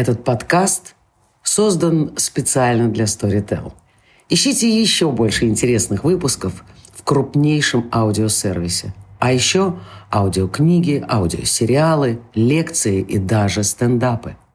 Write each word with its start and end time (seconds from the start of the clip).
Этот 0.00 0.24
подкаст 0.24 0.94
создан 1.42 2.14
специально 2.16 2.88
для 2.88 3.04
Storytel. 3.04 3.74
Ищите 4.30 4.66
еще 4.66 5.12
больше 5.12 5.44
интересных 5.44 6.04
выпусков 6.04 6.64
в 6.94 7.04
крупнейшем 7.04 7.86
аудиосервисе. 7.92 8.94
А 9.18 9.30
еще 9.30 9.78
аудиокниги, 10.10 11.04
аудиосериалы, 11.06 12.18
лекции 12.34 13.02
и 13.02 13.18
даже 13.18 13.62
стендапы– 13.62 14.36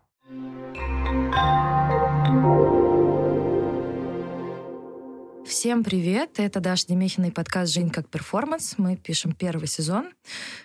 Всем 5.55 5.85
привет! 5.85 6.31
Это 6.37 6.59
Даша 6.59 6.85
Демехина 6.87 7.27
и 7.27 7.31
подкаст 7.31 7.73
«Жень 7.73 7.89
как 7.89 8.09
перформанс». 8.09 8.73
Мы 8.77 8.97
пишем 8.97 9.31
первый 9.31 9.69
сезон, 9.69 10.09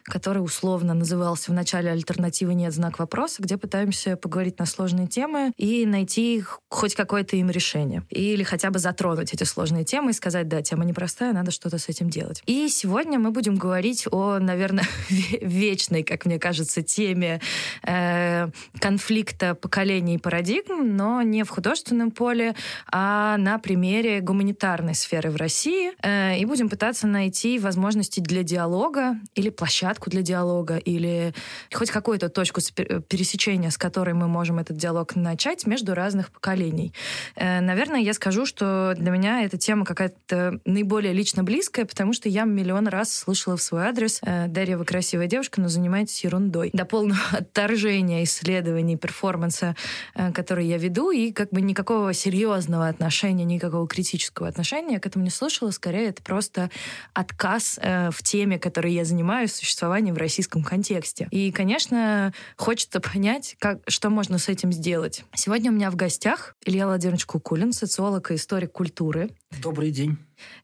который 0.02 0.40
условно 0.40 0.94
назывался 0.94 1.52
в 1.52 1.54
начале 1.54 1.92
«Альтернативы 1.92 2.54
нет. 2.54 2.72
Знак 2.74 2.98
вопроса», 2.98 3.40
где 3.40 3.56
пытаемся 3.56 4.16
поговорить 4.16 4.58
на 4.58 4.66
сложные 4.66 5.06
темы 5.06 5.52
и 5.56 5.86
найти 5.86 6.42
хоть 6.68 6.96
какое-то 6.96 7.36
им 7.36 7.50
решение. 7.50 8.02
Или 8.10 8.42
хотя 8.42 8.70
бы 8.70 8.80
затронуть 8.80 9.32
эти 9.32 9.44
сложные 9.44 9.84
темы 9.84 10.10
и 10.10 10.12
сказать, 10.12 10.48
да, 10.48 10.60
тема 10.60 10.84
непростая, 10.84 11.32
надо 11.32 11.52
что-то 11.52 11.78
с 11.78 11.88
этим 11.88 12.10
делать. 12.10 12.42
И 12.46 12.68
сегодня 12.68 13.20
мы 13.20 13.30
будем 13.30 13.54
говорить 13.54 14.08
о, 14.10 14.40
наверное, 14.40 14.88
вечной, 15.40 16.02
как 16.02 16.26
мне 16.26 16.40
кажется, 16.40 16.82
теме 16.82 17.40
э, 17.84 18.48
конфликта 18.80 19.54
поколений 19.54 20.16
и 20.16 20.18
парадигм, 20.18 20.96
но 20.96 21.22
не 21.22 21.44
в 21.44 21.48
художественном 21.48 22.10
поле, 22.10 22.56
а 22.90 23.36
на 23.36 23.60
примере 23.60 24.20
гуманитарной 24.20 24.80
гуманитарной 24.90 24.94
сферы 24.94 25.30
в 25.30 25.36
России 25.36 25.92
э, 26.02 26.38
и 26.38 26.44
будем 26.44 26.68
пытаться 26.68 27.06
найти 27.06 27.58
возможности 27.58 28.20
для 28.20 28.42
диалога 28.42 29.16
или 29.34 29.50
площадку 29.50 30.10
для 30.10 30.22
диалога 30.22 30.76
или 30.76 31.32
хоть 31.72 31.90
какую-то 31.90 32.28
точку 32.28 32.60
пересечения, 33.08 33.70
с 33.70 33.78
которой 33.78 34.14
мы 34.14 34.28
можем 34.28 34.58
этот 34.58 34.76
диалог 34.76 35.16
начать 35.16 35.66
между 35.66 35.94
разных 35.94 36.30
поколений. 36.30 36.92
Э, 37.36 37.60
наверное, 37.60 38.00
я 38.00 38.14
скажу, 38.14 38.46
что 38.46 38.94
для 38.96 39.10
меня 39.10 39.44
эта 39.44 39.58
тема 39.58 39.84
какая-то 39.84 40.60
наиболее 40.64 41.12
лично 41.12 41.44
близкая, 41.44 41.84
потому 41.84 42.12
что 42.12 42.28
я 42.28 42.44
миллион 42.44 42.88
раз 42.88 43.12
слышала 43.14 43.56
в 43.56 43.62
свой 43.62 43.82
адрес 43.82 44.20
э, 44.22 44.46
«Дарья, 44.48 44.76
вы 44.76 44.84
красивая 44.84 45.26
девушка, 45.26 45.60
но 45.60 45.68
занимаетесь 45.68 46.24
ерундой». 46.24 46.70
До 46.72 46.84
полного 46.84 47.20
отторжения 47.32 48.22
исследований 48.24 48.96
перформанса, 48.96 49.74
э, 50.14 50.32
который 50.32 50.66
я 50.66 50.78
веду, 50.78 51.10
и 51.10 51.32
как 51.32 51.50
бы 51.50 51.60
никакого 51.60 52.12
серьезного 52.12 52.88
отношения, 52.88 53.44
никакого 53.44 53.86
критического 53.86 54.48
отношения 54.48 54.69
отношения 54.70 55.00
к 55.00 55.06
этому 55.06 55.24
не 55.24 55.30
слышала. 55.30 55.70
Скорее, 55.70 56.08
это 56.08 56.22
просто 56.22 56.70
отказ 57.12 57.78
э, 57.82 58.10
в 58.10 58.22
теме, 58.22 58.58
которой 58.58 58.92
я 58.92 59.04
занимаюсь, 59.04 59.52
существования 59.52 60.12
в 60.12 60.16
российском 60.16 60.62
контексте. 60.62 61.26
И, 61.30 61.50
конечно, 61.50 62.32
хочется 62.56 63.00
понять, 63.00 63.56
как, 63.58 63.80
что 63.88 64.10
можно 64.10 64.38
с 64.38 64.48
этим 64.48 64.72
сделать. 64.72 65.24
Сегодня 65.34 65.70
у 65.70 65.74
меня 65.74 65.90
в 65.90 65.96
гостях 65.96 66.54
Илья 66.64 66.86
Владимирович 66.86 67.26
Кукулин, 67.26 67.72
социолог 67.72 68.30
и 68.30 68.36
историк 68.36 68.72
культуры. 68.72 69.30
Добрый 69.58 69.90
день. 69.90 70.16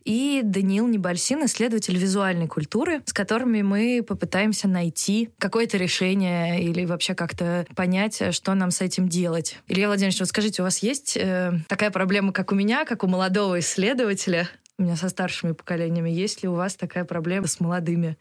И 0.04 0.40
Даниил 0.44 0.86
Небольсин, 0.86 1.44
исследователь 1.44 1.96
визуальной 1.98 2.46
культуры, 2.46 3.02
с 3.04 3.12
которыми 3.12 3.60
мы 3.62 4.04
попытаемся 4.06 4.68
найти 4.68 5.30
какое-то 5.38 5.76
решение 5.76 6.62
или 6.62 6.84
вообще 6.84 7.14
как-то 7.14 7.66
понять, 7.74 8.22
что 8.32 8.54
нам 8.54 8.70
с 8.70 8.80
этим 8.80 9.08
делать. 9.08 9.58
Илья 9.66 9.88
Владимирович, 9.88 10.20
вот 10.20 10.28
скажите, 10.28 10.62
у 10.62 10.64
вас 10.64 10.78
есть 10.78 11.16
э, 11.16 11.52
такая 11.68 11.90
проблема, 11.90 12.32
как 12.32 12.52
у 12.52 12.54
меня, 12.54 12.84
как 12.84 13.02
у 13.02 13.08
молодого 13.08 13.58
исследователя? 13.58 14.48
У 14.78 14.82
меня 14.82 14.96
со 14.96 15.08
старшими 15.08 15.52
поколениями. 15.52 16.10
Есть 16.10 16.42
ли 16.42 16.48
у 16.48 16.54
вас 16.54 16.76
такая 16.76 17.04
проблема 17.04 17.48
с 17.48 17.60
молодыми? 17.60 18.16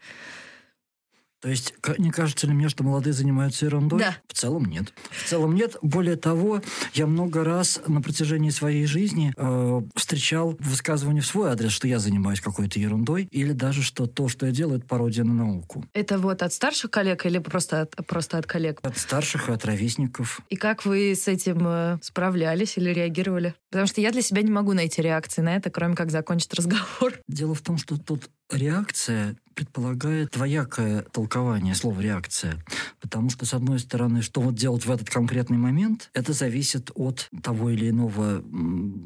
То 1.40 1.48
есть, 1.48 1.74
не 1.98 2.10
кажется 2.10 2.46
ли 2.46 2.54
мне, 2.54 2.68
что 2.68 2.82
молодые 2.82 3.12
занимаются 3.12 3.66
ерундой? 3.66 4.00
Да. 4.00 4.16
В 4.26 4.32
целом 4.32 4.64
нет. 4.64 4.92
В 5.10 5.28
целом 5.28 5.54
нет. 5.54 5.76
Более 5.82 6.16
того, 6.16 6.62
я 6.94 7.06
много 7.06 7.44
раз 7.44 7.80
на 7.86 8.00
протяжении 8.00 8.50
своей 8.50 8.86
жизни 8.86 9.32
э, 9.36 9.82
встречал 9.94 10.56
высказывания 10.58 11.20
в 11.20 11.26
свой 11.26 11.50
адрес, 11.50 11.72
что 11.72 11.88
я 11.88 11.98
занимаюсь 11.98 12.40
какой-то 12.40 12.78
ерундой, 12.78 13.28
или 13.30 13.52
даже 13.52 13.82
что 13.82 14.06
то, 14.06 14.28
что 14.28 14.46
я 14.46 14.52
делаю, 14.52 14.78
это 14.78 14.86
пародия 14.86 15.24
на 15.24 15.34
науку. 15.34 15.84
Это 15.92 16.18
вот 16.18 16.42
от 16.42 16.52
старших 16.52 16.90
коллег 16.90 17.26
или 17.26 17.38
просто 17.38 17.82
от, 17.82 18.06
просто 18.06 18.38
от 18.38 18.46
коллег? 18.46 18.80
От 18.82 18.96
старших 18.96 19.48
и 19.48 19.52
от 19.52 19.64
ровесников. 19.64 20.40
И 20.48 20.56
как 20.56 20.84
вы 20.86 21.14
с 21.14 21.28
этим 21.28 21.66
э, 21.66 21.98
справлялись 22.02 22.78
или 22.78 22.90
реагировали? 22.90 23.54
Потому 23.70 23.86
что 23.86 24.00
я 24.00 24.10
для 24.10 24.22
себя 24.22 24.42
не 24.42 24.50
могу 24.50 24.72
найти 24.72 25.02
реакции 25.02 25.42
на 25.42 25.56
это, 25.56 25.70
кроме 25.70 25.94
как 25.94 26.10
закончить 26.10 26.54
разговор. 26.54 27.12
Дело 27.28 27.54
в 27.54 27.60
том, 27.60 27.76
что 27.76 27.98
тут 27.98 28.30
реакция 28.50 29.36
предполагает 29.54 30.30
двоякое 30.32 31.02
толкование 31.12 31.74
слова 31.74 31.98
«реакция». 32.00 32.62
Потому 33.00 33.30
что, 33.30 33.46
с 33.46 33.54
одной 33.54 33.78
стороны, 33.78 34.20
что 34.20 34.40
вот 34.42 34.54
делать 34.54 34.84
в 34.84 34.90
этот 34.90 35.08
конкретный 35.08 35.56
момент, 35.56 36.10
это 36.12 36.34
зависит 36.34 36.90
от 36.94 37.28
того 37.42 37.70
или 37.70 37.88
иного 37.88 38.44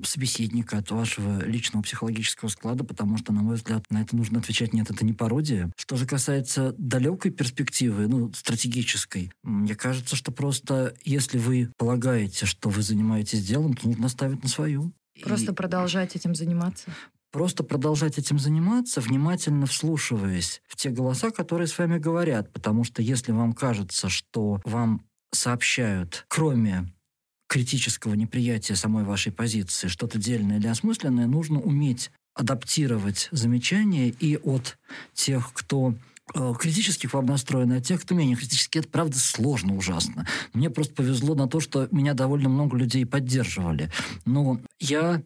собеседника, 0.04 0.78
от 0.78 0.90
вашего 0.90 1.44
личного 1.44 1.84
психологического 1.84 2.48
склада, 2.48 2.82
потому 2.82 3.16
что, 3.16 3.32
на 3.32 3.42
мой 3.42 3.56
взгляд, 3.56 3.84
на 3.90 4.02
это 4.02 4.16
нужно 4.16 4.40
отвечать 4.40 4.72
«нет, 4.72 4.90
это 4.90 5.04
не 5.04 5.12
пародия». 5.12 5.70
Что 5.76 5.96
же 5.96 6.06
касается 6.06 6.74
далекой 6.76 7.30
перспективы, 7.30 8.08
ну, 8.08 8.32
стратегической, 8.32 9.32
мне 9.44 9.76
кажется, 9.76 10.16
что 10.16 10.32
просто 10.32 10.94
если 11.04 11.38
вы 11.38 11.70
полагаете, 11.76 12.46
что 12.46 12.70
вы 12.70 12.82
занимаетесь 12.82 13.46
делом, 13.46 13.74
то 13.74 13.86
нужно 13.86 14.08
ставить 14.08 14.42
на 14.42 14.48
свою. 14.48 14.92
Просто 15.22 15.52
и... 15.52 15.54
продолжать 15.54 16.16
этим 16.16 16.34
заниматься 16.34 16.90
просто 17.30 17.64
продолжать 17.64 18.18
этим 18.18 18.38
заниматься, 18.38 19.00
внимательно 19.00 19.66
вслушиваясь 19.66 20.62
в 20.66 20.76
те 20.76 20.90
голоса, 20.90 21.30
которые 21.30 21.66
с 21.68 21.78
вами 21.78 21.98
говорят. 21.98 22.52
Потому 22.52 22.84
что 22.84 23.02
если 23.02 23.32
вам 23.32 23.52
кажется, 23.52 24.08
что 24.08 24.60
вам 24.64 25.04
сообщают, 25.32 26.24
кроме 26.28 26.92
критического 27.48 28.14
неприятия 28.14 28.76
самой 28.76 29.04
вашей 29.04 29.32
позиции, 29.32 29.88
что-то 29.88 30.18
дельное 30.18 30.58
или 30.58 30.68
осмысленное, 30.68 31.26
нужно 31.26 31.60
уметь 31.60 32.10
адаптировать 32.34 33.28
замечания 33.32 34.08
и 34.08 34.36
от 34.36 34.78
тех, 35.14 35.52
кто 35.52 35.94
Э, 36.34 36.54
критически 36.58 37.06
к 37.06 37.14
вам 37.14 37.26
настроены, 37.26 37.74
а 37.74 37.80
тех, 37.80 38.02
кто 38.02 38.14
менее 38.14 38.36
критически, 38.36 38.78
это 38.78 38.88
правда 38.88 39.18
сложно 39.18 39.76
ужасно. 39.76 40.26
Мне 40.52 40.70
просто 40.70 40.94
повезло 40.94 41.34
на 41.34 41.48
то, 41.48 41.60
что 41.60 41.88
меня 41.90 42.14
довольно 42.14 42.48
много 42.48 42.76
людей 42.76 43.04
поддерживали. 43.04 43.90
Но 44.24 44.60
я 44.78 45.22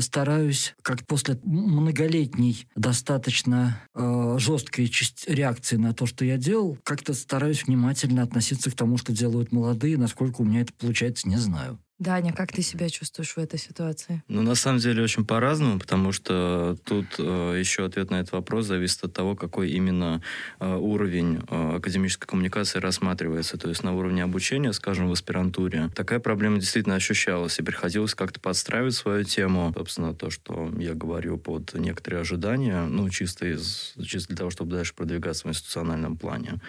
стараюсь, 0.00 0.74
как 0.82 1.06
после 1.06 1.38
многолетней 1.44 2.66
достаточно 2.74 3.80
э, 3.94 4.36
жесткой 4.38 4.90
реакции 5.26 5.76
на 5.76 5.94
то, 5.94 6.06
что 6.06 6.24
я 6.24 6.36
делал, 6.36 6.78
как-то 6.82 7.14
стараюсь 7.14 7.64
внимательно 7.64 8.22
относиться 8.22 8.70
к 8.70 8.74
тому, 8.74 8.96
что 8.96 9.12
делают 9.12 9.52
молодые, 9.52 9.96
насколько 9.96 10.40
у 10.40 10.44
меня 10.44 10.62
это 10.62 10.72
получается, 10.72 11.28
не 11.28 11.36
знаю. 11.36 11.78
Даня, 11.98 12.32
как 12.32 12.52
ты 12.52 12.62
себя 12.62 12.88
чувствуешь 12.88 13.34
в 13.34 13.38
этой 13.38 13.58
ситуации? 13.58 14.22
Ну, 14.28 14.42
на 14.42 14.54
самом 14.54 14.78
деле, 14.78 15.02
очень 15.02 15.24
по-разному, 15.24 15.80
потому 15.80 16.12
что 16.12 16.76
тут 16.84 17.06
э, 17.18 17.56
еще 17.58 17.84
ответ 17.84 18.10
на 18.10 18.20
этот 18.20 18.32
вопрос 18.32 18.66
зависит 18.66 19.02
от 19.02 19.12
того, 19.12 19.34
какой 19.34 19.70
именно 19.70 20.22
э, 20.60 20.76
уровень 20.76 21.40
э, 21.48 21.76
академической 21.76 22.28
коммуникации 22.28 22.78
рассматривается. 22.78 23.58
То 23.58 23.68
есть 23.68 23.82
на 23.82 23.96
уровне 23.96 24.22
обучения, 24.22 24.72
скажем, 24.72 25.08
в 25.08 25.12
аспирантуре, 25.12 25.90
такая 25.92 26.20
проблема 26.20 26.60
действительно 26.60 26.94
ощущалась, 26.94 27.58
и 27.58 27.62
приходилось 27.62 28.14
как-то 28.14 28.38
подстраивать 28.38 28.94
свою 28.94 29.24
тему. 29.24 29.72
Собственно, 29.76 30.14
то, 30.14 30.30
что 30.30 30.72
я 30.78 30.94
говорю 30.94 31.36
под 31.36 31.74
некоторые 31.74 32.20
ожидания, 32.20 32.84
ну, 32.84 33.10
чисто, 33.10 33.46
из, 33.46 33.94
чисто 34.04 34.28
для 34.28 34.36
того, 34.36 34.50
чтобы 34.50 34.70
дальше 34.70 34.94
продвигаться 34.94 35.48
в 35.48 35.50
институциональном 35.50 36.16
плане. 36.16 36.60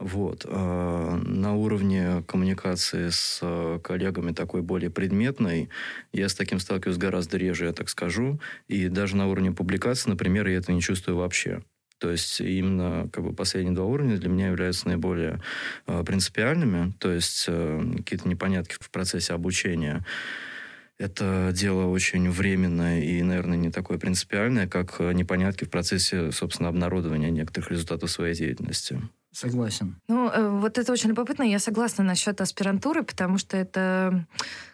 Вот. 0.00 0.44
Э, 0.48 1.20
на 1.24 1.54
уровне 1.54 2.24
коммуникации 2.26 3.10
с 3.10 3.38
э, 3.40 3.78
коллегами 3.80 4.32
такой 4.32 4.63
более 4.64 4.90
предметной. 4.90 5.68
Я 6.12 6.28
с 6.28 6.34
таким 6.34 6.58
сталкиваюсь 6.58 6.98
гораздо 6.98 7.36
реже, 7.36 7.66
я 7.66 7.72
так 7.72 7.88
скажу. 7.88 8.40
И 8.68 8.88
даже 8.88 9.16
на 9.16 9.28
уровне 9.28 9.52
публикации, 9.52 10.10
например, 10.10 10.46
я 10.48 10.58
этого 10.58 10.74
не 10.74 10.82
чувствую 10.82 11.18
вообще. 11.18 11.62
То 11.98 12.10
есть 12.10 12.40
именно 12.40 13.08
как 13.12 13.24
бы 13.24 13.32
последние 13.32 13.74
два 13.74 13.86
уровня 13.86 14.18
для 14.18 14.28
меня 14.28 14.48
являются 14.48 14.88
наиболее 14.88 15.40
э, 15.86 16.02
принципиальными. 16.04 16.92
То 16.98 17.12
есть 17.12 17.46
э, 17.48 17.82
какие-то 17.98 18.28
непонятки 18.28 18.76
в 18.78 18.90
процессе 18.90 19.32
обучения. 19.32 20.04
Это 20.98 21.50
дело 21.52 21.86
очень 21.86 22.30
временное 22.30 23.00
и, 23.00 23.22
наверное, 23.22 23.56
не 23.56 23.70
такое 23.70 23.98
принципиальное, 23.98 24.68
как 24.68 24.96
э, 25.00 25.12
непонятки 25.12 25.64
в 25.64 25.70
процессе, 25.70 26.30
собственно, 26.30 26.68
обнародования 26.68 27.30
некоторых 27.30 27.70
результатов 27.70 28.10
своей 28.10 28.34
деятельности. 28.34 29.00
Согласен. 29.34 30.00
Ну, 30.06 30.30
э, 30.30 30.48
вот 30.48 30.78
это 30.78 30.92
очень 30.92 31.08
любопытно. 31.08 31.42
Я 31.42 31.58
согласна 31.58 32.04
насчет 32.04 32.40
аспирантуры, 32.40 33.02
потому 33.02 33.38
что 33.38 33.56
это 33.56 34.26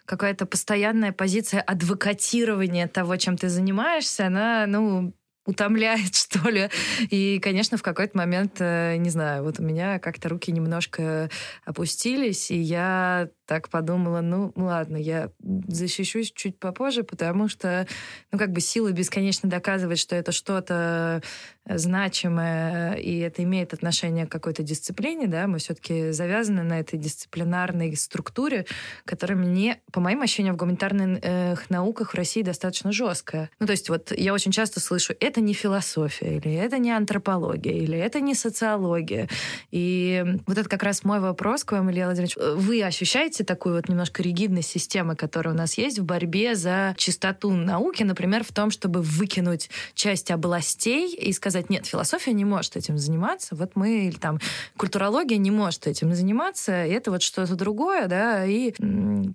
какая-то 0.05 0.45
постоянная 0.45 1.11
позиция 1.11 1.61
адвокатирования 1.61 2.87
того, 2.87 3.17
чем 3.17 3.37
ты 3.37 3.49
занимаешься. 3.49 4.27
Она, 4.27 4.67
ну, 4.67 5.13
утомляет, 5.47 6.13
что 6.15 6.47
ли. 6.49 6.69
И, 7.09 7.39
конечно, 7.39 7.77
в 7.77 7.81
какой-то 7.81 8.15
момент, 8.15 8.57
э, 8.59 8.97
не 8.97 9.09
знаю, 9.09 9.43
вот 9.43 9.59
у 9.59 9.63
меня 9.63 9.97
как-то 9.97 10.29
руки 10.29 10.51
немножко 10.51 11.31
опустились, 11.65 12.51
и 12.51 12.57
я 12.59 13.29
так 13.51 13.67
подумала, 13.67 14.21
ну 14.21 14.53
ладно, 14.55 14.95
я 14.95 15.29
защищусь 15.67 16.31
чуть 16.31 16.57
попозже, 16.57 17.03
потому 17.03 17.49
что, 17.49 17.85
ну 18.31 18.39
как 18.39 18.53
бы 18.53 18.61
сила 18.61 18.93
бесконечно 18.93 19.49
доказывать, 19.49 19.99
что 19.99 20.15
это 20.15 20.31
что-то 20.31 21.21
значимое, 21.65 22.93
и 22.93 23.19
это 23.19 23.43
имеет 23.43 23.73
отношение 23.73 24.25
к 24.25 24.31
какой-то 24.31 24.63
дисциплине, 24.63 25.27
да, 25.27 25.47
мы 25.47 25.57
все-таки 25.57 26.11
завязаны 26.11 26.63
на 26.63 26.79
этой 26.79 26.97
дисциплинарной 26.97 27.93
структуре, 27.97 28.65
которая 29.03 29.37
мне, 29.37 29.81
по 29.91 29.99
моим 29.99 30.21
ощущениям, 30.21 30.55
в 30.55 30.57
гуманитарных 30.57 31.69
науках 31.69 32.11
в 32.13 32.15
России 32.15 32.43
достаточно 32.43 32.93
жесткая. 32.93 33.49
Ну, 33.59 33.65
то 33.65 33.71
есть 33.71 33.89
вот 33.89 34.13
я 34.15 34.33
очень 34.33 34.51
часто 34.51 34.79
слышу, 34.79 35.13
это 35.19 35.41
не 35.41 35.53
философия, 35.53 36.37
или 36.37 36.53
это 36.53 36.77
не 36.77 36.91
антропология, 36.91 37.73
или 37.73 37.97
это 37.97 38.21
не 38.21 38.33
социология. 38.33 39.27
И 39.71 40.23
вот 40.47 40.57
это 40.57 40.69
как 40.69 40.83
раз 40.83 41.03
мой 41.03 41.19
вопрос 41.19 41.65
к 41.65 41.73
вам, 41.73 41.91
Илья 41.91 42.05
Владимирович. 42.05 42.37
Вы 42.37 42.81
ощущаете 42.81 43.40
такую 43.43 43.75
вот 43.75 43.89
немножко 43.89 44.23
ригидность 44.23 44.69
системы, 44.69 45.15
которая 45.15 45.53
у 45.53 45.57
нас 45.57 45.77
есть 45.77 45.99
в 45.99 46.03
борьбе 46.03 46.55
за 46.55 46.95
чистоту 46.97 47.51
науки, 47.51 48.03
например, 48.03 48.43
в 48.43 48.51
том, 48.51 48.71
чтобы 48.71 49.01
выкинуть 49.01 49.69
часть 49.93 50.31
областей 50.31 51.13
и 51.15 51.31
сказать, 51.33 51.69
нет, 51.69 51.85
философия 51.85 52.33
не 52.33 52.45
может 52.45 52.75
этим 52.75 52.97
заниматься, 52.97 53.55
вот 53.55 53.75
мы, 53.75 54.07
или 54.07 54.15
там, 54.15 54.39
культурология 54.77 55.37
не 55.37 55.51
может 55.51 55.87
этим 55.87 56.13
заниматься, 56.13 56.71
это 56.71 57.11
вот 57.11 57.21
что-то 57.21 57.55
другое, 57.55 58.07
да, 58.07 58.45
и 58.45 58.73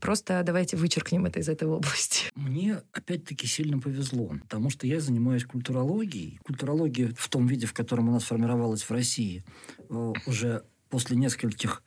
просто 0.00 0.42
давайте 0.44 0.76
вычеркнем 0.76 1.26
это 1.26 1.40
из 1.40 1.48
этой 1.48 1.68
области. 1.68 2.26
Мне, 2.34 2.82
опять-таки, 2.92 3.46
сильно 3.46 3.78
повезло, 3.78 4.32
потому 4.42 4.70
что 4.70 4.86
я 4.86 5.00
занимаюсь 5.00 5.44
культурологией. 5.44 6.38
Культурология 6.44 7.12
в 7.16 7.28
том 7.28 7.46
виде, 7.46 7.66
в 7.66 7.72
котором 7.72 8.08
она 8.08 8.20
сформировалась 8.20 8.82
в 8.82 8.90
России, 8.90 9.44
э, 9.88 10.12
уже 10.26 10.64
после 10.88 11.16
нескольких 11.16 11.82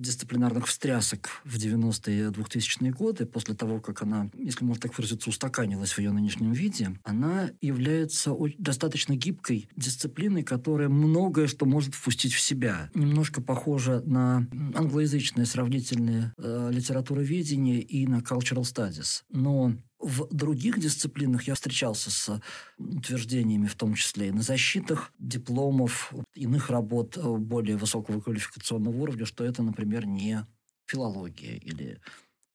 дисциплинарных 0.00 0.66
встрясок 0.66 1.42
в 1.44 1.56
90-е 1.56 2.30
2000-е 2.30 2.92
годы, 2.92 3.26
после 3.26 3.54
того, 3.54 3.80
как 3.80 4.02
она, 4.02 4.30
если 4.34 4.64
можно 4.64 4.82
так 4.82 4.96
выразиться, 4.96 5.30
устаканилась 5.30 5.92
в 5.92 5.98
ее 5.98 6.10
нынешнем 6.10 6.52
виде, 6.52 6.98
она 7.04 7.50
является 7.60 8.34
достаточно 8.58 9.14
гибкой 9.14 9.68
дисциплиной, 9.76 10.42
которая 10.42 10.88
многое 10.88 11.46
что 11.46 11.66
может 11.66 11.94
впустить 11.94 12.32
в 12.32 12.40
себя. 12.40 12.90
Немножко 12.94 13.42
похожа 13.42 14.02
на 14.06 14.46
англоязычное 14.74 15.44
сравнительное 15.44 16.32
э, 16.38 16.70
литературоведение 16.72 17.80
и 17.80 18.06
на 18.06 18.18
cultural 18.18 18.62
studies. 18.62 19.22
Но 19.30 19.74
в 20.00 20.26
других 20.34 20.80
дисциплинах 20.80 21.46
я 21.46 21.54
встречался 21.54 22.10
с 22.10 22.40
утверждениями, 22.78 23.66
в 23.66 23.76
том 23.76 23.94
числе 23.94 24.28
и 24.28 24.32
на 24.32 24.42
защитах 24.42 25.12
дипломов, 25.18 26.12
иных 26.34 26.70
работ 26.70 27.16
э, 27.16 27.36
более 27.36 27.76
высокого 27.76 28.20
квалификационного 28.20 28.96
уровня, 28.96 29.26
что 29.26 29.44
это, 29.44 29.62
например, 29.62 30.06
не 30.06 30.46
филология 30.86 31.56
или 31.56 32.00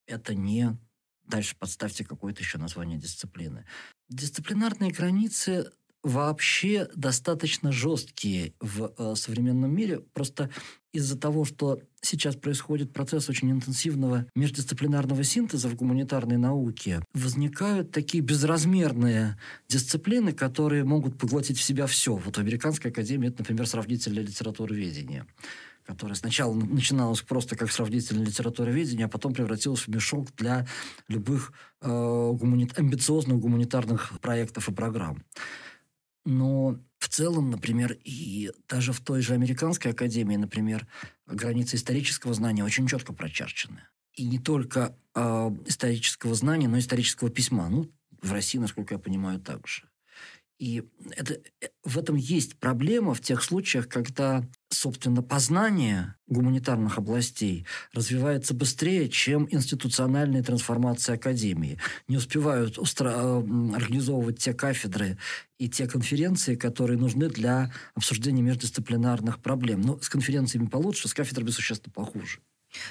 это 0.06 0.34
не... 0.34 0.76
Дальше 1.24 1.56
подставьте 1.58 2.04
какое-то 2.04 2.40
еще 2.40 2.56
название 2.56 2.98
дисциплины. 2.98 3.66
Дисциплинарные 4.08 4.92
границы 4.92 5.72
вообще 6.02 6.88
достаточно 6.94 7.72
жесткие 7.72 8.54
в 8.60 8.92
э, 8.96 9.14
современном 9.16 9.74
мире. 9.74 10.00
Просто 10.12 10.50
из-за 10.92 11.18
того, 11.18 11.44
что 11.44 11.80
сейчас 12.00 12.36
происходит 12.36 12.92
процесс 12.92 13.28
очень 13.28 13.50
интенсивного 13.50 14.26
междисциплинарного 14.34 15.24
синтеза 15.24 15.68
в 15.68 15.74
гуманитарной 15.74 16.38
науке, 16.38 17.02
возникают 17.12 17.90
такие 17.90 18.22
безразмерные 18.22 19.36
дисциплины, 19.68 20.32
которые 20.32 20.84
могут 20.84 21.18
поглотить 21.18 21.58
в 21.58 21.62
себя 21.62 21.86
все. 21.86 22.14
Вот 22.14 22.36
в 22.36 22.40
Американской 22.40 22.90
академии 22.90 23.28
это, 23.28 23.40
например, 23.40 23.66
сравнительное 23.66 24.22
литературоведение 24.22 25.26
которая 25.86 26.16
сначала 26.16 26.52
начиналась 26.52 27.22
просто 27.22 27.54
как 27.56 27.70
сравнительное 27.70 28.26
литературоведение, 28.26 29.06
а 29.06 29.08
потом 29.08 29.32
превратилась 29.32 29.82
в 29.82 29.88
мешок 29.88 30.34
для 30.36 30.66
любых 31.06 31.52
э, 31.80 31.88
гумани... 31.88 32.68
амбициозных 32.76 33.38
гуманитарных 33.38 34.18
проектов 34.20 34.68
и 34.68 34.72
программ. 34.72 35.22
Но 36.26 36.76
в 36.98 37.08
целом, 37.08 37.50
например, 37.50 37.96
и 38.04 38.50
даже 38.68 38.92
в 38.92 39.00
той 39.00 39.22
же 39.22 39.32
американской 39.32 39.92
академии, 39.92 40.34
например, 40.34 40.86
границы 41.26 41.76
исторического 41.76 42.34
знания 42.34 42.64
очень 42.64 42.88
четко 42.88 43.12
прочерчены. 43.12 43.86
И 44.14 44.26
не 44.26 44.40
только 44.40 44.98
э, 45.14 45.20
исторического 45.66 46.34
знания, 46.34 46.66
но 46.66 46.78
и 46.78 46.80
исторического 46.80 47.30
письма. 47.30 47.68
Ну, 47.68 47.92
в 48.20 48.32
России, 48.32 48.58
насколько 48.58 48.94
я 48.94 48.98
понимаю, 48.98 49.38
также. 49.38 49.84
И 50.58 50.82
это, 51.10 51.34
э, 51.34 51.68
в 51.84 51.98
этом 51.98 52.16
есть 52.16 52.58
проблема 52.58 53.14
в 53.14 53.20
тех 53.20 53.42
случаях, 53.42 53.88
когда 53.88 54.44
собственно, 54.70 55.22
познание 55.22 56.14
гуманитарных 56.26 56.98
областей 56.98 57.66
развивается 57.92 58.52
быстрее, 58.54 59.08
чем 59.08 59.48
институциональная 59.50 60.42
трансформация 60.42 61.16
академии. 61.16 61.78
Не 62.08 62.16
успевают 62.16 62.78
устро... 62.78 63.12
Э, 63.14 63.36
организовывать 63.74 64.38
те 64.38 64.52
кафедры 64.52 65.18
и 65.58 65.68
те 65.68 65.86
конференции, 65.86 66.56
которые 66.56 66.98
нужны 66.98 67.28
для 67.28 67.72
обсуждения 67.94 68.42
междисциплинарных 68.42 69.40
проблем. 69.40 69.80
Но 69.82 70.00
с 70.00 70.08
конференциями 70.08 70.66
получше, 70.66 71.08
с 71.08 71.14
кафедрами 71.14 71.50
существенно 71.50 71.92
похуже. 71.92 72.40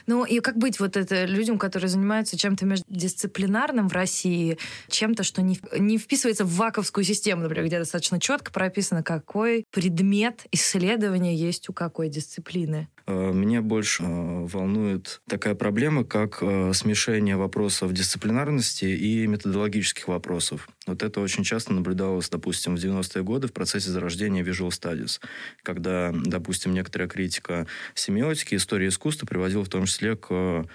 Ну 0.08 0.26
и 0.26 0.40
как 0.40 0.58
быть 0.58 0.80
вот 0.80 0.98
это 0.98 1.26
людям, 1.26 1.58
которые 1.58 1.90
занимаются 1.90 2.38
чем-то 2.38 2.66
междисциплинарным 2.66 3.90
в 3.90 3.94
России, 3.94 4.58
чем-то, 4.90 5.24
что 5.24 5.42
не, 5.42 5.60
не 5.78 5.98
вписывается 5.98 6.46
в 6.46 6.56
ваковскую 6.56 7.04
систему, 7.04 7.44
например, 7.44 7.68
где 7.68 7.80
достаточно 7.80 8.20
четко 8.20 8.52
прописано, 8.52 9.04
какой 9.04 9.66
предмет 9.72 10.46
исследования 10.52 11.36
есть 11.36 11.70
у 11.70 11.74
какой 11.74 12.10
дисциплины? 12.10 12.88
Э, 13.08 13.32
меня 13.32 13.62
больше 13.62 14.04
э, 14.04 14.48
волнует 14.48 15.22
такая 15.28 15.54
проблема, 15.54 16.04
как 16.04 16.40
э, 16.42 16.74
смешение 16.74 17.38
вопросов 17.38 17.94
дисциплинарности 17.94 18.86
и 18.86 19.28
методологических 19.28 20.08
вопросов. 20.08 20.68
Вот 20.88 21.04
это 21.04 21.20
очень 21.20 21.44
часто 21.44 21.74
наблюдалось, 21.74 22.30
допустим, 22.30 22.76
в 22.76 22.80
90-е 22.80 23.24
годы 23.24 23.48
в 23.48 23.54
процессе 23.54 23.92
зарождения 23.92 24.44
Visual 24.44 24.70
Studies, 24.70 25.20
когда, 25.62 26.12
допустим, 26.14 26.74
некоторая 26.74 27.08
критика 27.08 27.68
семиотики, 27.94 28.56
истории 28.56 28.88
искусства 28.88 29.26
приводила 29.26 29.64
в 29.64 29.70
том 29.70 29.86
числе 29.86 30.16
к 30.16 30.66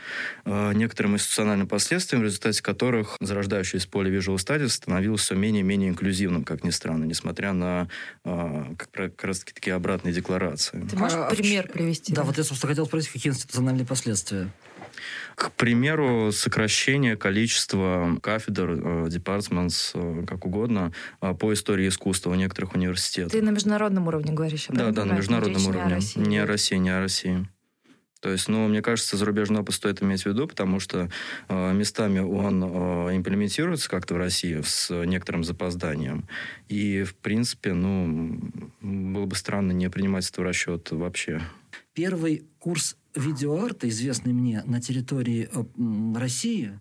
некоторым 0.44 1.14
институциональным 1.14 1.68
последствиям, 1.68 2.22
в 2.22 2.24
результате 2.24 2.60
которых 2.60 3.16
зарождающееся 3.20 3.88
поле 3.88 4.16
Visual 4.16 4.36
Studies 4.36 4.70
становилось 4.70 5.20
все 5.20 5.36
менее 5.36 5.60
и 5.60 5.64
менее 5.64 5.90
инклюзивным, 5.90 6.44
как 6.44 6.64
ни 6.64 6.70
странно, 6.70 7.04
несмотря 7.04 7.52
на 7.52 7.88
как, 8.24 8.90
как 8.90 9.24
раз-таки 9.24 9.52
такие 9.52 9.74
обратные 9.74 10.12
декларации. 10.12 10.84
Ты 10.90 10.96
можешь 10.96 11.16
а, 11.16 11.30
пример 11.30 11.68
привести? 11.68 12.12
Да, 12.12 12.19
вот 12.24 12.38
я, 12.38 12.44
собственно, 12.44 12.70
хотел 12.70 12.86
спросить, 12.86 13.12
какие 13.12 13.32
институциональные 13.32 13.86
последствия? 13.86 14.50
К 15.34 15.50
примеру, 15.52 16.30
сокращение 16.32 17.16
количества 17.16 18.18
кафедр, 18.22 18.70
э, 18.70 19.06
департментс, 19.08 19.92
э, 19.94 20.24
как 20.26 20.44
угодно, 20.44 20.92
э, 21.22 21.34
по 21.34 21.52
истории 21.52 21.88
искусства 21.88 22.30
у 22.30 22.34
некоторых 22.34 22.74
университетов. 22.74 23.32
Ты 23.32 23.40
на 23.40 23.50
международном 23.50 24.08
уровне 24.08 24.32
говоришь? 24.32 24.66
Да, 24.68 24.90
да, 24.90 25.04
на 25.04 25.12
международном 25.14 25.66
уровне. 25.66 25.98
Не 26.16 26.38
о 26.38 26.46
России, 26.46 26.76
не 26.76 26.90
о 26.90 27.00
России. 27.00 27.46
То 28.20 28.30
есть, 28.30 28.48
ну, 28.48 28.68
мне 28.68 28.82
кажется, 28.82 29.16
зарубежный 29.16 29.60
опыт 29.60 29.74
стоит 29.74 30.02
иметь 30.02 30.22
в 30.22 30.26
виду, 30.26 30.46
потому 30.46 30.78
что 30.78 31.08
э, 31.48 31.72
местами 31.72 32.20
он 32.20 32.62
э, 32.62 33.16
имплементируется 33.16 33.88
как-то 33.88 34.14
в 34.14 34.18
России 34.18 34.60
с 34.62 34.90
некоторым 35.04 35.42
запозданием. 35.42 36.28
И, 36.68 37.02
в 37.02 37.14
принципе, 37.14 37.72
ну, 37.72 38.40
было 38.80 39.26
бы 39.26 39.34
странно 39.34 39.72
не 39.72 39.88
принимать 39.88 40.28
это 40.28 40.42
в 40.42 40.44
расчет 40.44 40.90
вообще. 40.90 41.40
Первый 41.94 42.44
курс 42.58 42.96
видеоарта, 43.14 43.88
известный 43.88 44.32
мне 44.32 44.62
на 44.66 44.80
территории 44.80 45.48
э, 45.52 46.18
России, 46.18 46.78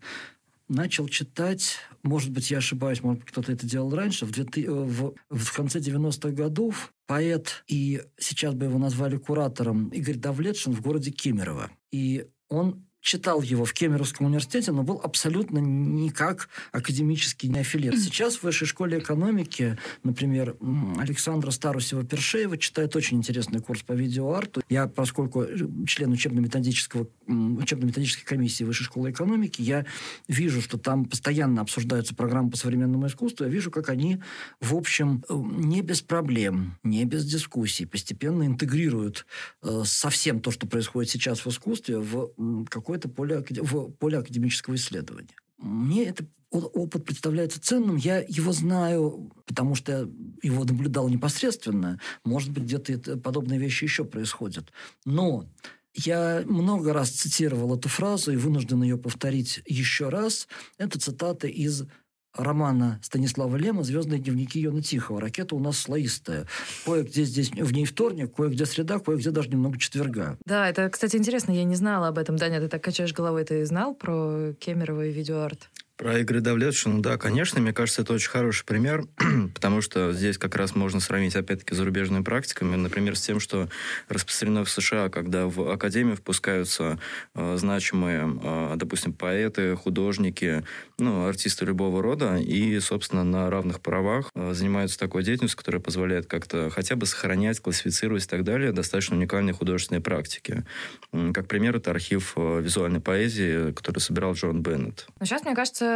начал 0.69 1.07
читать, 1.07 1.77
может 2.03 2.31
быть, 2.31 2.51
я 2.51 2.59
ошибаюсь, 2.59 3.01
может 3.01 3.21
быть, 3.21 3.31
кто-то 3.31 3.51
это 3.51 3.65
делал 3.65 3.93
раньше, 3.93 4.25
в, 4.25 4.31
2000, 4.31 4.67
э, 4.67 4.71
в, 4.71 5.13
в 5.29 5.53
конце 5.53 5.79
90-х 5.79 6.29
годов 6.29 6.93
поэт, 7.07 7.63
и 7.67 8.03
сейчас 8.17 8.53
бы 8.53 8.65
его 8.65 8.77
назвали 8.77 9.17
куратором, 9.17 9.89
Игорь 9.89 10.17
Давлетшин 10.17 10.73
в 10.73 10.81
городе 10.81 11.11
Кемерово. 11.11 11.71
И 11.91 12.27
он 12.47 12.85
читал 13.01 13.41
его 13.41 13.65
в 13.65 13.73
Кемеровском 13.73 14.27
университете, 14.27 14.71
но 14.71 14.83
был 14.83 14.99
абсолютно 15.03 15.59
никак 15.59 16.49
академический 16.71 17.49
не 17.49 17.59
аффилирован. 17.59 17.99
Сейчас 17.99 18.37
в 18.37 18.43
Высшей 18.43 18.67
школе 18.67 18.99
экономики, 18.99 19.77
например, 20.03 20.55
Александра 20.97 21.51
Старусева-Першеева 21.51 22.57
читает 22.57 22.95
очень 22.95 23.17
интересный 23.17 23.61
курс 23.61 23.81
по 23.83 23.93
видеоарту. 23.93 24.61
Я, 24.69 24.87
поскольку 24.87 25.45
член 25.87 26.11
учебно-методического, 26.11 27.07
учебно-методической 27.27 28.25
комиссии 28.25 28.63
Высшей 28.63 28.85
школы 28.85 29.11
экономики, 29.11 29.61
я 29.61 29.85
вижу, 30.27 30.61
что 30.61 30.77
там 30.77 31.05
постоянно 31.05 31.61
обсуждаются 31.61 32.15
программы 32.15 32.51
по 32.51 32.57
современному 32.57 33.07
искусству. 33.07 33.45
Я 33.45 33.49
вижу, 33.51 33.71
как 33.71 33.89
они, 33.89 34.19
в 34.59 34.75
общем, 34.75 35.23
э, 35.29 35.33
не 35.33 35.81
без 35.81 36.01
проблем, 36.01 36.77
не 36.83 37.05
без 37.05 37.25
дискуссий, 37.25 37.85
постепенно 37.85 38.45
интегрируют 38.45 39.25
э, 39.63 39.83
совсем 39.85 40.41
то, 40.41 40.51
что 40.51 40.67
происходит 40.67 41.09
сейчас 41.09 41.45
в 41.45 41.49
искусстве, 41.49 41.99
в 41.99 42.31
какой 42.69 42.98
какое-то 42.99 43.09
поле, 43.09 43.43
в 43.61 43.91
поле 43.91 44.17
академического 44.17 44.75
исследования. 44.75 45.35
Мне 45.57 46.05
этот 46.05 46.27
опыт 46.51 47.05
представляется 47.05 47.61
ценным. 47.61 47.95
Я 47.95 48.23
его 48.27 48.51
знаю, 48.51 49.31
потому 49.45 49.75
что 49.75 50.09
его 50.41 50.63
наблюдал 50.63 51.09
непосредственно. 51.09 51.99
Может 52.25 52.51
быть, 52.51 52.63
где-то 52.63 53.17
подобные 53.17 53.59
вещи 53.59 53.83
еще 53.83 54.03
происходят. 54.03 54.71
Но 55.05 55.47
Я 55.95 56.43
много 56.45 56.93
раз 56.93 57.09
цитировал 57.09 57.75
эту 57.75 57.89
фразу 57.89 58.31
и 58.31 58.37
вынужден 58.37 58.83
ее 58.83 58.97
повторить 58.97 59.61
еще 59.65 60.09
раз. 60.09 60.47
Это 60.77 60.99
цитата 60.99 61.47
из 61.47 61.85
романа 62.33 62.99
Станислава 63.01 63.55
Лема 63.55 63.83
«Звездные 63.83 64.19
дневники 64.19 64.59
Йона 64.59 64.81
Тихого». 64.81 65.21
Ракета 65.21 65.55
у 65.55 65.59
нас 65.59 65.77
слоистая. 65.77 66.45
Кое-где 66.85 67.23
здесь 67.23 67.51
в 67.51 67.71
ней 67.73 67.85
вторник, 67.85 68.33
кое-где 68.35 68.65
среда, 68.65 68.99
кое-где 68.99 69.31
даже 69.31 69.49
немного 69.49 69.77
четверга. 69.77 70.37
Да, 70.45 70.69
это, 70.69 70.89
кстати, 70.89 71.15
интересно. 71.15 71.51
Я 71.51 71.63
не 71.63 71.75
знала 71.75 72.07
об 72.07 72.17
этом. 72.17 72.35
Даня, 72.37 72.59
ты 72.59 72.67
так 72.67 72.83
качаешь 72.83 73.13
головой. 73.13 73.43
Ты 73.43 73.65
знал 73.65 73.93
про 73.95 74.53
Кемерово 74.59 75.07
и 75.07 75.11
видеоарт? 75.11 75.69
Про 75.99 76.17
игры 76.19 76.39
Давлетшину, 76.39 77.01
да, 77.01 77.17
конечно, 77.17 77.59
мне 77.59 77.73
кажется, 77.73 78.03
это 78.03 78.13
очень 78.13 78.29
хороший 78.29 78.63
пример, 78.65 79.03
потому 79.53 79.81
что 79.81 80.13
здесь 80.13 80.37
как 80.37 80.55
раз 80.55 80.73
можно 80.73 81.01
сравнить, 81.01 81.35
опять-таки, 81.35 81.75
с 81.75 81.77
зарубежными 81.77 82.23
практиками, 82.23 82.77
например, 82.77 83.17
с 83.17 83.21
тем, 83.21 83.41
что 83.41 83.67
распространено 84.07 84.63
в 84.63 84.69
США, 84.69 85.09
когда 85.09 85.47
в 85.47 85.69
академию 85.69 86.15
впускаются 86.15 86.99
э, 87.35 87.57
значимые, 87.57 88.33
э, 88.41 88.73
допустим, 88.77 89.11
поэты, 89.11 89.75
художники, 89.75 90.63
ну, 90.99 91.27
артисты 91.27 91.65
любого 91.65 92.01
рода, 92.01 92.37
и, 92.37 92.79
собственно, 92.79 93.25
на 93.25 93.49
равных 93.49 93.81
правах 93.81 94.29
э, 94.35 94.53
занимаются 94.53 94.97
такой 94.97 95.23
деятельностью, 95.23 95.57
которая 95.57 95.81
позволяет 95.81 96.27
как-то 96.27 96.69
хотя 96.69 96.95
бы 96.95 97.07
сохранять, 97.07 97.59
классифицировать 97.59 98.23
и 98.23 98.27
так 98.27 98.45
далее 98.45 98.71
достаточно 98.71 99.17
уникальные 99.17 99.53
художественные 99.53 100.01
практики. 100.01 100.63
Как 101.11 101.49
пример, 101.49 101.75
это 101.75 101.91
архив 101.91 102.35
э, 102.37 102.61
визуальной 102.61 103.01
поэзии, 103.01 103.73
который 103.73 103.99
собирал 103.99 104.31
Джон 104.31 104.61
Беннет. 104.61 105.05
Но 105.19 105.25
сейчас, 105.25 105.43
мне 105.43 105.55
кажется, 105.55 105.88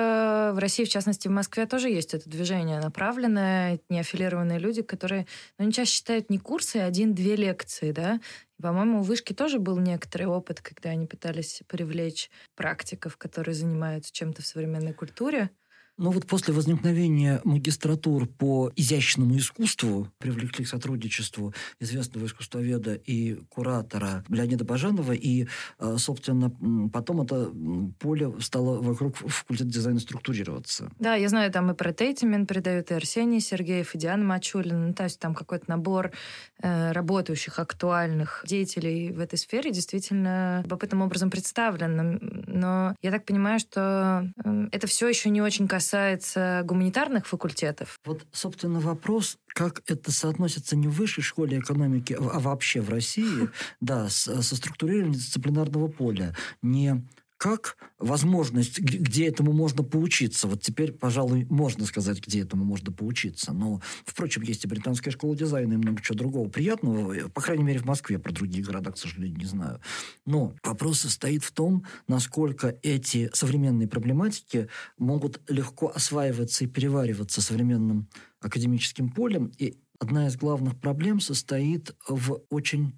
в 0.54 0.60
России, 0.60 0.86
в 0.86 0.90
частности, 0.90 1.28
в 1.28 1.32
Москве 1.32 1.66
тоже 1.66 1.90
есть 1.90 2.14
это 2.14 2.30
движение 2.30 2.80
направленное, 2.80 3.80
неаффилированные 3.90 4.60
люди, 4.60 4.82
которые, 4.82 5.28
ну, 5.58 5.66
они 5.66 5.74
чаще 5.74 5.92
считают 5.92 6.30
не 6.30 6.40
курсы, 6.40 6.78
а 6.78 6.86
один-две 6.86 7.36
лекции, 7.36 7.92
да. 7.92 8.20
И, 8.60 8.62
по-моему, 8.62 9.00
у 9.00 9.04
Вышки 9.04 9.34
тоже 9.34 9.60
был 9.60 9.80
некоторый 9.80 10.28
опыт, 10.28 10.62
когда 10.62 10.90
они 10.90 11.06
пытались 11.08 11.62
привлечь 11.68 12.30
практиков, 12.56 13.18
которые 13.18 13.56
занимаются 13.56 14.14
чем-то 14.14 14.42
в 14.42 14.46
современной 14.48 14.94
культуре. 14.94 15.50
Ну 15.98 16.10
вот 16.10 16.26
после 16.26 16.56
возникновения 16.56 17.40
магистратур 17.44 18.26
по 18.26 18.72
изящному 18.76 19.38
искусству 19.38 20.08
привлекли 20.18 20.66
к 20.66 20.68
сотрудничеству 20.68 21.54
известного 21.80 22.26
искусствоведа 22.26 22.96
и 22.96 23.36
куратора 23.50 24.24
Леонида 24.28 24.66
Бажанова, 24.66 25.12
и, 25.12 25.48
э, 25.78 25.96
собственно, 26.00 26.52
потом 26.92 27.22
это 27.22 27.52
поле 28.00 28.34
стало 28.40 28.82
вокруг 28.82 29.18
факультета 29.18 29.70
дизайна 29.70 30.00
структурироваться. 30.00 30.90
Да, 30.98 31.14
я 31.14 31.30
знаю, 31.30 31.52
там 31.52 31.70
и 31.70 31.76
про 31.76 31.94
Тейтимен 31.94 32.48
передают, 32.48 32.90
и 32.90 32.96
Арсений 32.96 33.40
Сергеев, 33.40 33.94
и 33.94 33.98
Диана 34.00 34.24
Мачулина, 34.24 34.88
ну, 34.88 34.94
то 34.96 35.04
есть 35.04 35.20
там 35.20 35.36
какой-то 35.36 35.66
набор 35.68 36.12
э, 36.60 36.92
работающих, 36.92 37.60
актуальных 37.60 38.44
деятелей 38.48 39.12
в 39.12 39.20
этой 39.20 39.38
сфере 39.38 39.72
действительно 39.72 40.62
любопытным 40.64 41.02
образом 41.02 41.30
представлен. 41.30 42.20
Но 42.48 42.96
я 43.04 43.12
так 43.12 43.26
понимаю, 43.26 43.60
что 43.60 44.28
э, 44.44 44.68
это 44.72 44.88
все 44.88 45.08
еще 45.08 45.30
не 45.30 45.42
очень 45.42 45.68
касается 45.68 45.83
касается 45.84 46.64
гуманитарных 46.66 47.28
факультетов. 47.28 48.00
Вот, 48.06 48.26
собственно, 48.32 48.80
вопрос, 48.80 49.38
как 49.48 49.82
это 49.88 50.14
соотносится 50.14 50.78
не 50.78 50.88
в 50.88 50.92
высшей 50.92 51.24
школе 51.24 51.60
экономики, 51.60 52.18
а 52.18 52.40
вообще 52.40 52.80
в 52.80 52.90
России, 52.90 53.50
да, 53.82 54.08
со 54.08 54.42
структурированием 54.42 55.14
дисциплинарного 55.14 55.90
поля, 55.90 56.34
не 56.62 57.04
как 57.44 57.76
возможность, 58.00 58.80
где 58.80 59.28
этому 59.28 59.52
можно 59.52 59.84
поучиться. 59.84 60.48
Вот 60.48 60.62
теперь, 60.62 60.94
пожалуй, 60.94 61.46
можно 61.50 61.86
сказать, 61.86 62.26
где 62.26 62.40
этому 62.40 62.64
можно 62.64 62.94
поучиться. 62.94 63.52
Но, 63.52 63.82
впрочем, 64.06 64.44
есть 64.44 64.64
и 64.64 64.68
британская 64.70 65.12
школа 65.12 65.36
дизайна 65.36 65.74
и 65.74 65.76
много 65.76 66.02
чего 66.02 66.18
другого 66.18 66.48
приятного. 66.48 67.28
По 67.28 67.42
крайней 67.42 67.66
мере, 67.66 67.80
в 67.80 67.86
Москве. 67.86 68.18
Про 68.18 68.32
другие 68.32 68.64
города, 68.64 68.94
к 68.94 68.98
сожалению, 68.98 69.40
не 69.40 69.46
знаю. 69.46 69.82
Но 70.26 70.56
вопрос 70.64 71.02
состоит 71.02 71.44
в 71.44 71.52
том, 71.52 71.86
насколько 72.08 72.80
эти 72.82 73.30
современные 73.34 73.90
проблематики 73.90 74.70
могут 74.98 75.42
легко 75.50 75.92
осваиваться 75.94 76.64
и 76.64 76.68
перевариваться 76.68 77.42
современным 77.42 78.08
академическим 78.40 79.10
полем. 79.10 79.52
И 79.58 79.78
одна 80.00 80.28
из 80.28 80.38
главных 80.38 80.80
проблем 80.80 81.20
состоит 81.20 81.94
в 82.08 82.42
очень 82.50 82.98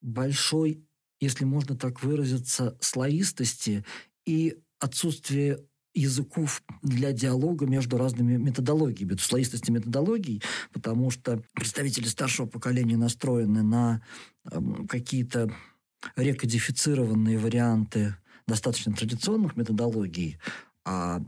большой 0.00 0.84
если 1.20 1.44
можно 1.44 1.76
так 1.76 2.02
выразиться, 2.02 2.76
слоистости 2.80 3.84
и 4.26 4.58
отсутствие 4.78 5.60
языков 5.94 6.62
для 6.82 7.12
диалога 7.12 7.66
между 7.66 7.96
разными 7.96 8.36
методологиями, 8.36 9.16
слоистости 9.16 9.70
методологий, 9.70 10.42
потому 10.72 11.10
что 11.10 11.42
представители 11.54 12.06
старшего 12.06 12.46
поколения 12.46 12.96
настроены 12.96 13.62
на 13.62 14.02
э, 14.50 14.58
какие-то 14.88 15.54
рекодифицированные 16.16 17.38
варианты 17.38 18.16
достаточно 18.46 18.92
традиционных 18.92 19.56
методологий, 19.56 20.38
а 20.84 21.22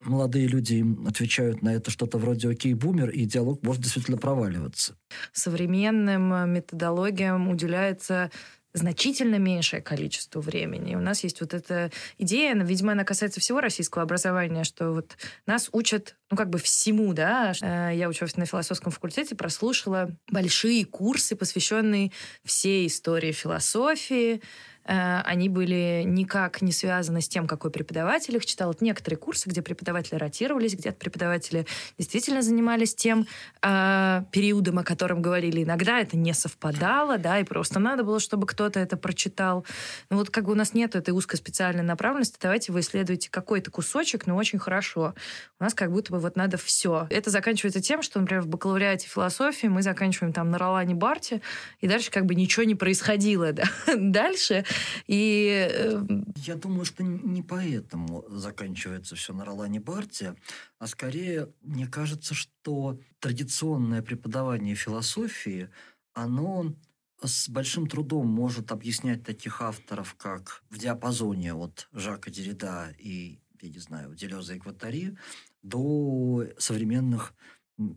молодые 0.00 0.48
люди 0.48 0.84
отвечают 1.06 1.62
на 1.62 1.72
это 1.72 1.90
что-то 1.90 2.18
вроде 2.18 2.48
«Окей, 2.48 2.74
бумер», 2.74 3.10
и 3.10 3.26
диалог 3.26 3.62
может 3.62 3.82
действительно 3.82 4.16
проваливаться. 4.16 4.96
Современным 5.32 6.52
методологиям 6.52 7.48
уделяется 7.48 8.32
значительно 8.78 9.36
меньшее 9.36 9.82
количество 9.82 10.40
времени. 10.40 10.92
И 10.92 10.96
у 10.96 11.00
нас 11.00 11.24
есть 11.24 11.40
вот 11.40 11.54
эта 11.54 11.90
идея, 12.18 12.52
она, 12.52 12.64
видимо, 12.64 12.92
она 12.92 13.04
касается 13.04 13.40
всего 13.40 13.60
российского 13.60 14.02
образования, 14.04 14.64
что 14.64 14.92
вот 14.92 15.16
нас 15.46 15.68
учат, 15.72 16.16
ну, 16.30 16.36
как 16.36 16.50
бы 16.50 16.58
всему, 16.58 17.12
да. 17.14 17.52
Э, 17.62 17.90
я 17.94 18.08
училась 18.08 18.36
на 18.36 18.46
философском 18.46 18.92
факультете, 18.92 19.34
прослушала 19.34 20.10
большие 20.30 20.84
курсы, 20.84 21.36
посвященные 21.36 22.12
всей 22.44 22.86
истории 22.86 23.32
философии, 23.32 24.42
Э, 24.88 25.20
они 25.24 25.48
были 25.48 26.02
никак 26.04 26.62
не 26.62 26.72
связаны 26.72 27.20
с 27.20 27.28
тем, 27.28 27.46
какой 27.46 27.70
преподаватель 27.70 28.34
их 28.36 28.46
читал. 28.46 28.72
Это 28.72 28.82
некоторые 28.82 29.18
курсы, 29.18 29.48
где 29.48 29.60
преподаватели 29.60 30.16
ротировались, 30.16 30.74
где 30.74 30.92
преподаватели 30.92 31.66
действительно 31.98 32.40
занимались 32.42 32.94
тем 32.94 33.26
э, 33.62 34.22
периодом, 34.32 34.78
о 34.78 34.84
котором 34.84 35.20
говорили. 35.20 35.62
Иногда 35.62 36.00
это 36.00 36.16
не 36.16 36.32
совпадало, 36.32 37.18
да, 37.18 37.38
и 37.38 37.44
просто 37.44 37.78
надо 37.78 38.02
было, 38.02 38.18
чтобы 38.18 38.46
кто-то 38.46 38.80
это 38.80 38.96
прочитал. 38.96 39.66
Ну 40.08 40.16
вот 40.16 40.30
как 40.30 40.44
бы 40.44 40.52
у 40.52 40.56
нас 40.56 40.72
нет 40.72 40.96
этой 40.96 41.10
узкой 41.10 41.36
специальной 41.36 41.82
направленности, 41.82 42.38
давайте 42.40 42.72
вы 42.72 42.80
исследуете 42.80 43.30
какой-то 43.30 43.70
кусочек, 43.70 44.26
но 44.26 44.36
очень 44.36 44.58
хорошо. 44.58 45.14
У 45.60 45.64
нас 45.64 45.74
как 45.74 45.92
будто 45.92 46.12
бы 46.12 46.17
вот 46.18 46.36
надо 46.36 46.56
все. 46.56 47.06
Это 47.10 47.30
заканчивается 47.30 47.80
тем, 47.80 48.02
что, 48.02 48.20
например, 48.20 48.42
в 48.42 48.48
бакалавриате 48.48 49.08
философии 49.08 49.66
мы 49.66 49.82
заканчиваем 49.82 50.32
там 50.32 50.50
на 50.50 50.58
Ролане 50.58 50.94
Барте, 50.94 51.42
и 51.80 51.88
дальше 51.88 52.10
как 52.10 52.26
бы 52.26 52.34
ничего 52.34 52.64
не 52.64 52.74
происходило. 52.74 53.52
Да? 53.58 53.64
Дальше 53.96 54.64
и... 55.06 55.68
Э, 55.70 56.02
Я 56.36 56.54
думаю, 56.56 56.84
что 56.84 57.02
не 57.02 57.42
поэтому 57.42 58.24
заканчивается 58.28 59.16
все 59.16 59.32
на 59.32 59.44
Ролане 59.44 59.80
Барте, 59.80 60.34
а 60.78 60.86
скорее, 60.86 61.48
мне 61.62 61.86
кажется, 61.86 62.34
что 62.34 62.98
традиционное 63.20 64.02
преподавание 64.02 64.74
философии, 64.74 65.70
оно 66.14 66.74
с 67.22 67.48
большим 67.48 67.86
трудом 67.86 68.28
может 68.28 68.70
объяснять 68.70 69.24
таких 69.24 69.60
авторов, 69.60 70.14
как 70.14 70.62
в 70.70 70.78
диапазоне 70.78 71.54
от 71.54 71.88
Жака 71.92 72.30
Деррида 72.30 72.94
и, 72.98 73.40
я 73.60 73.68
не 73.68 73.78
знаю, 73.78 74.14
Делеза 74.14 74.54
и 74.54 74.58
Кватари, 74.58 75.16
до 75.62 76.46
современных 76.58 77.34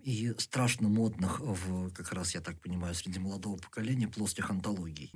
и 0.04 0.34
страшно 0.38 0.90
модных 0.90 1.40
в, 1.40 1.92
как 1.92 2.14
раз, 2.14 2.36
я 2.36 2.42
так 2.42 2.60
понимаю, 2.62 2.94
среди 2.94 3.20
молодого 3.20 3.58
поколения 3.58 4.08
плоских 4.08 4.52
антологий. 4.52 5.12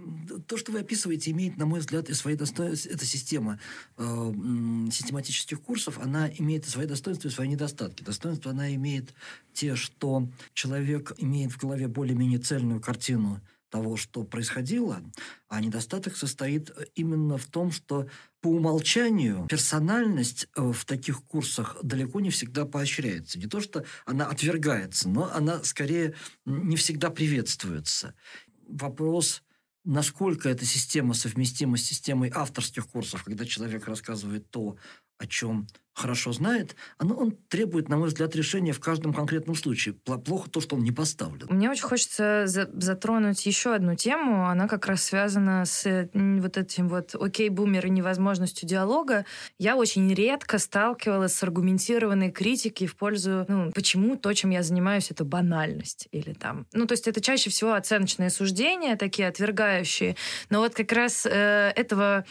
То, 0.48 0.58
что 0.58 0.72
вы 0.72 0.80
описываете, 0.80 1.32
имеет, 1.32 1.58
на 1.58 1.68
мой 1.68 1.82
взгляд, 1.82 2.10
и 2.10 2.14
свои 2.14 2.36
достоинства. 2.36 2.90
Эта 2.90 3.06
система 3.06 3.60
э, 3.98 4.04
систематических 4.92 5.62
курсов, 5.62 6.00
она 6.00 6.30
имеет 6.30 6.66
и 6.66 6.70
свои 6.70 6.88
достоинства, 6.88 7.28
и 7.28 7.32
свои 7.32 7.48
недостатки. 7.48 8.04
Достоинства 8.04 8.52
она 8.52 8.74
имеет 8.74 9.14
те, 9.54 9.76
что 9.76 10.28
человек 10.54 11.14
имеет 11.18 11.52
в 11.52 11.58
голове 11.58 11.88
более-менее 11.88 12.40
цельную 12.40 12.82
картину 12.82 13.42
того, 13.76 13.98
что 13.98 14.24
происходило, 14.24 15.04
а 15.50 15.60
недостаток 15.60 16.16
состоит 16.16 16.72
именно 16.96 17.38
в 17.38 17.46
том, 17.46 17.74
что 17.74 18.08
по 18.40 18.48
умолчанию 18.48 19.48
персональность 19.50 20.48
э, 20.56 20.72
в 20.72 20.86
таких 20.86 21.22
курсах 21.24 21.76
далеко 21.84 22.22
не 22.22 22.30
всегда 22.30 22.64
поощряется. 22.66 23.38
Не 23.38 23.48
то, 23.48 23.60
что 23.60 23.84
она 24.06 24.28
отвергается, 24.28 25.10
но 25.10 25.30
она 25.34 25.62
скорее 25.66 26.14
не 26.46 26.78
всегда 26.78 27.10
приветствуется. 27.10 28.14
Вопрос 28.66 29.44
насколько 29.84 30.50
эта 30.50 30.66
система 30.66 31.14
совместима 31.14 31.78
с 31.78 31.84
системой 31.84 32.32
авторских 32.34 32.88
курсов, 32.88 33.24
когда 33.24 33.46
человек 33.46 33.88
рассказывает 33.88 34.50
то, 34.50 34.78
о 35.18 35.28
чем 35.28 35.68
хорошо 35.96 36.34
знает, 36.34 36.76
оно, 36.98 37.16
он 37.16 37.32
требует, 37.48 37.88
на 37.88 37.98
мой 37.98 38.10
взгляд, 38.10 38.36
решения 38.36 38.74
в 38.74 38.80
каждом 38.82 39.14
конкретном 39.14 39.56
случае. 39.56 39.96
Плохо 39.96 40.50
то, 40.50 40.60
что 40.60 40.76
он 40.76 40.84
не 40.84 40.92
поставлен. 40.92 41.48
Мне 41.50 41.70
очень 41.70 41.84
хочется 41.84 42.44
за 42.48 42.70
затронуть 42.74 43.46
еще 43.46 43.74
одну 43.74 43.96
тему. 43.96 44.48
Она 44.48 44.68
как 44.68 44.88
раз 44.88 45.04
связана 45.04 45.64
с 45.66 46.10
вот 46.14 46.58
этим 46.58 46.90
вот 46.90 47.16
окей, 47.16 47.48
бумер 47.50 47.88
и 47.88 47.90
невозможностью 47.90 48.68
диалога. 48.68 49.26
Я 49.58 49.78
очень 49.78 50.14
редко 50.14 50.60
сталкивалась 50.60 51.34
с 51.34 51.44
аргументированной 51.44 52.32
критикой 52.32 52.88
в 52.88 52.98
пользу, 52.98 53.46
ну, 53.48 53.72
почему 53.72 54.18
то, 54.18 54.34
чем 54.34 54.50
я 54.50 54.64
занимаюсь, 54.64 55.12
это 55.12 55.24
банальность. 55.24 56.10
Или 56.12 56.34
там... 56.34 56.68
Ну, 56.74 56.88
то 56.88 56.92
есть 56.92 57.08
это 57.08 57.22
чаще 57.22 57.50
всего 57.50 57.74
оценочные 57.74 58.30
суждения, 58.30 58.98
такие 58.98 59.30
отвергающие. 59.30 60.18
Но 60.50 60.60
вот 60.60 60.76
как 60.76 60.92
раз 60.92 61.26
э, 61.26 61.72
этого 61.76 62.26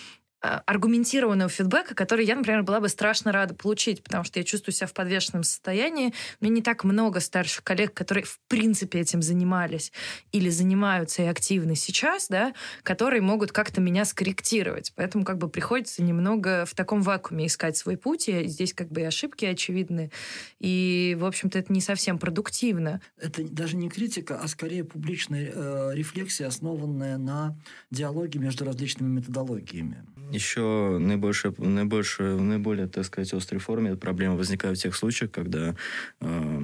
аргументированного 0.66 1.48
фидбэка, 1.48 1.94
который 1.94 2.26
я, 2.26 2.36
например, 2.36 2.62
была 2.62 2.80
бы 2.80 2.88
страшно 2.88 3.32
рада 3.32 3.54
получить, 3.54 4.02
потому 4.02 4.24
что 4.24 4.38
я 4.38 4.44
чувствую 4.44 4.74
себя 4.74 4.86
в 4.86 4.92
подвешенном 4.92 5.42
состоянии. 5.42 6.12
У 6.40 6.44
меня 6.44 6.56
не 6.56 6.62
так 6.62 6.84
много 6.84 7.20
старших 7.20 7.64
коллег, 7.64 7.94
которые 7.94 8.24
в 8.24 8.38
принципе 8.48 9.00
этим 9.00 9.22
занимались 9.22 9.92
или 10.32 10.50
занимаются 10.50 11.22
и 11.22 11.26
активны 11.26 11.74
сейчас, 11.74 12.28
да, 12.28 12.52
которые 12.82 13.22
могут 13.22 13.52
как-то 13.52 13.80
меня 13.80 14.04
скорректировать. 14.04 14.92
Поэтому 14.96 15.24
как 15.24 15.38
бы 15.38 15.48
приходится 15.48 16.02
немного 16.02 16.64
в 16.66 16.74
таком 16.74 17.02
вакууме 17.02 17.46
искать 17.46 17.76
свой 17.76 17.96
путь. 17.96 18.28
И 18.28 18.46
здесь 18.46 18.74
как 18.74 18.90
бы 18.90 19.02
и 19.02 19.04
ошибки 19.04 19.44
очевидны. 19.44 20.10
И, 20.60 21.16
в 21.18 21.24
общем-то, 21.24 21.58
это 21.58 21.72
не 21.72 21.80
совсем 21.80 22.18
продуктивно. 22.18 23.00
Это 23.16 23.42
даже 23.42 23.76
не 23.76 23.88
критика, 23.88 24.38
а 24.38 24.48
скорее 24.48 24.84
публичная 24.84 25.52
э, 25.54 25.90
рефлексия, 25.94 26.46
основанная 26.46 27.18
на 27.18 27.56
диалоге 27.90 28.38
между 28.38 28.64
различными 28.64 29.08
методологиями. 29.08 30.04
Еще 30.30 30.98
наибольшая, 30.98 31.54
наибольшая, 31.58 32.36
наиболее, 32.36 32.86
так 32.86 33.04
сказать, 33.04 33.32
острой 33.32 33.60
форме 33.60 33.96
проблема 33.96 34.36
возникает 34.36 34.78
в 34.78 34.82
тех 34.82 34.94
случаях, 34.96 35.30
когда 35.30 35.74
э, 36.20 36.60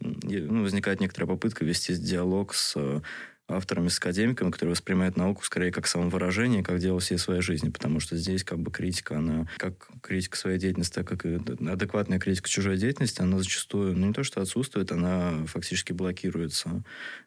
ну, 0.00 0.62
возникает 0.62 1.00
некоторая 1.00 1.28
попытка 1.28 1.64
вести 1.64 1.94
диалог 1.94 2.54
с 2.54 3.02
авторами, 3.46 3.88
с 3.88 3.98
академиками, 3.98 4.50
которые 4.50 4.72
воспринимают 4.72 5.16
науку 5.16 5.44
скорее 5.44 5.70
как 5.70 5.86
самовыражение, 5.86 6.62
как 6.62 6.78
дело 6.78 6.98
всей 7.00 7.18
своей 7.18 7.42
жизни, 7.42 7.68
потому 7.68 8.00
что 8.00 8.16
здесь 8.16 8.42
как 8.42 8.58
бы 8.58 8.70
критика, 8.70 9.18
она 9.18 9.46
как 9.58 9.88
критика 10.02 10.36
своей 10.36 10.58
деятельности, 10.58 10.94
так 10.94 11.06
как 11.06 11.26
и 11.26 11.38
адекватная 11.68 12.18
критика 12.18 12.48
чужой 12.48 12.78
деятельности, 12.78 13.20
она 13.20 13.38
зачастую, 13.38 13.96
ну 13.96 14.06
не 14.06 14.12
то 14.14 14.24
что 14.24 14.40
отсутствует, 14.40 14.92
она 14.92 15.44
фактически 15.46 15.92
блокируется 15.92 16.82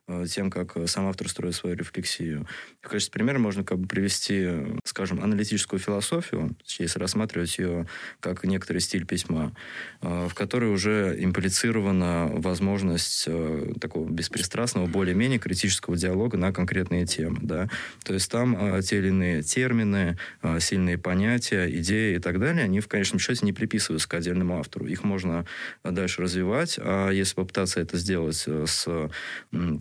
э, 0.07 0.25
тем, 0.27 0.49
как 0.49 0.75
сам 0.87 1.07
автор 1.07 1.29
строит 1.29 1.53
свою 1.53 1.75
рефлексию. 1.75 2.47
В 2.81 2.87
качестве 2.87 3.13
примера 3.13 3.37
можно 3.37 3.63
как 3.63 3.77
бы 3.77 3.87
привести, 3.87 4.49
скажем, 4.85 5.23
аналитическую 5.23 5.79
философию, 5.79 6.55
если 6.79 6.97
рассматривать 6.97 7.59
ее 7.59 7.87
как 8.21 8.43
некоторый 8.43 8.79
стиль 8.79 9.05
письма, 9.05 9.55
э, 10.01 10.27
в 10.27 10.33
которой 10.33 10.71
уже 10.71 11.15
имплицирована 11.19 12.27
возможность 12.33 13.25
э, 13.27 13.73
такого 13.79 14.09
беспристрастного, 14.09 14.87
более-менее 14.87 15.37
критического 15.37 15.95
диалога 15.95 16.06
диалога 16.07 16.37
на 16.37 16.53
конкретные 16.53 17.05
темы. 17.05 17.39
Да? 17.41 17.69
То 18.03 18.13
есть 18.13 18.31
там 18.31 18.55
а, 18.57 18.81
те 18.81 18.97
или 18.97 19.09
иные 19.09 19.43
термины, 19.43 20.17
а, 20.41 20.59
сильные 20.59 20.97
понятия, 20.97 21.69
идеи 21.79 22.15
и 22.15 22.19
так 22.19 22.39
далее, 22.39 22.63
они 22.63 22.79
в 22.79 22.87
конечном 22.87 23.19
счете 23.19 23.45
не 23.45 23.53
приписываются 23.53 24.07
к 24.07 24.13
отдельному 24.13 24.59
автору. 24.59 24.85
Их 24.85 25.03
можно 25.03 25.45
дальше 25.83 26.21
развивать, 26.21 26.79
а 26.81 27.09
если 27.11 27.35
попытаться 27.35 27.79
это 27.79 27.97
сделать 27.97 28.43
э, 28.47 28.65
с 28.67 29.09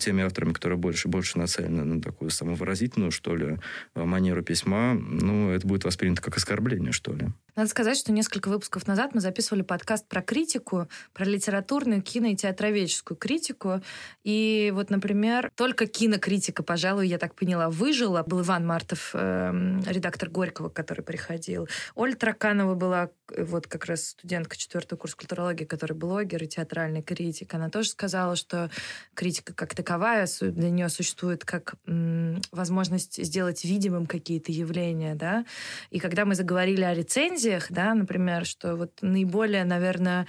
теми 0.00 0.23
авторами, 0.23 0.52
которые 0.52 0.78
больше 0.78 1.09
больше 1.09 1.38
нацелены 1.38 1.85
на 1.85 2.02
такую 2.02 2.30
самовыразительную, 2.30 3.11
что 3.11 3.37
ли, 3.37 3.59
манеру 3.95 4.42
письма, 4.42 4.95
ну, 4.95 5.50
это 5.50 5.66
будет 5.66 5.85
воспринято 5.85 6.23
как 6.23 6.37
оскорбление, 6.37 6.92
что 6.92 7.12
ли. 7.12 7.28
Надо 7.57 7.71
сказать, 7.71 7.97
что 7.97 8.13
несколько 8.13 8.51
выпусков 8.51 8.87
назад 8.87 9.15
мы 9.15 9.23
записывали 9.23 9.63
подкаст 9.63 10.07
про 10.07 10.21
критику, 10.21 10.89
про 11.15 11.25
литературную, 11.25 12.03
кино 12.03 12.29
и 12.29 12.37
театроведческую 12.37 13.17
критику. 13.17 13.81
И 14.25 14.71
вот, 14.75 14.91
например, 14.91 15.51
только 15.55 15.87
кинокритика, 15.87 16.63
пожалуй, 16.63 17.09
я 17.09 17.17
так 17.17 17.35
поняла, 17.35 17.71
выжила. 17.71 18.23
Был 18.25 18.43
Иван 18.43 18.67
Мартов, 18.67 19.13
э, 19.15 19.81
редактор 19.87 20.29
Горького, 20.29 20.69
который 20.69 21.03
приходил. 21.03 21.67
Оля 21.95 22.15
Траканова 22.15 22.75
была 22.75 23.09
вот 23.37 23.66
как 23.66 23.87
раз 23.87 24.09
студентка 24.09 24.56
четвертого 24.56 24.99
курса 24.99 25.16
культурологии, 25.16 25.64
который 25.64 25.97
блогер 25.97 26.42
и 26.42 26.49
театральный 26.49 27.02
критик. 27.02 27.54
Она 27.54 27.71
тоже 27.71 27.90
сказала, 27.90 28.37
что 28.37 28.71
критика 29.14 29.52
как 29.54 29.75
таковая 29.75 30.28
для 30.40 30.71
нее 30.71 30.88
существует 30.88 31.45
как 31.45 31.75
возможность 32.52 33.23
сделать 33.25 33.64
видимым 33.64 34.06
какие-то 34.06 34.52
явления, 34.52 35.14
да. 35.14 35.45
И 35.90 35.99
когда 35.99 36.25
мы 36.25 36.35
заговорили 36.35 36.83
о 36.83 36.95
рецензиях, 36.95 37.66
да, 37.71 37.95
например, 37.95 38.45
что 38.45 38.76
вот 38.76 38.99
наиболее, 39.02 39.64
наверное, 39.64 40.26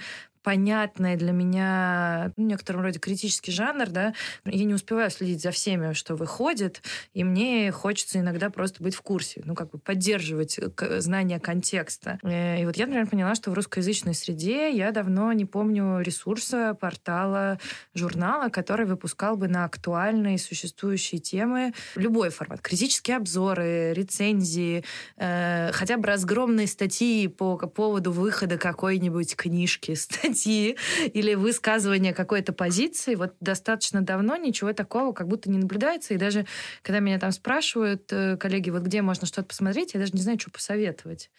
понятный 0.48 1.16
для 1.16 1.32
меня 1.32 2.32
ну, 2.38 2.44
в 2.44 2.46
некотором 2.46 2.80
роде 2.80 2.98
критический 2.98 3.52
жанр, 3.52 3.88
да, 3.90 4.14
я 4.46 4.64
не 4.64 4.72
успеваю 4.72 5.10
следить 5.10 5.42
за 5.42 5.50
всеми, 5.50 5.92
что 5.92 6.14
выходит, 6.14 6.80
и 7.12 7.22
мне 7.22 7.70
хочется 7.70 8.18
иногда 8.18 8.48
просто 8.48 8.82
быть 8.82 8.94
в 8.94 9.02
курсе, 9.02 9.42
ну, 9.44 9.54
как 9.54 9.68
бы 9.72 9.78
поддерживать 9.78 10.58
знание 11.00 11.38
контекста. 11.38 12.18
Э, 12.22 12.62
и 12.62 12.64
вот 12.64 12.78
я, 12.78 12.86
например, 12.86 13.06
поняла, 13.08 13.34
что 13.34 13.50
в 13.50 13.54
русскоязычной 13.54 14.14
среде 14.14 14.70
я 14.74 14.90
давно 14.90 15.30
не 15.34 15.44
помню 15.44 16.00
ресурса, 16.00 16.74
портала, 16.80 17.58
журнала, 17.92 18.48
который 18.48 18.86
выпускал 18.86 19.36
бы 19.36 19.48
на 19.48 19.66
актуальные 19.66 20.38
существующие 20.38 21.20
темы 21.20 21.74
любой 21.94 22.30
формат. 22.30 22.62
Критические 22.62 23.18
обзоры, 23.18 23.92
рецензии, 23.92 24.82
э, 25.18 25.72
хотя 25.74 25.98
бы 25.98 26.06
разгромные 26.06 26.68
статьи 26.68 27.28
по 27.28 27.58
поводу 27.58 28.12
выхода 28.12 28.56
какой-нибудь 28.56 29.36
книжки, 29.36 29.92
статьи 29.94 30.37
статьи 30.38 30.76
или 31.12 31.34
высказывания 31.34 32.14
какой-то 32.14 32.52
позиции. 32.52 33.14
Вот 33.14 33.34
достаточно 33.40 34.02
давно 34.02 34.36
ничего 34.36 34.72
такого 34.72 35.12
как 35.12 35.28
будто 35.28 35.50
не 35.50 35.58
наблюдается. 35.58 36.14
И 36.14 36.18
даже 36.18 36.46
когда 36.82 37.00
меня 37.00 37.18
там 37.18 37.32
спрашивают 37.32 38.12
э, 38.12 38.36
коллеги, 38.36 38.70
вот 38.70 38.82
где 38.82 39.02
можно 39.02 39.26
что-то 39.26 39.48
посмотреть, 39.48 39.94
я 39.94 40.00
даже 40.00 40.12
не 40.12 40.22
знаю, 40.22 40.38
что 40.38 40.50
посоветовать 40.50 41.30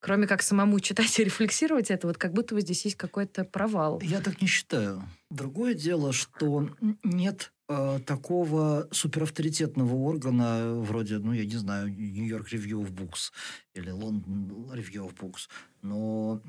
кроме 0.00 0.28
как 0.28 0.42
самому 0.42 0.78
читать 0.88 1.18
и 1.18 1.24
рефлексировать 1.24 1.90
это, 1.90 2.06
вот 2.06 2.18
как 2.18 2.32
будто 2.32 2.54
бы 2.54 2.60
здесь 2.60 2.84
есть 2.84 2.96
какой-то 2.96 3.42
провал. 3.42 4.00
Я 4.00 4.20
так 4.20 4.40
не 4.40 4.46
считаю. 4.46 5.02
Другое 5.28 5.74
дело, 5.74 6.12
что 6.12 6.70
нет 7.02 7.52
э, 7.68 7.98
такого 8.06 8.86
суперавторитетного 8.92 9.92
органа 9.96 10.72
вроде, 10.74 11.18
ну, 11.18 11.32
я 11.32 11.44
не 11.44 11.56
знаю, 11.56 11.88
Нью-Йорк 11.88 12.52
Review 12.52 12.84
of 12.84 12.92
Books 12.92 13.32
или 13.74 13.90
Лондон 13.90 14.70
Review 14.72 15.10
of 15.10 15.16
Books, 15.16 15.48
но 15.82 16.40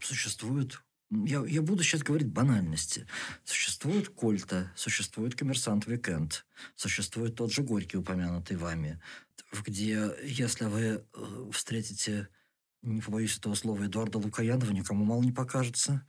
существует 0.00 0.80
я, 1.10 1.44
я 1.46 1.62
буду 1.62 1.82
сейчас 1.82 2.02
говорить 2.02 2.28
банальности. 2.28 3.06
Существует 3.44 4.08
Colta, 4.08 4.72
существует 4.76 5.34
Коммерсант 5.34 5.86
Викенд, 5.86 6.44
существует 6.76 7.34
тот 7.34 7.52
же 7.52 7.62
Горький, 7.62 7.98
упомянутый 7.98 8.56
вами, 8.56 9.00
где, 9.64 10.10
если 10.22 10.66
вы 10.66 10.82
э, 10.82 11.50
встретите 11.52 12.28
не 12.82 13.00
побоюсь 13.00 13.36
этого 13.36 13.54
слова, 13.54 13.84
Эдуарда 13.84 14.18
Лукаянова 14.18 14.70
никому 14.70 15.04
мало 15.04 15.22
не 15.22 15.32
покажется. 15.32 16.02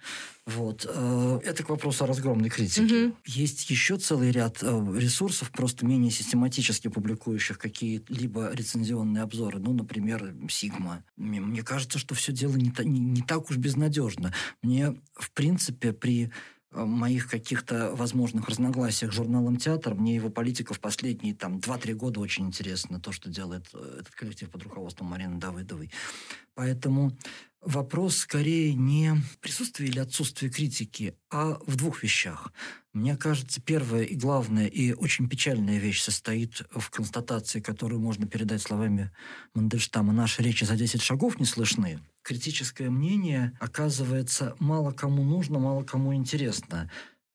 Вот. 0.46 0.86
Э, 0.88 1.40
это 1.44 1.64
к 1.64 1.70
вопросу 1.70 2.04
о 2.04 2.08
разгромной 2.08 2.50
критике. 2.50 3.08
Угу. 3.08 3.16
Есть 3.26 3.70
еще 3.70 3.98
целый 3.98 4.32
ряд 4.32 4.60
э, 4.62 4.96
ресурсов, 4.96 5.52
просто 5.52 5.86
менее 5.86 6.12
систематически 6.12 6.88
публикующих 6.88 7.58
какие-либо 7.58 8.52
рецензионные 8.54 9.24
обзоры. 9.24 9.60
Ну, 9.60 9.74
например, 9.74 10.36
Сигма. 10.50 11.04
Мне 11.18 11.64
кажется, 11.64 11.98
что 11.98 12.16
все 12.16 12.32
дело 12.32 12.56
не, 12.56 12.72
не, 12.84 13.00
не 13.00 13.22
так 13.22 13.50
уж 13.50 13.58
безнадежно. 13.58 14.34
Мне, 14.62 14.96
в 15.14 15.32
принципе, 15.32 15.94
при 15.94 16.32
моих 16.72 17.30
каких-то 17.30 17.96
возможных 17.96 18.48
разногласиях 18.48 19.12
с 19.12 19.16
журналом 19.16 19.58
«Театр». 19.58 19.96
Мне 19.96 20.16
его 20.16 20.30
политика 20.30 20.74
в 20.74 20.80
последние 20.80 21.34
там 21.34 21.58
2-3 21.58 21.94
года 21.94 22.20
очень 22.20 22.48
интересно, 22.48 23.00
то, 23.00 23.12
что 23.12 23.30
делает 23.30 23.66
э, 23.74 24.00
этот 24.02 24.14
коллектив 24.14 24.50
под 24.50 24.64
руководством 24.64 25.08
Марины 25.08 25.40
Давыдовой. 25.40 25.92
Поэтому 26.54 27.18
вопрос 27.62 28.18
скорее 28.18 28.74
не 28.74 29.16
присутствие 29.42 29.90
или 29.90 30.00
отсутствие 30.00 30.52
критики, 30.52 31.16
а 31.30 31.60
в 31.66 31.76
двух 31.76 32.04
вещах. 32.04 32.52
Мне 32.94 33.16
кажется, 33.16 33.62
первая 33.62 34.04
и 34.04 34.16
главная 34.16 34.68
и 34.68 34.94
очень 34.94 35.30
печальная 35.30 35.78
вещь 35.78 36.02
состоит 36.02 36.64
в 36.72 36.90
констатации, 36.90 37.60
которую 37.60 38.02
можно 38.02 38.28
передать 38.28 38.62
словами 38.62 39.12
Мандельштама 39.54 40.14
«Наши 40.14 40.42
речи 40.42 40.64
за 40.64 40.76
10 40.76 41.02
шагов 41.02 41.40
не 41.40 41.46
слышны» 41.46 42.00
критическое 42.30 42.92
мнение 42.92 43.58
оказывается 43.60 44.56
мало 44.60 44.92
кому 44.92 45.24
нужно, 45.24 45.58
мало 45.58 45.84
кому 45.84 46.14
интересно. 46.14 46.92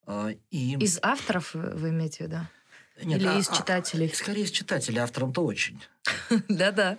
А, 0.06 0.30
и... 0.52 0.76
Из 0.76 1.00
авторов 1.02 1.54
вы 1.54 1.88
имеете 1.88 2.18
в 2.18 2.20
виду? 2.28 2.38
Нет, 3.02 3.20
Или 3.20 3.26
а, 3.26 3.38
из 3.38 3.48
а, 3.48 3.56
читателей? 3.56 4.08
А, 4.12 4.16
скорее 4.16 4.44
из 4.44 4.52
читателей, 4.52 5.00
авторам-то 5.00 5.44
очень. 5.44 5.82
Да-да. 6.48 6.98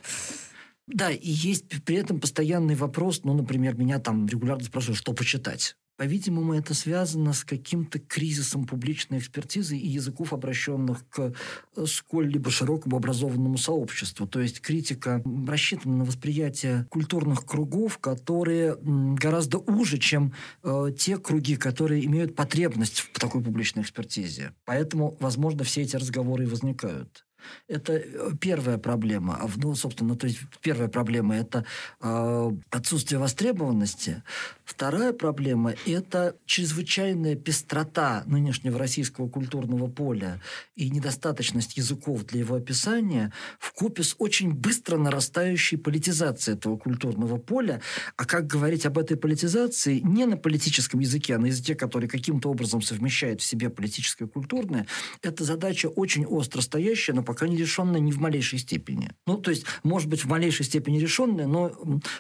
Да, 0.88 1.12
и 1.12 1.30
есть 1.30 1.84
при 1.84 1.95
этом 1.95 2.19
постоянный 2.19 2.76
вопрос, 2.76 3.21
ну, 3.24 3.34
например, 3.34 3.76
меня 3.76 4.00
там 4.00 4.28
регулярно 4.28 4.63
спрашивают, 4.63 5.00
что 5.00 5.13
почитать. 5.13 5.76
По-видимому, 5.98 6.54
это 6.54 6.74
связано 6.74 7.32
с 7.32 7.45
каким-то 7.45 8.00
кризисом 8.00 8.65
публичной 8.65 9.19
экспертизы 9.19 9.78
и 9.78 9.88
языков, 9.88 10.34
обращенных 10.34 11.08
к 11.08 11.34
э, 11.78 11.86
сколь-либо 11.86 12.52
широкому 12.52 12.98
образованному 12.98 13.58
сообществу. 13.58 14.28
То 14.28 14.41
есть 14.41 14.60
критика 14.60 15.24
рассчитана 15.48 15.98
на 15.98 16.04
восприятие 16.04 16.86
культурных 16.89 17.45
кругов, 17.45 17.98
которые 18.00 18.78
гораздо 18.82 19.60
уже, 19.60 19.98
чем 19.98 20.34
э, 20.63 20.89
те 20.98 21.17
круги, 21.17 21.56
которые 21.56 22.06
имеют 22.06 22.36
потребность 22.36 23.00
в 23.00 23.17
такой 23.17 23.41
публичной 23.41 23.84
экспертизе. 23.84 24.52
Поэтому, 24.65 25.15
возможно, 25.21 25.63
все 25.63 25.82
эти 25.82 25.95
разговоры 25.95 26.43
и 26.43 26.48
возникают. 26.48 27.25
Это 27.67 27.93
э, 27.93 28.31
первая 28.39 28.77
проблема. 28.77 29.38
А 29.41 29.49
ну, 29.55 29.75
собственно, 29.75 30.15
то 30.15 30.27
есть 30.27 30.39
первая 30.62 30.88
проблема– 30.88 31.36
это 31.38 31.65
э, 32.01 32.51
отсутствие 32.69 33.19
востребованности. 33.19 34.23
Вторая 34.63 35.13
проблема– 35.13 35.73
это 35.86 36.36
чрезвычайная 36.45 37.36
пестрота 37.36 38.23
нынешнего 38.25 38.77
российского 38.77 39.29
культурного 39.29 39.88
поля 39.88 40.41
и 40.75 40.89
недостаточность 40.89 41.77
языков 41.77 42.25
для 42.25 42.39
его 42.39 42.55
описания 42.55 43.31
в 43.60 43.73
купе 43.73 44.03
с 44.03 44.15
очень 44.17 44.53
быстро 44.53 44.97
нарастающей 44.97 45.77
политизацией 45.77 46.58
этого 46.58 46.77
культурного 46.77 47.38
поля. 47.38 47.81
А 48.17 48.25
как 48.25 48.47
говорить 48.47 48.86
об 48.86 48.97
этой 48.97 49.17
политизации 49.17 49.99
не 49.99 50.25
на 50.25 50.38
политическом 50.38 50.99
языке, 50.99 51.36
а 51.36 51.39
на 51.39 51.47
языке, 51.47 51.75
который 51.75 52.10
каким-то 52.10 52.49
образом 52.49 52.81
совмещает 52.81 53.41
в 53.41 53.43
себе 53.43 53.69
политическое 53.69 54.25
и 54.25 54.27
культурное, 54.27 54.88
это 55.21 55.43
задача 55.43 55.88
очень 55.88 56.25
остро 56.25 56.62
стоящая, 56.62 57.13
но 57.13 57.23
пока 57.36 57.50
не 57.50 57.58
решенная 57.58 58.00
ни 58.00 58.12
в 58.12 58.21
малейшей 58.21 58.60
степени. 58.60 59.12
Ну, 59.28 59.38
то 59.38 59.52
есть, 59.52 59.65
может 59.84 60.08
быть, 60.08 60.24
в 60.24 60.30
малейшей 60.30 60.65
степени 60.65 61.00
решенная, 61.00 61.48
но 61.48 61.69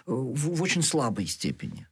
в, 0.05 0.55
в 0.55 0.61
очень 0.61 0.81
слабой 0.81 1.25
степени. 1.25 1.87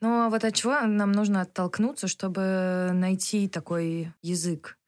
Ну, 0.00 0.08
а 0.08 0.30
вот 0.30 0.44
от 0.44 0.54
чего 0.54 0.80
нам 0.80 1.12
нужно 1.12 1.42
оттолкнуться, 1.42 2.08
чтобы 2.08 2.90
найти 2.94 3.48
такой 3.48 4.12
язык? 4.22 4.78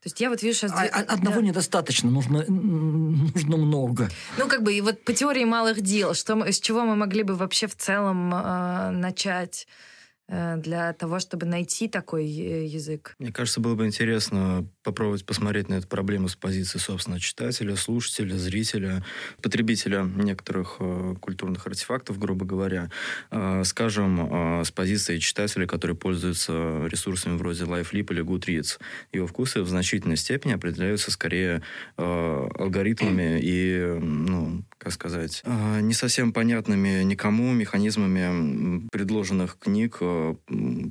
То 0.00 0.06
есть 0.06 0.20
я 0.20 0.30
вот 0.30 0.42
вижу 0.42 0.60
сейчас... 0.60 0.72
А, 0.72 0.84
одного 0.84 1.40
да. 1.40 1.42
недостаточно, 1.42 2.10
нужно, 2.10 2.44
нужно 2.48 3.56
много. 3.58 4.08
Ну, 4.38 4.48
как 4.48 4.62
бы, 4.62 4.72
и 4.72 4.80
вот 4.80 5.04
по 5.04 5.12
теории 5.12 5.44
малых 5.44 5.82
дел, 5.82 6.14
что, 6.14 6.40
с 6.50 6.58
чего 6.58 6.84
мы 6.84 6.96
могли 6.96 7.22
бы 7.22 7.34
вообще 7.34 7.66
в 7.66 7.76
целом 7.76 8.32
э, 8.32 8.90
начать? 8.92 9.66
Э, 10.28 10.56
для 10.56 10.92
того, 10.92 11.20
чтобы 11.20 11.46
найти 11.46 11.88
такой 11.88 12.24
э, 12.24 12.66
язык? 12.66 13.14
Мне 13.18 13.32
кажется, 13.32 13.60
было 13.60 13.74
бы 13.74 13.86
интересно 13.86 14.66
попробовать 14.86 15.26
посмотреть 15.26 15.68
на 15.68 15.74
эту 15.74 15.88
проблему 15.88 16.28
с 16.28 16.36
позиции, 16.36 16.78
собственно, 16.78 17.18
читателя, 17.18 17.74
слушателя, 17.74 18.36
зрителя, 18.36 19.04
потребителя 19.42 20.04
некоторых 20.04 20.76
э, 20.78 21.16
культурных 21.20 21.66
артефактов, 21.66 22.20
грубо 22.20 22.46
говоря. 22.46 22.88
Э, 23.32 23.64
скажем, 23.64 24.60
э, 24.60 24.64
с 24.64 24.70
позиции 24.70 25.18
читателя, 25.18 25.66
который 25.66 25.96
пользуется 25.96 26.86
ресурсами 26.86 27.36
вроде 27.36 27.64
LifeLip 27.64 28.12
или 28.12 28.22
Goodreads. 28.22 28.78
Его 29.12 29.26
вкусы 29.26 29.62
в 29.62 29.68
значительной 29.68 30.16
степени 30.16 30.52
определяются 30.52 31.10
скорее 31.10 31.62
э, 31.96 32.48
алгоритмами 32.54 33.40
и, 33.42 33.98
ну, 34.00 34.62
как 34.78 34.92
сказать, 34.92 35.42
э, 35.44 35.80
не 35.80 35.94
совсем 35.94 36.32
понятными 36.32 37.02
никому 37.02 37.52
механизмами 37.52 38.86
предложенных 38.92 39.58
книг, 39.58 39.96
э, 40.00 40.36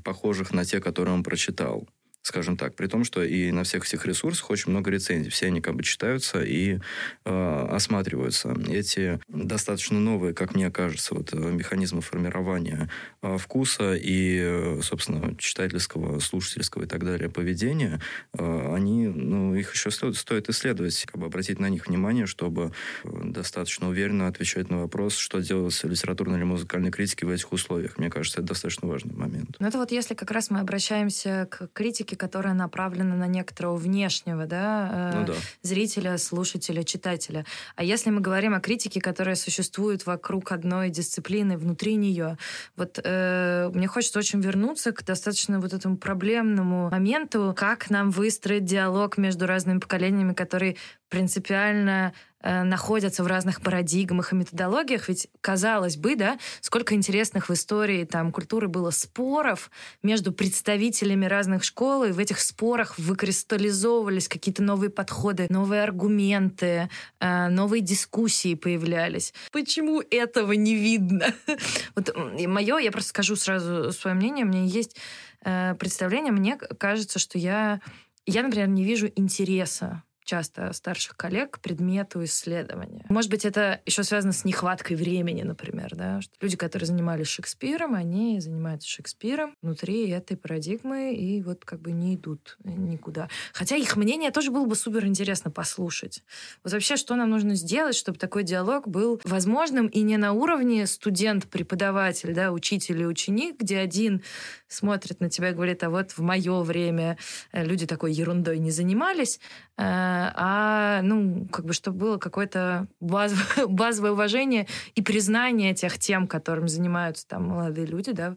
похожих 0.04 0.54
на 0.54 0.66
те, 0.66 0.82
которые 0.82 1.14
он 1.14 1.24
прочитал 1.24 1.88
скажем 2.26 2.58
так, 2.58 2.76
при 2.76 2.88
том, 2.88 3.04
что 3.04 3.24
и 3.24 3.52
на 3.52 3.64
всех 3.64 3.86
этих 3.86 4.06
ресурсах 4.06 4.50
очень 4.50 4.72
много 4.72 4.90
рецензий, 4.90 5.30
все 5.30 5.48
они 5.48 5.62
как 5.62 5.76
бы 5.76 5.84
читаются 5.84 6.44
и 6.44 6.80
э, 7.24 7.68
осматриваются. 7.72 8.56
Эти 8.68 9.20
достаточно 9.28 10.00
новые, 10.00 10.34
как 10.34 10.56
мне 10.56 10.72
кажется, 10.72 11.14
вот 11.14 11.34
э, 11.34 11.38
механизмы 11.38 12.02
формирования 12.02 12.90
э, 13.22 13.38
вкуса 13.38 13.94
и, 13.94 14.40
э, 14.42 14.80
собственно, 14.82 15.36
читательского, 15.38 16.20
слушательского 16.20 16.84
и 16.84 16.88
так 16.88 17.06
далее 17.06 17.30
поведения, 17.30 18.02
э, 18.34 18.74
они, 18.74 19.08
ну, 19.08 19.54
их 19.54 19.74
еще 19.74 19.92
стоит, 19.92 20.18
стоит 20.18 20.50
исследовать, 20.50 21.06
как 21.06 21.22
бы 21.22 21.28
обратить 21.28 21.60
на 21.60 21.70
них 21.70 21.86
внимание, 21.86 22.26
чтобы 22.26 22.72
э, 23.04 23.10
достаточно 23.26 23.88
уверенно 23.88 24.28
отвечать 24.28 24.72
на 24.72 24.82
вопрос, 24.82 25.16
что 25.16 25.42
делать 25.42 25.80
литературной 25.84 26.38
или 26.38 26.44
музыкальной 26.44 26.90
критикой 26.90 27.30
в 27.30 27.32
этих 27.32 27.52
условиях. 27.54 28.00
Мне 28.00 28.10
кажется, 28.10 28.40
это 28.40 28.48
достаточно 28.48 28.88
важный 28.88 29.14
момент. 29.14 29.58
Ну, 29.60 29.68
это 29.68 29.78
вот 29.78 29.92
если 29.92 30.16
как 30.16 30.32
раз 30.32 30.50
мы 30.50 30.60
обращаемся 30.60 31.48
к 31.52 31.70
критике, 31.72 32.15
критики, 32.16 32.26
которая 32.26 32.54
направлена 32.54 33.16
на 33.16 33.28
некоторого 33.28 33.76
внешнего 33.76 34.46
да, 34.46 34.90
э, 34.92 35.20
ну, 35.20 35.26
да. 35.28 35.34
зрителя, 35.62 36.18
слушателя, 36.18 36.84
читателя. 36.84 37.46
А 37.76 37.84
если 37.84 38.12
мы 38.12 38.22
говорим 38.22 38.54
о 38.54 38.60
критике, 38.60 39.00
которая 39.02 39.36
существует 39.36 40.06
вокруг 40.06 40.52
одной 40.52 40.90
дисциплины, 40.90 41.58
внутри 41.58 41.96
нее, 41.96 42.38
вот 42.78 43.00
э, 43.04 43.70
мне 43.74 43.88
хочется 43.88 44.20
очень 44.20 44.42
вернуться 44.42 44.92
к 44.92 45.04
достаточно 45.04 45.60
вот 45.60 45.74
этому 45.74 45.98
проблемному 45.98 46.90
моменту, 46.90 47.54
как 47.56 47.90
нам 47.90 48.12
выстроить 48.12 48.66
диалог 48.66 49.18
между 49.18 49.46
разными 49.46 49.80
поколениями, 49.80 50.34
который 50.34 50.78
принципиально 51.10 52.14
э, 52.42 52.64
находятся 52.64 53.24
в 53.24 53.28
разных 53.28 53.62
парадигмах 53.62 54.34
и 54.34 54.36
методологиях. 54.36 55.08
Ведь, 55.08 55.28
казалось 55.42 55.98
бы, 55.98 56.16
да, 56.16 56.38
сколько 56.62 56.96
интересных 56.96 57.50
в 57.50 57.54
истории 57.54 58.04
там 58.06 58.32
культуры 58.32 58.68
было 58.68 58.90
споров 58.90 59.70
между 60.04 60.32
представителями 60.32 61.26
разных 61.26 61.64
школ, 61.64 62.06
и 62.06 62.12
в 62.12 62.20
этих 62.20 62.40
спорах 62.40 62.98
выкристаллизовывались 62.98 64.28
какие-то 64.28 64.64
новые 64.64 64.90
подходы, 64.90 65.48
новые 65.50 65.84
аргументы, 65.84 66.90
э, 67.20 67.48
новые 67.50 67.82
дискуссии 67.82 68.56
появлялись. 68.56 69.34
Почему 69.52 70.02
этого 70.10 70.54
не 70.54 70.76
видно? 70.76 71.34
Вот 71.96 72.14
мое, 72.16 72.78
я 72.78 72.92
просто 72.92 73.10
скажу 73.10 73.36
сразу 73.36 73.92
свое 73.92 74.16
мнение, 74.16 74.46
у 74.46 74.48
меня 74.48 74.64
есть 74.64 74.98
э, 75.44 75.76
представление, 75.76 76.32
мне 76.32 76.58
кажется, 76.58 77.20
что 77.20 77.38
я, 77.38 77.80
я, 78.26 78.44
например, 78.44 78.68
не 78.68 78.84
вижу 78.84 79.10
интереса 79.16 80.04
часто 80.26 80.74
старших 80.74 81.16
коллег 81.16 81.52
к 81.52 81.60
предмету 81.60 82.24
исследования. 82.24 83.06
Может 83.10 83.32
быть, 83.32 83.46
это 83.46 83.82
еще 83.86 84.04
связано 84.04 84.34
с 84.34 84.44
нехваткой 84.44 84.98
времени, 84.98 85.44
например, 85.44 85.96
да, 85.96 86.22
что 86.22 86.34
люди, 86.42 86.58
которые 86.58 86.88
занимались 86.88 87.28
Шекспиром, 87.28 87.96
они 87.96 88.40
занимаются 88.40 88.90
Шекспиром 88.90 89.56
внутри 89.62 90.10
этой 90.10 90.36
парадигмы 90.36 91.14
и 91.14 91.42
вот 91.42 91.64
как 91.64 91.80
бы 91.82 91.92
не 91.92 92.16
идут 92.16 92.58
никуда. 92.64 93.30
Хотя 93.54 93.76
их 93.76 93.96
мнение 93.96 94.32
тоже 94.32 94.52
было 94.52 94.66
бы 94.66 94.76
супер 94.76 95.06
интересно 95.06 95.52
послушать. 95.52 96.24
Вот 96.64 96.74
вообще, 96.74 96.98
что 96.98 97.16
нам 97.16 97.30
нужно 97.30 97.56
сделать, 97.56 97.96
чтобы 97.96 98.18
такой 98.18 98.44
диалог 98.44 98.88
был 98.88 99.22
возможным 99.24 99.88
и 99.88 100.02
не 100.02 100.18
на 100.18 100.34
уровне 100.34 100.88
студент-преподаватель, 100.88 102.34
да, 102.34 102.52
учитель 102.52 103.02
и 103.02 103.06
ученик, 103.06 103.60
где 103.60 103.78
один 103.78 104.24
смотрит 104.68 105.20
на 105.20 105.30
тебя 105.30 105.50
и 105.50 105.54
говорит, 105.54 105.84
а 105.84 105.90
вот 105.90 106.12
в 106.12 106.20
мое 106.20 106.62
время 106.62 107.18
э, 107.52 107.64
люди 107.64 107.86
такой 107.86 108.12
ерундой 108.14 108.60
не 108.60 108.72
занимались, 108.72 109.40
э, 109.78 110.15
а, 110.36 111.02
ну, 111.02 111.48
как 111.52 111.66
бы, 111.66 111.74
чтобы 111.74 111.98
было 111.98 112.18
какое-то 112.18 112.88
базовое, 113.00 113.68
базовое 113.68 114.12
уважение 114.12 114.68
и 114.96 115.02
признание 115.02 115.74
тех 115.74 116.00
тем, 116.00 116.28
которым 116.28 116.68
занимаются 116.68 117.28
там 117.28 117.48
молодые 117.48 117.88
люди, 117.88 118.12
да, 118.12 118.36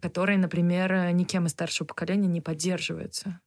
которые, 0.00 0.38
например, 0.38 1.12
никем 1.12 1.46
из 1.46 1.52
старшего 1.52 1.86
поколения 1.86 2.28
не 2.28 2.40
поддерживаются 2.40 3.40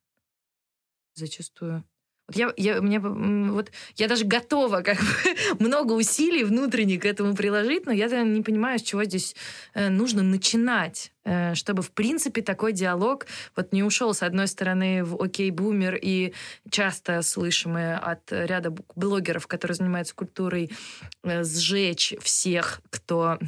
зачастую. 1.16 1.84
Вот 2.30 2.38
я, 2.38 2.54
я, 2.58 2.80
мне, 2.80 3.00
вот, 3.00 3.72
я 3.96 4.08
даже 4.08 4.24
готова 4.24 4.82
как 4.82 5.00
бы 5.00 5.06
много 5.60 5.94
усилий 5.94 6.44
внутренне 6.44 7.00
к 7.00 7.06
этому 7.06 7.36
приложить, 7.36 7.88
но 7.88 7.92
я 7.92 8.08
не 8.22 8.44
понимаю, 8.44 8.78
с 8.78 8.84
чего 8.84 9.04
здесь 9.04 9.36
э, 9.74 9.90
нужно 9.90 10.22
начинать, 10.22 11.12
э, 11.26 11.56
чтобы, 11.56 11.82
в 11.82 11.90
принципе, 11.90 12.44
такой 12.44 12.72
диалог 12.74 13.26
вот 13.56 13.74
не 13.74 13.84
ушел, 13.84 14.14
с 14.14 14.22
одной 14.22 14.48
стороны, 14.48 15.04
в 15.04 15.20
окей-бумер 15.20 15.98
и 16.00 16.34
часто 16.70 17.24
слышимое 17.24 17.98
от 17.98 18.32
ряда 18.32 18.76
блогеров, 18.96 19.48
которые 19.48 19.76
занимаются 19.76 20.14
культурой, 20.14 20.70
э, 21.24 21.44
сжечь 21.44 22.14
всех, 22.22 22.82
кто 22.92 23.40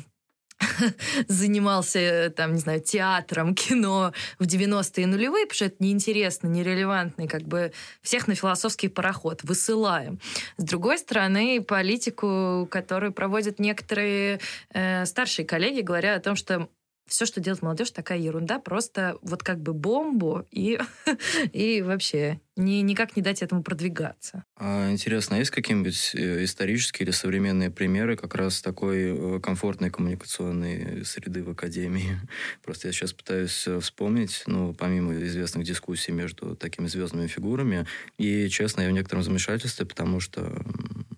занимался, 1.28 2.00
э, 2.00 2.30
там, 2.30 2.54
не 2.54 2.60
знаю, 2.60 2.82
театром, 2.82 3.56
кино 3.56 4.14
в 4.40 4.44
90-е 4.44 5.08
нулевые, 5.08 5.46
потому 5.46 5.56
что 5.56 5.66
это 5.66 5.78
неинтересно, 5.80 6.48
нерелевантно, 6.48 7.24
и 7.24 7.28
как 7.28 7.44
бы 7.44 7.72
всех 8.02 8.28
на 8.28 8.36
философский 8.36 8.88
пароход 8.88 9.44
высылаем. 9.44 10.20
С 10.58 10.64
другой 10.64 10.98
стороны, 10.98 11.62
политику, 11.62 12.68
которую 12.70 13.14
проводят 13.14 13.60
некоторые 13.60 14.40
э, 14.74 15.06
старшие 15.06 15.46
коллеги, 15.46 15.82
говоря 15.82 16.16
о 16.16 16.20
том, 16.20 16.36
что 16.36 16.70
все, 17.12 17.26
что 17.26 17.42
делает 17.42 17.62
молодежь, 17.62 17.92
такая 17.92 18.18
ерунда, 18.18 18.58
просто 18.58 19.18
вот 19.22 19.44
как 19.44 19.60
бы 19.60 19.74
бомбу 19.74 20.48
и, 20.50 20.80
и 21.52 21.82
вообще 21.82 22.40
ни, 22.56 22.76
никак 22.82 23.18
не 23.18 23.22
дать 23.22 23.42
этому 23.42 23.64
продвигаться. 23.64 24.46
А, 24.56 24.90
интересно, 24.90 25.36
а 25.36 25.40
есть 25.40 25.52
какие-нибудь 25.52 26.12
э, 26.16 26.46
исторические 26.46 27.06
или 27.06 27.12
современные 27.12 27.70
примеры 27.70 28.16
как 28.16 28.36
раз 28.36 28.62
такой 28.62 29.38
э, 29.38 29.40
комфортной 29.42 29.90
коммуникационной 29.90 31.04
среды 31.04 31.44
в 31.44 31.50
Академии? 31.50 32.18
Просто 32.64 32.88
я 32.88 32.94
сейчас 32.94 33.12
пытаюсь 33.12 33.68
э, 33.68 33.82
вспомнить, 33.82 34.44
ну, 34.48 34.74
помимо 34.74 35.14
известных 35.24 35.66
дискуссий 35.66 36.14
между 36.14 36.56
такими 36.56 36.88
звездными 36.88 37.28
фигурами, 37.28 37.86
и, 38.18 38.48
честно, 38.48 38.82
я 38.82 38.90
в 38.90 38.94
некотором 38.94 39.24
замешательстве, 39.24 39.86
потому 39.86 40.22
что 40.22 40.64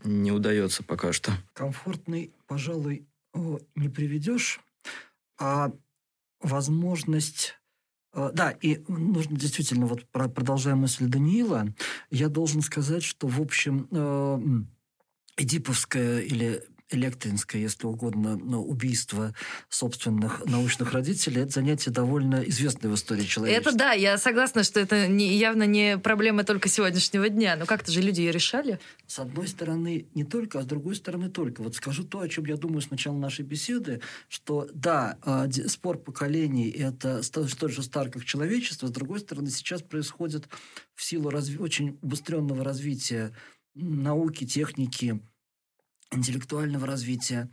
не 0.04 0.32
удается 0.32 0.82
пока 0.82 1.14
что. 1.14 1.32
Комфортный, 1.54 2.34
пожалуй, 2.48 3.06
не 3.76 3.90
приведешь, 3.90 4.60
а 5.44 5.74
возможность 6.40 7.56
э, 8.14 8.32
да, 8.34 8.52
и 8.52 8.82
нужно 8.88 9.38
действительно, 9.38 9.88
вот 9.88 10.08
продолжая 10.10 10.76
мысль 10.76 11.08
Даниила, 11.08 11.68
я 12.10 12.30
должен 12.30 12.62
сказать, 12.62 13.04
что, 13.04 13.28
в 13.28 13.42
общем, 13.42 13.88
э, 13.92 14.40
Эдиповская 15.36 16.20
или 16.22 16.64
электринское, 16.90 17.62
если 17.62 17.86
угодно, 17.86 18.36
но 18.36 18.64
убийство 18.64 19.34
собственных 19.70 20.46
научных 20.46 20.94
родителей, 20.94 21.42
это 21.42 21.54
занятие 21.54 21.92
довольно 21.92 22.44
известное 22.44 22.92
в 22.92 22.96
истории 22.96 23.24
человечества. 23.24 23.70
Это 23.70 23.78
да, 23.78 23.92
я 23.94 24.18
согласна, 24.18 24.64
что 24.64 24.80
это 24.80 25.08
не, 25.08 25.36
явно 25.36 25.64
не 25.64 25.98
проблема 25.98 26.44
только 26.44 26.70
сегодняшнего 26.70 27.30
дня. 27.30 27.56
Но 27.56 27.66
как-то 27.66 27.92
же 27.92 28.02
люди 28.02 28.22
ее 28.22 28.32
решали. 28.32 28.80
С 29.08 29.20
одной 29.20 29.48
стороны 29.48 30.08
не 30.14 30.24
только, 30.24 30.60
а 30.60 30.64
с 30.64 30.66
другой 30.66 30.96
стороны 30.96 31.30
только. 31.30 31.62
Вот 31.62 31.76
скажу 31.76 32.04
то, 32.04 32.20
о 32.20 32.30
чем 32.30 32.46
я 32.46 32.58
думаю 32.58 32.82
с 32.82 32.92
начала 32.92 33.18
нашей 33.18 33.46
беседы, 33.46 34.02
что 34.28 34.68
да, 34.74 35.18
а, 35.22 35.50
спор 35.68 35.98
поколений– 35.98 36.70
это 36.72 37.24
столь 37.24 37.72
же 37.72 37.84
стар, 37.84 38.10
как 38.10 38.26
человечество. 38.26 38.88
С 38.88 38.92
другой 38.92 39.20
стороны, 39.20 39.50
сейчас 39.50 39.82
происходит 39.82 40.48
в 40.94 41.04
силу 41.04 41.30
разви- 41.30 41.60
очень 41.60 41.98
убыстренного 42.02 42.64
развития 42.64 43.36
науки, 43.76 44.46
техники, 44.46 45.20
интеллектуального 46.14 46.86
развития, 46.88 47.50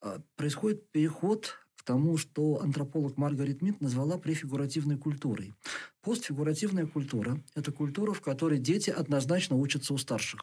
а, 0.00 0.20
происходит 0.36 0.90
переход 0.90 1.59
к 1.80 1.82
тому, 1.82 2.18
что 2.18 2.60
антрополог 2.60 3.16
Маргарет 3.16 3.62
Мид 3.62 3.80
назвала 3.80 4.18
префигуративной 4.18 4.98
культурой. 4.98 5.54
Постфигуративная 6.02 6.86
культура– 6.86 7.42
это 7.54 7.72
культура, 7.72 8.12
в 8.12 8.20
которой 8.20 8.58
дети 8.58 8.90
однозначно 8.90 9.56
учатся 9.56 9.94
у 9.94 9.98
старших. 9.98 10.40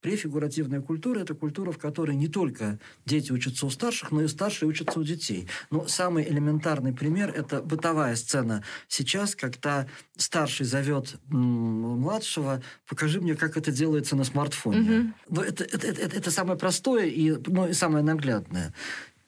Префигуративная 0.00 0.80
культура– 0.80 1.18
это 1.20 1.34
культура, 1.34 1.72
в 1.72 1.78
которой 1.78 2.16
не 2.16 2.28
только 2.28 2.80
дети 3.04 3.32
учатся 3.32 3.66
у 3.66 3.70
старших, 3.70 4.10
но 4.10 4.22
и 4.22 4.28
старшие 4.28 4.68
учатся 4.68 4.98
у 4.98 5.04
детей. 5.04 5.48
Но 5.70 5.86
самый 5.86 6.28
элементарный 6.28 6.92
пример– 6.92 7.30
это 7.36 7.62
бытовая 7.62 8.16
сцена 8.16 8.64
сейчас, 8.88 9.36
когда 9.36 9.88
старший 10.16 10.66
зовет 10.66 11.16
младшего, 11.28 12.62
покажи 12.88 13.20
мне, 13.20 13.34
как 13.34 13.56
это 13.56 13.70
делается 13.72 14.16
на 14.16 14.24
смартфоне. 14.24 15.00
Угу. 15.00 15.12
Но 15.30 15.42
это, 15.42 15.64
это, 15.64 15.86
это, 15.86 16.16
это 16.16 16.30
самое 16.30 16.58
простое 16.58 17.06
и, 17.06 17.32
ну, 17.46 17.68
и 17.68 17.72
самое 17.72 18.04
наглядное. 18.04 18.72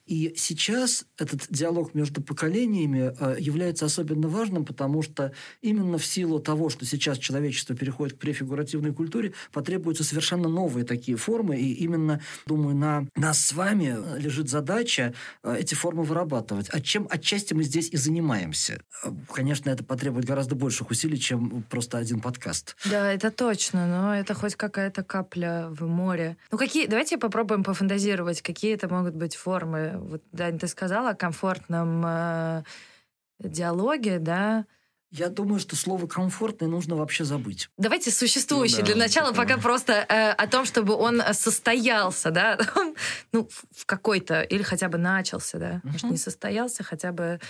И 0.06 0.34
сейчас 0.36 1.06
этот 1.18 1.46
диалог 1.48 1.94
между 1.94 2.20
поколениями 2.20 3.14
э, 3.18 3.36
является 3.38 3.86
особенно 3.86 4.28
важным, 4.28 4.64
потому 4.64 5.02
что 5.02 5.32
именно 5.62 5.96
в 5.96 6.04
силу 6.04 6.40
того, 6.40 6.68
что 6.68 6.84
сейчас 6.84 7.18
человечество 7.18 7.74
переходит 7.74 8.16
к 8.16 8.20
префигуративной 8.20 8.92
культуре, 8.92 9.32
потребуются 9.50 10.04
совершенно 10.04 10.48
новые 10.48 10.84
такие 10.84 11.16
формы. 11.16 11.56
И 11.58 11.72
именно, 11.72 12.20
думаю, 12.46 12.76
на 12.76 13.06
нас 13.16 13.40
с 13.40 13.52
вами 13.52 13.96
лежит 14.18 14.50
задача 14.50 15.14
э, 15.42 15.56
эти 15.58 15.74
формы 15.74 16.02
вырабатывать. 16.02 16.68
А 16.70 16.80
чем 16.80 17.06
отчасти 17.10 17.54
мы 17.54 17.62
здесь 17.62 17.88
и 17.90 17.96
занимаемся. 17.96 18.82
Э, 19.04 19.10
конечно, 19.32 19.70
это 19.70 19.84
потребует 19.84 20.26
гораздо 20.26 20.54
больших 20.54 20.90
усилий, 20.90 21.18
чем 21.18 21.62
просто 21.70 21.96
один 21.96 22.20
подкаст. 22.20 22.76
Да, 22.90 23.10
это 23.10 23.30
точно, 23.30 23.86
но 23.86 24.14
это 24.14 24.34
хоть 24.34 24.54
какая-то 24.54 25.02
капля 25.02 25.68
в 25.70 25.86
море. 25.86 26.36
Ну, 26.50 26.58
какие... 26.58 26.86
Давайте 26.86 27.16
попробуем 27.16 27.64
пофантазировать, 27.64 28.42
какие 28.42 28.74
это 28.74 28.88
могут 28.88 29.14
быть 29.14 29.34
формы 29.34 29.93
вот, 29.98 30.22
Дань, 30.32 30.58
ты 30.58 30.66
сказала 30.68 31.10
о 31.10 31.14
комфортном 31.14 32.02
э, 32.06 32.62
диалоге, 33.40 34.18
да, 34.18 34.66
я 35.16 35.28
думаю, 35.28 35.60
что 35.60 35.76
слово 35.76 36.08
комфортный 36.08 36.66
нужно 36.66 36.96
вообще 36.96 37.22
забыть. 37.22 37.70
Давайте 37.78 38.10
существующий 38.10 38.80
ну, 38.80 38.86
да, 38.86 38.86
для 38.86 38.96
начала 38.96 39.30
такое. 39.30 39.46
пока 39.46 39.60
просто 39.60 39.92
э, 39.92 40.30
о 40.32 40.46
том, 40.48 40.64
чтобы 40.64 40.94
он 40.94 41.22
состоялся, 41.32 42.32
да, 42.32 42.58
ну 43.32 43.48
в 43.70 43.86
какой-то 43.86 44.42
или 44.42 44.62
хотя 44.62 44.88
бы 44.88 44.98
начался, 44.98 45.58
да, 45.58 45.70
uh-huh. 45.74 45.80
может 45.84 46.10
не 46.10 46.16
состоялся, 46.16 46.82
хотя 46.82 47.12
бы 47.12 47.40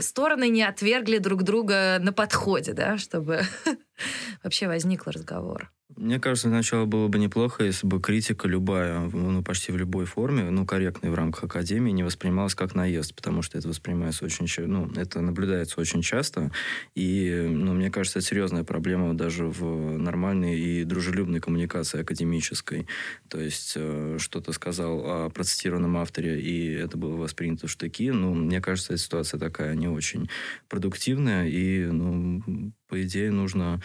стороны 0.00 0.48
не 0.48 0.62
отвергли 0.62 1.18
друг 1.18 1.42
друга 1.42 1.98
на 2.00 2.12
подходе, 2.12 2.72
да, 2.72 2.98
чтобы 2.98 3.42
вообще 4.42 4.66
возник 4.66 5.06
разговор. 5.06 5.70
Мне 6.00 6.18
кажется, 6.18 6.48
сначала 6.48 6.86
было 6.86 7.08
бы 7.08 7.18
неплохо, 7.18 7.62
если 7.62 7.86
бы 7.86 8.00
критика 8.00 8.48
любая, 8.48 9.00
ну, 9.00 9.42
почти 9.42 9.70
в 9.70 9.76
любой 9.76 10.06
форме, 10.06 10.44
ну, 10.44 10.64
корректной 10.64 11.10
в 11.10 11.14
рамках 11.14 11.44
Академии, 11.44 11.90
не 11.90 12.02
воспринималась 12.02 12.54
как 12.54 12.74
наезд, 12.74 13.14
потому 13.14 13.42
что 13.42 13.58
это 13.58 13.68
воспринимается 13.68 14.24
очень, 14.24 14.46
ну, 14.66 14.90
это 14.96 15.20
наблюдается 15.20 15.78
очень 15.78 16.00
часто, 16.00 16.52
и, 16.94 17.46
ну, 17.50 17.74
мне 17.74 17.90
кажется, 17.90 18.20
это 18.20 18.28
серьезная 18.28 18.64
проблема 18.64 19.12
даже 19.12 19.44
в 19.44 19.98
нормальной 19.98 20.58
и 20.58 20.84
дружелюбной 20.84 21.40
коммуникации 21.40 22.00
академической. 22.00 22.86
То 23.28 23.38
есть, 23.38 23.74
э, 23.76 24.16
что-то 24.18 24.54
сказал 24.54 25.00
о 25.04 25.28
процитированном 25.28 25.98
авторе, 25.98 26.40
и 26.40 26.72
это 26.72 26.96
было 26.96 27.16
воспринято 27.16 27.66
в 27.66 27.70
штыки, 27.70 28.10
ну, 28.10 28.32
мне 28.32 28.62
кажется, 28.62 28.94
эта 28.94 29.02
ситуация 29.02 29.38
такая 29.38 29.74
не 29.74 29.88
очень 29.88 30.30
продуктивная, 30.66 31.46
и, 31.46 31.84
ну, 31.84 32.72
по 32.90 33.00
идее, 33.02 33.30
нужно 33.30 33.80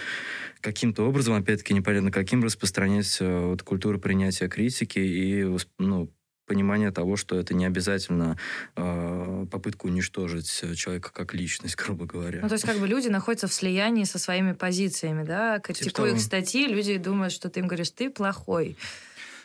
каким-то 0.62 1.04
образом, 1.04 1.36
опять-таки, 1.36 1.74
непонятно 1.74 2.12
каким, 2.12 2.44
распространять 2.44 3.18
э, 3.22 3.46
вот, 3.46 3.62
культуру 3.62 4.00
принятия 4.00 4.50
критики 4.50 5.00
и 5.00 5.46
ну, 5.78 6.12
понимание 6.48 6.92
того, 6.92 7.16
что 7.16 7.40
это 7.40 7.54
не 7.54 7.66
обязательно 7.66 8.38
э, 8.76 9.46
попытка 9.52 9.86
уничтожить 9.86 10.50
человека 10.76 11.12
как 11.14 11.34
личность, 11.34 11.76
грубо 11.84 12.06
говоря. 12.06 12.42
Ну, 12.42 12.48
то 12.48 12.56
есть, 12.56 12.66
как 12.66 12.80
бы 12.80 12.88
люди 12.88 13.08
находятся 13.08 13.48
в 13.48 13.54
слиянии 13.54 14.04
со 14.04 14.18
своими 14.18 14.54
позициями, 14.54 15.24
да? 15.24 15.60
Критикуя 15.60 16.10
типа 16.10 16.18
их 16.18 16.22
статьи, 16.22 16.68
люди 16.68 16.98
думают, 16.98 17.32
что 17.32 17.50
ты 17.50 17.60
им 17.60 17.68
говоришь, 17.68 17.92
ты 17.92 18.10
плохой. 18.10 18.76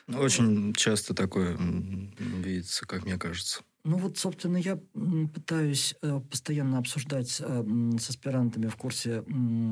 Очень 0.09 0.73
часто 0.75 1.15
такое 1.15 1.57
видится, 2.19 2.87
как 2.87 3.05
мне 3.05 3.17
кажется. 3.17 3.63
Ну 3.83 3.97
вот, 3.97 4.19
собственно, 4.19 4.59
я 4.59 4.79
пытаюсь 5.35 5.95
э, 6.03 6.21
постоянно 6.31 6.79
обсуждать 6.79 7.41
э, 7.41 7.65
с 7.99 8.11
аспирантами 8.11 8.67
в 8.67 8.77
курсе 8.77 9.25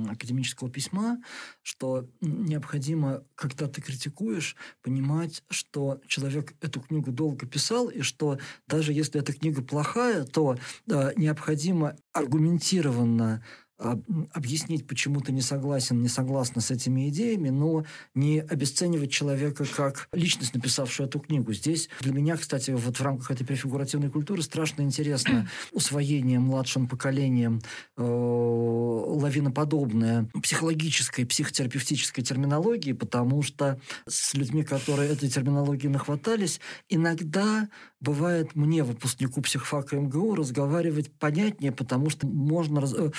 академического 0.08 0.70
письма, 0.70 1.18
что 1.62 2.08
необходимо, 2.22 3.22
когда 3.34 3.66
ты 3.66 3.82
критикуешь, 3.82 4.56
понимать, 4.82 5.44
что 5.50 6.00
человек 6.06 6.54
эту 6.62 6.80
книгу 6.80 7.12
долго 7.12 7.46
писал, 7.46 7.88
и 7.88 8.00
что 8.00 8.38
даже 8.66 8.94
если 8.94 9.20
эта 9.20 9.34
книга 9.34 9.62
плохая, 9.62 10.24
то 10.24 10.56
э, 10.90 11.12
необходимо 11.16 11.94
аргументированно 12.12 13.44
объяснить, 13.78 14.86
почему 14.86 15.20
ты 15.20 15.32
не 15.32 15.40
согласен, 15.40 16.02
не 16.02 16.08
согласна 16.08 16.60
с 16.60 16.70
этими 16.70 17.08
идеями, 17.08 17.48
но 17.50 17.84
не 18.14 18.40
обесценивать 18.40 19.12
человека 19.12 19.64
как 19.64 20.08
личность, 20.12 20.54
написавшую 20.54 21.08
эту 21.08 21.20
книгу. 21.20 21.52
Здесь 21.52 21.88
для 22.00 22.12
меня, 22.12 22.36
кстати, 22.36 22.72
вот 22.72 22.96
в 22.96 23.02
рамках 23.02 23.30
этой 23.30 23.46
префигуративной 23.46 24.10
культуры 24.10 24.42
страшно 24.42 24.82
интересно 24.82 25.48
усвоение 25.72 26.40
младшим 26.40 26.88
поколением 26.88 27.60
э, 27.96 28.02
лавиноподобное 28.02 30.28
психологической, 30.42 31.24
психотерапевтической 31.24 32.24
терминологии, 32.24 32.92
потому 32.92 33.42
что 33.42 33.80
с 34.08 34.34
людьми, 34.34 34.64
которые 34.64 35.12
этой 35.12 35.28
терминологии 35.28 35.88
нахватались, 35.88 36.60
иногда 36.88 37.68
бывает 38.00 38.54
мне, 38.54 38.84
выпускнику 38.84 39.42
психфака 39.42 39.96
МГУ, 39.96 40.36
разговаривать 40.36 41.10
понятнее, 41.12 41.72
потому 41.72 42.10
что 42.10 42.26
можно 42.26 42.80
раз, 42.80 42.94
э, 42.94 43.10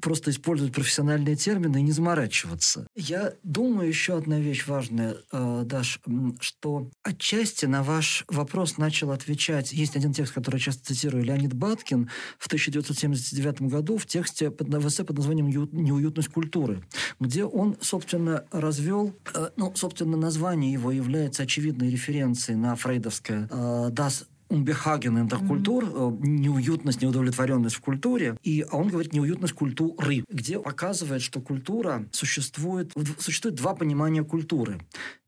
просто 0.00 0.30
использовать 0.30 0.74
профессиональные 0.74 1.36
термины 1.36 1.78
и 1.78 1.82
не 1.82 1.92
заморачиваться. 1.92 2.86
Я 2.96 3.34
думаю, 3.42 3.88
еще 3.88 4.16
одна 4.16 4.40
вещь 4.40 4.66
важная, 4.66 5.16
э, 5.32 5.62
Даш, 5.64 6.00
что 6.40 6.90
отчасти 7.02 7.66
на 7.66 7.82
ваш 7.82 8.24
вопрос 8.28 8.76
начал 8.76 9.12
отвечать, 9.12 9.72
есть 9.72 9.96
один 9.96 10.12
текст, 10.12 10.34
который 10.34 10.56
я 10.56 10.60
часто 10.60 10.84
цитирую, 10.84 11.24
Леонид 11.24 11.54
Баткин 11.54 12.10
в 12.38 12.46
1979 12.46 13.62
году 13.62 13.98
в 13.98 14.06
тексте 14.06 14.50
под, 14.50 14.68
в 14.68 15.04
под 15.04 15.16
названием 15.16 15.48
«Неуютность 15.48 16.28
культуры», 16.28 16.82
где 17.20 17.44
он, 17.44 17.76
собственно, 17.80 18.44
развел, 18.50 19.14
э, 19.34 19.50
ну, 19.56 19.72
собственно, 19.76 20.16
название 20.16 20.72
его 20.72 20.90
является 20.90 21.44
очевидной 21.44 21.90
референцией 21.90 22.56
на 22.56 22.74
фрейдовское 22.74 23.48
«Das 23.48 24.24
Унбехаген 24.48 25.18
интеркультур, 25.18 25.84
mm-hmm. 25.84 26.18
неуютность, 26.22 27.02
неудовлетворенность 27.02 27.76
в 27.76 27.80
культуре. 27.80 28.36
И 28.42 28.64
а 28.70 28.76
он 28.76 28.88
говорит 28.88 29.12
неуютность 29.12 29.54
культуры, 29.54 30.24
где 30.28 30.58
показывает, 30.58 31.22
что 31.22 31.40
культура 31.40 32.06
существует, 32.12 32.92
существует 33.18 33.56
два 33.56 33.74
понимания 33.74 34.22
культуры. 34.22 34.80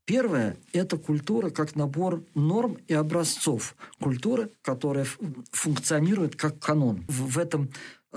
Первое– 0.07 0.57
это 0.73 0.99
культура 0.99 1.51
как 1.51 1.75
набор 1.75 2.23
норм 2.35 2.79
и 2.87 2.95
образцов. 2.95 3.75
Культура, 4.01 4.49
которая 4.63 5.05
функционирует 5.51 6.37
как 6.37 6.61
канон. 6.61 7.05
В, 7.09 7.33
в 7.33 7.39
этом 7.39 7.71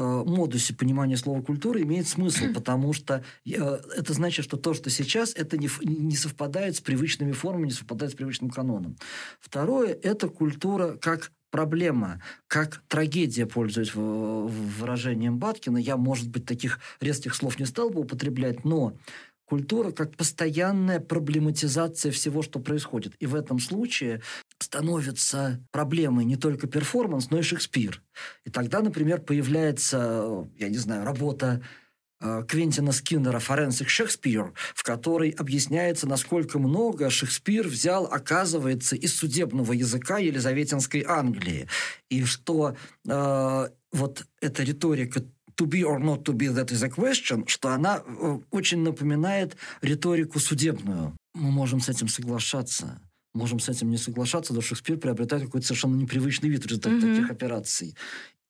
модусе 0.03 0.73
понимания 0.73 1.17
слова 1.17 1.41
культура 1.41 1.81
имеет 1.81 2.07
смысл, 2.07 2.45
потому 2.53 2.93
что 2.93 3.23
э, 3.45 3.51
это 3.51 4.13
значит, 4.13 4.45
что 4.45 4.57
то, 4.57 4.73
что 4.73 4.89
сейчас, 4.89 5.33
это 5.35 5.57
не, 5.57 5.69
не 5.83 6.15
совпадает 6.15 6.75
с 6.75 6.81
привычными 6.81 7.31
формами, 7.31 7.65
не 7.65 7.71
совпадает 7.71 8.13
с 8.13 8.15
привычным 8.15 8.49
каноном. 8.49 8.97
Второе– 9.39 9.93
это 10.03 10.29
культура 10.29 10.97
как 10.99 11.31
проблема, 11.51 12.21
как 12.47 12.83
трагедия, 12.87 13.45
пользуясь 13.45 13.95
выражением 13.95 15.39
Баткина. 15.39 15.77
Я, 15.77 15.97
может 15.97 16.29
быть, 16.29 16.45
таких 16.45 16.79
резких 17.01 17.33
слов 17.33 17.59
не 17.59 17.65
стал 17.65 17.89
бы 17.89 18.01
употреблять, 18.01 18.63
но 18.63 18.95
Культура 19.49 19.89
как 19.89 20.15
постоянная 20.15 20.99
проблематизация 20.99 22.11
всего, 22.11 22.43
что 22.43 22.59
происходит. 22.59 23.15
И 23.19 23.25
в 23.25 23.33
этом 23.33 23.57
случае 23.57 24.21
становится 24.59 25.63
проблемой 25.71 26.25
не 26.25 26.35
только 26.35 26.67
перформанс, 26.67 27.29
но 27.29 27.39
и 27.39 27.41
Шекспир. 27.41 28.01
И 28.45 28.49
тогда, 28.49 28.81
например, 28.81 29.21
появляется, 29.21 30.47
я 30.57 30.69
не 30.69 30.77
знаю, 30.77 31.05
работа 31.05 31.61
э, 32.21 32.43
Квентина 32.47 32.91
Скиннера 32.91 33.39
«Forensic 33.39 33.89
Shakespeare», 33.89 34.53
в 34.75 34.83
которой 34.83 35.29
объясняется, 35.29 36.07
насколько 36.07 36.59
много 36.59 37.09
Шекспир 37.09 37.67
взял, 37.67 38.05
оказывается, 38.05 38.95
из 38.95 39.15
судебного 39.15 39.73
языка 39.73 40.17
Елизаветинской 40.17 41.03
Англии. 41.07 41.67
И 42.09 42.25
что 42.25 42.75
э, 43.07 43.69
вот 43.91 44.25
эта 44.41 44.63
риторика 44.63 45.23
to 45.59 45.65
be 45.65 45.83
or 45.83 45.99
not 45.99 46.23
to 46.23 46.33
be, 46.33 46.47
that 46.47 46.71
is 46.71 46.83
a 46.83 46.89
question, 46.89 47.47
что 47.47 47.69
она 47.69 48.01
э, 48.05 48.39
очень 48.51 48.81
напоминает 48.81 49.57
риторику 49.81 50.39
судебную. 50.39 51.15
Мы 51.33 51.51
можем 51.51 51.79
с 51.81 51.89
этим 51.89 52.07
соглашаться. 52.07 52.99
Можем 53.33 53.59
с 53.59 53.69
этим 53.69 53.89
не 53.89 53.97
соглашаться, 53.97 54.53
но 54.53 54.61
Шекспир 54.61 54.97
приобретает 54.97 55.43
какой-то 55.43 55.67
совершенно 55.67 55.95
непривычный 55.95 56.49
вид 56.49 56.63
в 56.63 56.67
результате 56.67 56.95
mm-hmm. 56.95 57.15
таких 57.15 57.31
операций. 57.31 57.95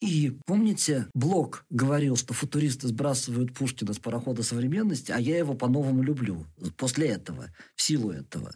И 0.01 0.37
помните, 0.45 1.07
Блок 1.13 1.65
говорил, 1.69 2.15
что 2.15 2.33
футуристы 2.33 2.87
сбрасывают 2.87 3.53
Пушкина 3.53 3.93
с 3.93 3.99
парохода 3.99 4.43
современности, 4.43 5.11
а 5.11 5.19
я 5.19 5.37
его 5.37 5.53
по-новому 5.55 6.03
люблю. 6.03 6.45
После 6.77 7.07
этого, 7.07 7.51
в 7.75 7.81
силу 7.81 8.11
этого. 8.11 8.53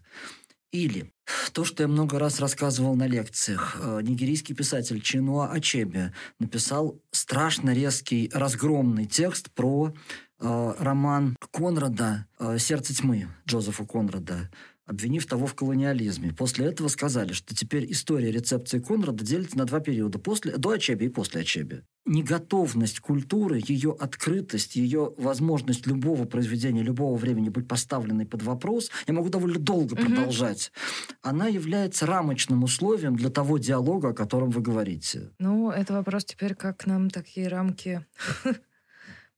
Или 0.72 1.12
то, 1.52 1.66
что 1.66 1.84
я 1.84 1.88
много 1.88 2.18
раз 2.18 2.40
рассказывал 2.40 2.96
на 2.96 3.06
лекциях. 3.06 3.78
Э, 3.80 4.00
нигерийский 4.02 4.56
писатель 4.56 5.02
Чинуа 5.02 5.52
Ачебе 5.52 6.14
написал 6.40 7.00
страшно 7.12 7.74
резкий, 7.74 8.32
разгромный 8.34 9.06
текст 9.06 9.52
про 9.52 9.94
э, 10.40 10.74
роман 10.80 11.36
Конрада 11.52 12.26
э, 12.40 12.58
«Сердце 12.58 12.96
тьмы» 12.96 13.28
Джозефа 13.48 13.86
Конрада 13.86 14.50
обвинив 14.86 15.26
того 15.26 15.48
в 15.48 15.56
колониализме. 15.56 16.34
После 16.34 16.66
этого 16.66 16.88
сказали, 16.88 17.34
что 17.34 17.56
теперь 17.56 17.92
история 17.92 18.32
рецепции 18.32 18.80
Конрада 18.80 19.24
делится 19.24 19.58
на 19.58 19.66
два 19.66 19.80
периода, 19.80 20.20
после, 20.20 20.58
до 20.58 20.72
Ачеби 20.72 21.06
и 21.06 21.10
после 21.10 21.42
Ачеби. 21.42 21.84
Неготовность 22.06 23.00
культуры, 23.00 23.62
ее 23.66 23.96
открытость, 23.98 24.76
ее 24.76 25.14
возможность 25.18 25.88
любого 25.88 26.26
произведения, 26.26 26.84
любого 26.84 27.16
времени 27.16 27.50
быть 27.50 27.68
поставленной 27.68 28.26
под 28.26 28.44
вопрос, 28.44 28.92
я 29.08 29.14
могу 29.14 29.30
довольно 29.30 29.60
долго 29.60 29.94
угу. 29.94 30.02
продолжать, 30.02 30.72
она 31.22 31.48
является 31.48 32.06
рамочным 32.06 32.64
условием 32.64 33.16
для 33.16 33.30
того 33.30 33.58
диалога, 33.58 34.10
о 34.10 34.14
котором 34.14 34.50
вы 34.50 34.62
говорите. 34.62 35.32
Ну, 35.40 35.72
это 35.72 35.94
вопрос 35.94 36.26
теперь, 36.26 36.56
как 36.56 36.86
нам 36.86 37.10
такие 37.10 37.48
рамки 37.48 38.06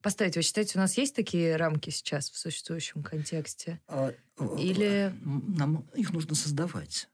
поставить? 0.05 0.35
Вы 0.35 0.43
считаете, 0.43 0.77
у 0.77 0.81
нас 0.81 0.99
есть 0.99 1.15
такие 1.15 1.55
рамки 1.55 1.89
сейчас 1.89 2.29
в 2.29 2.37
существующем 2.37 3.01
контексте? 3.01 3.81
А, 3.87 4.13
Или... 4.59 5.11
Нам 5.23 5.87
их 5.95 6.13
нужно 6.13 6.35
создавать. 6.35 7.09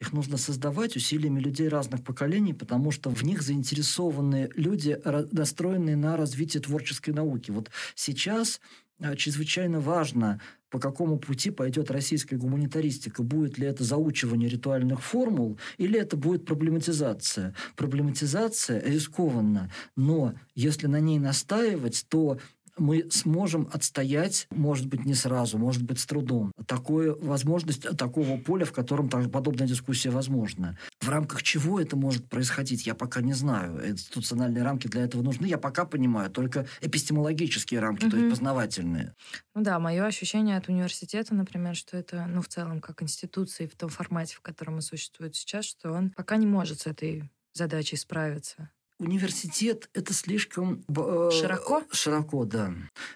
Их 0.00 0.12
нужно 0.12 0.36
создавать 0.36 0.94
усилиями 0.94 1.40
людей 1.40 1.68
разных 1.68 2.04
поколений, 2.04 2.54
потому 2.54 2.92
что 2.92 3.10
в 3.10 3.24
них 3.24 3.42
заинтересованы 3.42 4.48
люди, 4.54 4.96
настроенные 5.32 5.96
на 5.96 6.16
развитие 6.16 6.62
творческой 6.62 7.10
науки. 7.10 7.50
Вот 7.50 7.70
сейчас 7.96 8.60
чрезвычайно 9.16 9.80
важно, 9.80 10.40
по 10.70 10.78
какому 10.78 11.18
пути 11.18 11.50
пойдет 11.50 11.90
российская 11.90 12.36
гуманитаристика. 12.36 13.22
Будет 13.22 13.58
ли 13.58 13.66
это 13.66 13.84
заучивание 13.84 14.48
ритуальных 14.48 15.02
формул, 15.02 15.58
или 15.78 15.98
это 15.98 16.16
будет 16.16 16.44
проблематизация. 16.44 17.54
Проблематизация 17.76 18.82
рискованна, 18.82 19.70
но 19.96 20.34
если 20.54 20.86
на 20.86 21.00
ней 21.00 21.18
настаивать, 21.18 22.06
то 22.08 22.38
мы 22.78 23.08
сможем 23.10 23.68
отстоять, 23.72 24.46
может 24.50 24.86
быть, 24.86 25.04
не 25.04 25.14
сразу, 25.14 25.58
может 25.58 25.82
быть, 25.82 25.98
с 25.98 26.06
трудом, 26.06 26.52
такую 26.66 27.18
возможность 27.24 27.82
такого 27.96 28.38
поля, 28.38 28.64
в 28.64 28.72
котором 28.72 29.08
подобная 29.08 29.66
дискуссия 29.66 30.10
возможна. 30.10 30.78
В 31.00 31.08
рамках 31.08 31.42
чего 31.42 31.80
это 31.80 31.96
может 31.96 32.28
происходить, 32.28 32.86
я 32.86 32.94
пока 32.94 33.20
не 33.20 33.32
знаю. 33.32 33.88
Институциональные 33.88 34.62
рамки 34.62 34.88
для 34.88 35.02
этого 35.02 35.22
нужны. 35.22 35.46
Я 35.46 35.58
пока 35.58 35.84
понимаю 35.84 36.30
только 36.30 36.66
эпистемологические 36.80 37.80
рамки, 37.80 38.04
угу. 38.04 38.10
то 38.10 38.16
есть 38.16 38.30
познавательные. 38.30 39.14
Ну 39.54 39.62
да, 39.62 39.78
мое 39.78 40.04
ощущение 40.04 40.56
от 40.56 40.68
университета, 40.68 41.34
например, 41.34 41.74
что 41.74 41.96
это, 41.96 42.26
ну, 42.26 42.42
в 42.42 42.48
целом, 42.48 42.80
как 42.80 43.02
институции 43.02 43.66
в 43.66 43.76
том 43.76 43.88
формате, 43.88 44.36
в 44.36 44.40
котором 44.40 44.76
мы 44.76 44.82
существует 44.82 45.34
сейчас, 45.34 45.64
что 45.64 45.92
он 45.92 46.10
пока 46.10 46.36
не 46.36 46.46
может 46.46 46.80
с 46.80 46.86
этой 46.86 47.30
задачей 47.54 47.96
справиться 47.96 48.70
университет 48.98 49.88
это 49.92 50.12
слишком... 50.12 50.84
Э, 50.88 51.30
широко? 51.32 51.82
Широко, 51.90 52.44
да. 52.44 52.72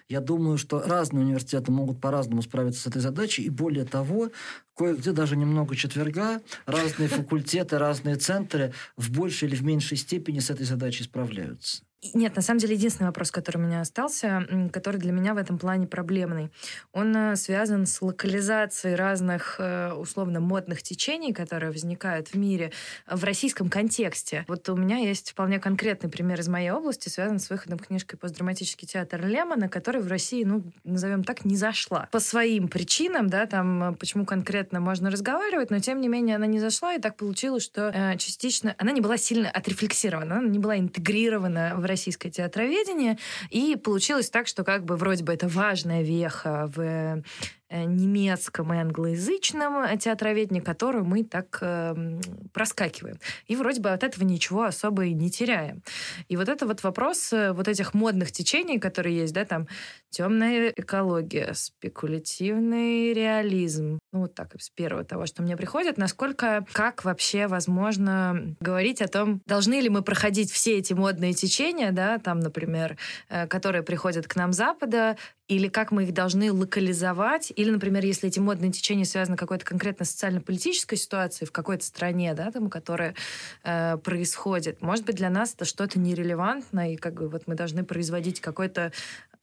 Я 0.07 0.19
думаю, 0.19 0.57
что 0.57 0.81
разные 0.81 1.25
университеты 1.25 1.71
могут 1.71 1.99
по-разному 1.99 2.41
справиться 2.41 2.81
с 2.81 2.87
этой 2.87 3.01
задачей. 3.01 3.43
И 3.43 3.49
более 3.49 3.85
того, 3.85 4.31
кое-где 4.75 5.11
даже 5.11 5.35
немного 5.35 5.75
четверга, 5.75 6.41
разные 6.65 7.09
факультеты, 7.09 7.77
разные 7.77 8.15
центры 8.15 8.73
в 8.97 9.11
большей 9.11 9.47
или 9.47 9.55
в 9.55 9.63
меньшей 9.63 9.97
степени 9.97 10.39
с 10.39 10.49
этой 10.49 10.65
задачей 10.65 11.03
справляются. 11.03 11.83
Нет, 12.15 12.35
на 12.35 12.41
самом 12.41 12.59
деле 12.59 12.73
единственный 12.73 13.07
вопрос, 13.07 13.29
который 13.29 13.57
у 13.57 13.59
меня 13.59 13.81
остался, 13.81 14.47
который 14.73 14.97
для 14.97 15.11
меня 15.11 15.35
в 15.35 15.37
этом 15.37 15.59
плане 15.59 15.85
проблемный, 15.85 16.49
он 16.93 17.15
э, 17.15 17.35
связан 17.35 17.85
с 17.85 18.01
локализацией 18.01 18.95
разных 18.95 19.57
э, 19.59 19.93
условно 19.93 20.39
модных 20.39 20.81
течений, 20.81 21.31
которые 21.31 21.71
возникают 21.71 22.29
в 22.29 22.35
мире 22.35 22.71
в 23.05 23.23
российском 23.23 23.69
контексте. 23.69 24.45
Вот 24.47 24.67
у 24.69 24.75
меня 24.75 24.97
есть 24.97 25.29
вполне 25.29 25.59
конкретный 25.59 26.09
пример 26.09 26.39
из 26.39 26.47
моей 26.47 26.71
области, 26.71 27.07
связан 27.07 27.37
с 27.37 27.51
выходом 27.51 27.77
книжкой 27.77 28.17
«Постдраматический 28.17 28.87
театр 28.87 29.23
Лемона», 29.23 29.69
который 29.69 30.01
в 30.01 30.07
России, 30.07 30.43
ну, 30.43 30.63
назовем 30.83 31.23
так, 31.23 31.45
не 31.45 31.55
зашла. 31.55 32.09
По 32.11 32.19
своим 32.19 32.67
причинам, 32.67 33.29
да, 33.29 33.45
там, 33.45 33.83
э, 33.83 33.95
почему 33.95 34.25
конкретно 34.25 34.79
можно 34.79 35.11
разговаривать, 35.11 35.69
но 35.69 35.77
тем 35.77 36.01
не 36.01 36.07
менее 36.07 36.37
она 36.37 36.47
не 36.47 36.59
зашла, 36.59 36.95
и 36.95 36.99
так 36.99 37.15
получилось, 37.15 37.63
что 37.63 38.15
частично 38.17 38.73
она 38.79 38.91
не 38.91 39.01
была 39.01 39.17
сильно 39.17 39.51
отрефлексирована, 39.51 40.39
она 40.39 40.47
не 40.47 40.57
была 40.57 40.79
интегрирована 40.79 41.73
в 41.75 41.90
российское 41.91 42.29
театроведение. 42.29 43.17
И 43.49 43.75
получилось 43.75 44.29
так, 44.29 44.47
что 44.47 44.63
как 44.63 44.85
бы 44.85 44.95
вроде 44.95 45.23
бы 45.23 45.33
это 45.33 45.47
важная 45.47 46.01
веха 46.01 46.71
в 46.75 47.23
Э, 47.71 47.85
немецком 47.85 48.73
и 48.73 48.77
англоязычном 48.77 49.97
театроведении, 49.97 50.59
которую 50.59 51.05
мы 51.05 51.23
так 51.23 51.57
э, 51.61 52.19
проскакиваем. 52.51 53.17
И 53.47 53.55
вроде 53.55 53.79
бы 53.79 53.91
от 53.91 54.03
этого 54.03 54.25
ничего 54.25 54.63
особо 54.63 55.05
и 55.05 55.13
не 55.13 55.31
теряем. 55.31 55.81
И 56.27 56.35
вот 56.35 56.49
это 56.49 56.67
вот 56.67 56.83
вопрос 56.83 57.31
э, 57.31 57.53
вот 57.53 57.69
этих 57.69 57.93
модных 57.93 58.33
течений, 58.33 58.77
которые 58.77 59.15
есть, 59.15 59.33
да, 59.33 59.45
там 59.45 59.69
темная 60.09 60.73
экология, 60.75 61.53
спекулятивный 61.53 63.13
реализм. 63.13 64.00
Ну, 64.13 64.19
вот 64.21 64.35
так, 64.35 64.53
с 64.59 64.69
первого 64.69 65.05
того, 65.05 65.25
что 65.25 65.41
мне 65.41 65.55
приходит, 65.55 65.97
насколько, 65.97 66.65
как 66.73 67.05
вообще 67.05 67.47
возможно 67.47 68.55
говорить 68.59 69.01
о 69.01 69.07
том, 69.07 69.41
должны 69.45 69.79
ли 69.79 69.87
мы 69.87 70.01
проходить 70.01 70.51
все 70.51 70.77
эти 70.79 70.91
модные 70.91 71.33
течения, 71.33 71.93
да, 71.93 72.17
там, 72.17 72.41
например, 72.41 72.97
э, 73.29 73.47
которые 73.47 73.83
приходят 73.83 74.27
к 74.27 74.35
нам 74.35 74.51
с 74.51 74.57
Запада, 74.57 75.15
или 75.47 75.69
как 75.69 75.91
мы 75.91 76.03
их 76.03 76.13
должны 76.13 76.51
локализовать, 76.51 77.53
или, 77.55 77.71
например, 77.71 78.03
если 78.03 78.27
эти 78.27 78.39
модные 78.39 78.71
течения 78.73 79.05
связаны 79.05 79.37
какой-то 79.37 79.63
конкретно 79.63 80.03
социально-политической 80.03 80.97
ситуацией 80.97 81.47
в 81.47 81.53
какой-то 81.53 81.85
стране, 81.85 82.33
да, 82.33 82.51
там, 82.51 82.69
которая 82.69 83.15
э, 83.63 83.95
происходит. 83.97 84.81
Может 84.81 85.05
быть, 85.05 85.15
для 85.15 85.29
нас 85.29 85.53
это 85.53 85.63
что-то 85.63 85.99
нерелевантно, 85.99 86.91
и 86.91 86.97
как 86.97 87.13
бы 87.13 87.29
вот 87.29 87.43
мы 87.47 87.55
должны 87.55 87.85
производить 87.85 88.41
какой-то 88.41 88.91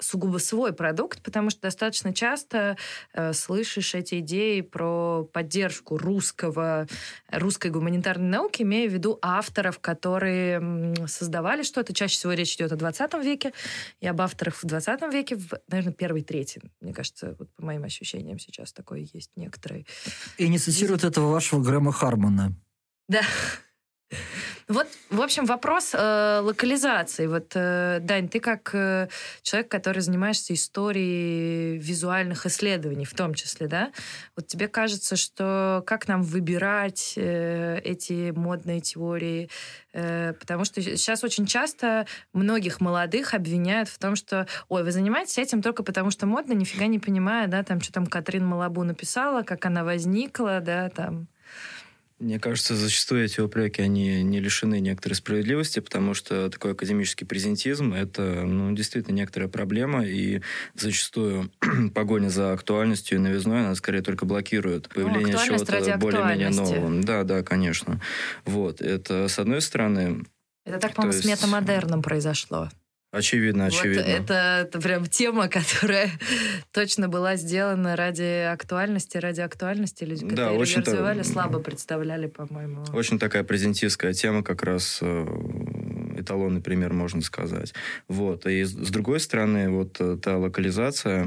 сугубо 0.00 0.38
свой 0.38 0.72
продукт, 0.72 1.22
потому 1.22 1.50
что 1.50 1.62
достаточно 1.62 2.12
часто 2.14 2.76
э, 3.12 3.32
слышишь 3.32 3.94
эти 3.94 4.20
идеи 4.20 4.60
про 4.60 5.24
поддержку 5.32 5.96
русского, 5.96 6.86
русской 7.30 7.70
гуманитарной 7.70 8.28
науки, 8.28 8.62
имея 8.62 8.88
в 8.88 8.92
виду 8.92 9.18
авторов, 9.22 9.78
которые 9.78 10.94
создавали 11.06 11.62
что-то. 11.62 11.92
Чаще 11.92 12.14
всего 12.14 12.32
речь 12.32 12.54
идет 12.54 12.72
о 12.72 12.76
20 12.76 13.14
веке, 13.24 13.52
и 14.00 14.06
об 14.06 14.20
авторах 14.20 14.56
в 14.62 14.66
20 14.66 15.12
веке, 15.12 15.36
в, 15.36 15.54
наверное, 15.68 15.92
первый, 15.92 16.22
третий. 16.22 16.60
Мне 16.80 16.92
кажется, 16.92 17.36
вот 17.38 17.48
по 17.54 17.64
моим 17.64 17.84
ощущениям 17.84 18.38
сейчас 18.38 18.72
такое 18.72 19.06
есть 19.12 19.30
некоторые. 19.36 19.86
И 20.36 20.48
не 20.48 20.58
цитируют 20.58 21.04
этого 21.04 21.30
вашего 21.30 21.62
Грэма 21.62 21.92
Хармона. 21.92 22.54
Да. 23.08 23.22
Вот, 24.68 24.86
в 25.08 25.22
общем, 25.22 25.46
вопрос 25.46 25.92
э, 25.94 26.40
локализации. 26.42 27.26
Вот, 27.26 27.52
э, 27.54 28.00
Дань, 28.02 28.28
ты 28.28 28.38
как 28.38 28.74
э, 28.74 29.08
человек, 29.40 29.70
который 29.70 30.00
занимаешься 30.00 30.52
историей 30.52 31.78
визуальных 31.78 32.44
исследований, 32.44 33.06
в 33.06 33.14
том 33.14 33.32
числе, 33.32 33.66
да? 33.66 33.92
Вот 34.36 34.46
тебе 34.46 34.68
кажется, 34.68 35.16
что 35.16 35.82
как 35.86 36.06
нам 36.06 36.22
выбирать 36.22 37.14
э, 37.16 37.80
эти 37.82 38.30
модные 38.30 38.82
теории? 38.82 39.48
Э, 39.94 40.34
потому 40.34 40.66
что 40.66 40.82
сейчас 40.82 41.24
очень 41.24 41.46
часто 41.46 42.06
многих 42.34 42.82
молодых 42.82 43.32
обвиняют 43.32 43.88
в 43.88 43.98
том, 43.98 44.16
что, 44.16 44.46
ой, 44.68 44.84
вы 44.84 44.92
занимаетесь 44.92 45.38
этим 45.38 45.62
только 45.62 45.82
потому, 45.82 46.10
что 46.10 46.26
модно, 46.26 46.52
нифига 46.52 46.88
не 46.88 46.98
понимая, 46.98 47.46
да, 47.46 47.62
там, 47.62 47.80
что 47.80 47.90
там 47.90 48.06
Катрин 48.06 48.44
Малабу 48.44 48.84
написала, 48.84 49.44
как 49.44 49.64
она 49.64 49.82
возникла, 49.82 50.60
да, 50.60 50.90
там 50.90 51.26
Мне 52.18 52.40
кажется, 52.40 52.74
зачастую 52.74 53.24
эти 53.24 53.40
упреки, 53.40 53.80
они 53.80 54.24
не 54.24 54.40
лишены 54.40 54.80
некоторой 54.80 55.14
справедливости, 55.14 55.78
потому 55.78 56.14
что 56.14 56.50
такой 56.50 56.72
академический 56.72 57.24
презентизм– 57.24 57.92
это 57.94 58.42
ну, 58.44 58.74
действительно 58.74 59.14
некоторая 59.14 59.48
проблема, 59.48 60.04
и 60.04 60.40
зачастую 60.74 61.52
погоня 61.94 62.28
за 62.28 62.52
актуальностью 62.52 63.18
и 63.18 63.20
новизной, 63.20 63.60
она 63.60 63.74
скорее 63.76 64.02
только 64.02 64.26
блокирует 64.26 64.88
ну, 64.88 64.94
появление 64.94 65.36
ну, 65.36 65.44
чего-то 65.44 65.96
более-менее 65.98 66.50
нового. 66.50 67.02
Да, 67.02 67.22
да, 67.22 67.44
конечно. 67.44 68.00
Вот, 68.44 68.80
это 68.80 69.28
с 69.28 69.38
одной 69.38 69.60
стороны... 69.60 70.24
Это 70.64 70.80
так, 70.80 70.94
по-моему, 70.94 71.20
с 71.20 71.24
метамодерном 71.24 72.02
произошло. 72.02 72.68
Очевидно, 73.10 73.66
очевидно. 73.66 74.02
Вот 74.02 74.10
это, 74.10 74.66
это 74.68 74.80
прям 74.80 75.06
тема, 75.06 75.48
которая 75.48 76.10
точно 76.72 77.08
была 77.08 77.36
сделана 77.36 77.96
ради 77.96 78.44
актуальности, 78.52 79.16
ради 79.16 79.40
актуальности. 79.40 80.04
Люди, 80.04 80.28
которые 80.28 80.36
да, 80.36 80.52
очень 80.52 80.80
ее 80.80 80.84
развивали, 80.84 81.22
слабо 81.22 81.58
представляли, 81.60 82.26
по-моему. 82.26 82.84
Очень 82.92 83.18
такая 83.18 83.44
презентистская 83.44 84.12
тема, 84.12 84.42
как 84.42 84.62
раз 84.62 84.98
э, 85.00 85.26
эталонный 86.18 86.60
пример, 86.60 86.92
можно 86.92 87.22
сказать. 87.22 87.72
Вот. 88.08 88.46
И 88.46 88.64
с 88.64 88.90
другой 88.90 89.20
стороны, 89.20 89.70
вот 89.70 89.96
э, 90.00 90.18
та 90.22 90.36
локализация 90.36 91.26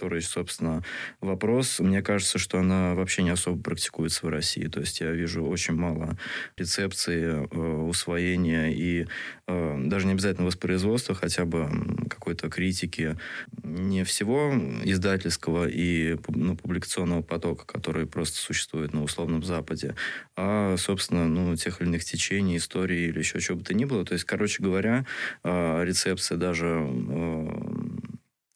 который, 0.00 0.22
собственно, 0.22 0.82
вопрос, 1.20 1.78
мне 1.78 2.00
кажется, 2.00 2.38
что 2.38 2.58
она 2.58 2.94
вообще 2.94 3.22
не 3.22 3.28
особо 3.28 3.62
практикуется 3.62 4.24
в 4.24 4.30
России. 4.30 4.66
То 4.66 4.80
есть 4.80 5.00
я 5.00 5.10
вижу 5.10 5.44
очень 5.44 5.74
мало 5.74 6.16
рецепции, 6.56 7.46
э, 7.46 7.82
усвоения 7.82 8.70
и 8.70 9.06
э, 9.46 9.78
даже 9.84 10.06
не 10.06 10.12
обязательно 10.12 10.46
воспроизводства, 10.46 11.14
хотя 11.14 11.44
бы 11.44 11.68
какой-то 12.08 12.48
критики 12.48 13.18
не 13.62 14.04
всего 14.04 14.54
издательского 14.84 15.68
и 15.68 16.16
ну, 16.28 16.56
публикационного 16.56 17.20
потока, 17.20 17.66
который 17.66 18.06
просто 18.06 18.38
существует 18.38 18.94
на 18.94 19.02
условном 19.02 19.42
Западе, 19.42 19.96
а, 20.34 20.76
собственно, 20.78 21.28
ну, 21.28 21.54
тех 21.56 21.82
или 21.82 21.88
иных 21.88 22.04
течений, 22.04 22.56
истории 22.56 23.08
или 23.08 23.18
еще 23.18 23.38
чего 23.38 23.58
бы 23.58 23.64
то 23.64 23.74
ни 23.74 23.84
было. 23.84 24.06
То 24.06 24.14
есть, 24.14 24.24
короче 24.24 24.62
говоря, 24.62 25.04
э, 25.44 25.84
рецепция 25.84 26.38
даже 26.38 26.70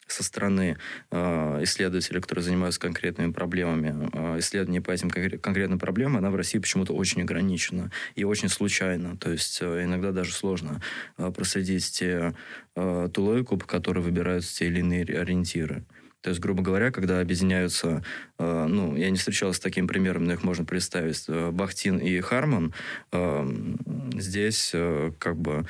со 0.06 0.22
стороны 0.22 0.76
э, 1.10 1.62
исследователей, 1.62 2.20
которые 2.20 2.44
занимаются 2.44 2.80
конкретными 2.80 3.32
проблемами, 3.32 4.10
э, 4.12 4.38
исследование 4.38 4.82
по 4.82 4.90
этим 4.90 5.10
конкретным 5.10 5.78
проблемам, 5.78 6.18
она 6.18 6.30
в 6.30 6.36
России 6.36 6.58
почему-то 6.58 6.94
очень 6.94 7.22
ограничена 7.22 7.90
и 8.14 8.24
очень 8.24 8.48
случайно. 8.48 9.16
То 9.16 9.30
есть 9.30 9.58
э, 9.60 9.84
иногда 9.84 10.12
даже 10.12 10.32
сложно 10.32 10.80
э, 11.18 11.30
проследить 11.30 11.90
те, 11.92 12.34
э, 12.76 13.08
ту 13.12 13.22
логику, 13.22 13.56
по 13.56 13.66
которой 13.66 14.00
выбираются 14.00 14.56
те 14.56 14.66
или 14.66 14.80
иные 14.80 15.04
ориентиры. 15.04 15.84
То 16.24 16.30
есть, 16.30 16.40
грубо 16.40 16.62
говоря, 16.62 16.90
когда 16.90 17.20
объединяются, 17.20 18.02
э, 18.38 18.66
ну, 18.66 18.96
я 18.96 19.10
не 19.10 19.18
встречался 19.18 19.58
с 19.58 19.60
таким 19.60 19.86
примером, 19.86 20.24
но 20.24 20.32
их 20.32 20.42
можно 20.42 20.64
представить, 20.64 21.22
э, 21.28 21.50
Бахтин 21.50 21.98
и 21.98 22.18
Харман, 22.20 22.72
э, 23.12 23.46
здесь 24.14 24.70
э, 24.72 25.12
как 25.18 25.36
бы 25.36 25.66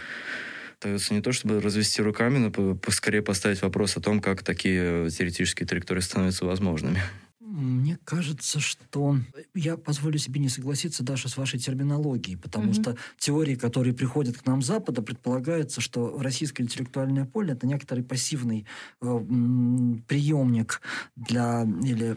остается 0.85 1.15
не 1.15 1.23
то, 1.23 1.33
чтобы 1.33 1.61
развести 1.61 2.03
руками, 2.03 2.39
но 2.39 2.79
скорее 2.91 3.23
поставить 3.23 3.63
вопрос 3.63 3.97
о 3.97 4.01
том, 4.01 4.21
как 4.21 4.43
такие 4.43 5.09
теоретические 5.11 5.67
траектории 5.67 6.01
становятся 6.01 6.45
возможными. 6.45 7.01
Мне 7.55 8.01
кажется, 8.05 8.59
что 8.59 9.17
я 9.55 9.77
позволю 9.77 10.19
себе 10.19 10.41
не 10.41 10.49
согласиться 10.49 11.05
даже 11.05 11.29
с 11.29 11.37
вашей 11.37 11.61
терминологией, 11.61 12.37
потому 12.37 12.73
mm-hmm. 12.73 12.83
что 12.83 12.97
теории, 13.17 13.55
которые 13.55 13.95
приходят 13.95 14.37
к 14.37 14.45
нам 14.45 14.61
с 14.61 14.67
Запада, 14.67 15.03
предполагается, 15.03 15.81
что 15.81 16.21
российское 16.21 16.65
интеллектуальное 16.65 17.27
поле 17.27 17.53
это 17.53 17.69
некоторый 17.69 18.03
пассивный 18.03 18.67
э, 19.01 19.07
приемник 20.09 20.81
для 21.15 21.63
или 21.63 22.17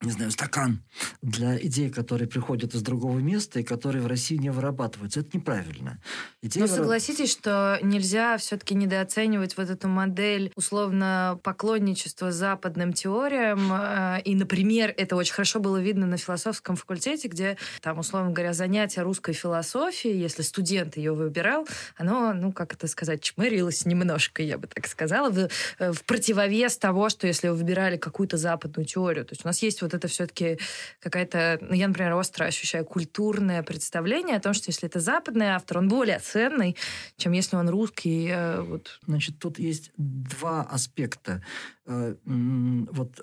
не 0.00 0.10
знаю 0.10 0.32
стакан 0.32 0.82
для 1.22 1.56
идей, 1.56 1.88
которые 1.88 2.26
приходят 2.26 2.74
из 2.74 2.82
другого 2.82 3.20
места 3.20 3.60
и 3.60 3.62
которые 3.62 4.02
в 4.02 4.08
России 4.08 4.34
не 4.34 4.50
вырабатываются. 4.50 5.20
Это 5.20 5.36
неправильно. 5.36 6.00
Идея 6.42 6.62
Но 6.62 6.66
согласитесь, 6.66 7.30
что 7.30 7.78
нельзя 7.82 8.36
все-таки 8.38 8.74
недооценивать 8.74 9.56
вот 9.56 9.70
эту 9.70 9.86
модель 9.86 10.50
условно 10.56 11.38
поклонничества 11.44 12.32
западным 12.32 12.92
теориям 12.92 13.72
э, 13.72 14.22
и 14.24 14.39
например, 14.40 14.92
это 14.96 15.16
очень 15.16 15.34
хорошо 15.34 15.60
было 15.60 15.76
видно 15.76 16.06
на 16.06 16.16
философском 16.16 16.76
факультете, 16.76 17.28
где 17.28 17.56
там, 17.80 17.98
условно 17.98 18.32
говоря, 18.32 18.52
занятие 18.52 19.02
русской 19.02 19.32
философии, 19.32 20.10
если 20.10 20.42
студент 20.42 20.96
ее 20.96 21.12
выбирал, 21.12 21.66
оно, 21.96 22.32
ну, 22.32 22.52
как 22.52 22.72
это 22.72 22.88
сказать, 22.88 23.22
чмырилось 23.22 23.86
немножко, 23.86 24.42
я 24.42 24.58
бы 24.58 24.66
так 24.66 24.86
сказала, 24.86 25.30
в, 25.30 25.48
э, 25.78 25.92
в 25.92 26.04
противовес 26.04 26.76
того, 26.78 27.08
что 27.08 27.26
если 27.26 27.48
вы 27.48 27.54
выбирали 27.54 27.96
какую-то 27.96 28.36
западную 28.36 28.86
теорию. 28.86 29.24
То 29.24 29.32
есть 29.32 29.44
у 29.44 29.48
нас 29.48 29.62
есть 29.62 29.82
вот 29.82 29.94
это 29.94 30.08
все-таки 30.08 30.58
какая-то, 31.00 31.58
ну, 31.60 31.74
я, 31.74 31.86
например, 31.86 32.14
остро 32.14 32.46
ощущаю 32.46 32.84
культурное 32.84 33.62
представление 33.62 34.36
о 34.36 34.40
том, 34.40 34.54
что 34.54 34.70
если 34.70 34.88
это 34.88 35.00
западный 35.00 35.48
автор, 35.48 35.78
он 35.78 35.88
более 35.88 36.18
ценный, 36.18 36.76
чем 37.16 37.32
если 37.32 37.56
он 37.56 37.68
русский. 37.68 38.28
Э, 38.30 38.62
вот. 38.62 39.00
Значит, 39.06 39.38
тут 39.38 39.58
есть 39.58 39.92
два 39.96 40.62
аспекта. 40.62 41.42
Э, 41.90 42.14
вот, 42.24 43.20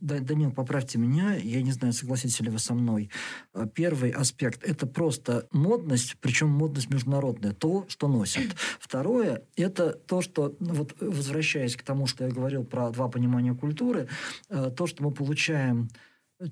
Данил, 0.00 0.50
поправьте 0.50 0.98
меня, 0.98 1.34
я 1.34 1.62
не 1.62 1.72
знаю, 1.72 1.92
согласитесь 1.92 2.40
ли 2.40 2.48
вы 2.48 2.58
со 2.58 2.74
мной. 2.74 3.10
Э, 3.52 3.66
первый 3.72 4.10
аспект– 4.10 4.64
это 4.64 4.86
просто 4.86 5.46
модность, 5.52 6.16
причем 6.20 6.48
модность 6.48 6.88
международная, 6.88 7.52
то, 7.52 7.84
что 7.88 8.08
носят. 8.08 8.44
Второе– 8.80 9.42
это 9.56 9.90
то, 9.90 10.22
что, 10.22 10.56
ну, 10.58 10.72
вот 10.72 10.94
возвращаясь 11.00 11.76
к 11.76 11.82
тому, 11.82 12.06
что 12.06 12.24
я 12.24 12.30
говорил 12.30 12.64
про 12.64 12.90
два 12.90 13.08
понимания 13.08 13.54
культуры, 13.54 14.08
э, 14.48 14.70
то, 14.74 14.86
что 14.86 15.04
мы 15.04 15.10
получаем 15.10 15.90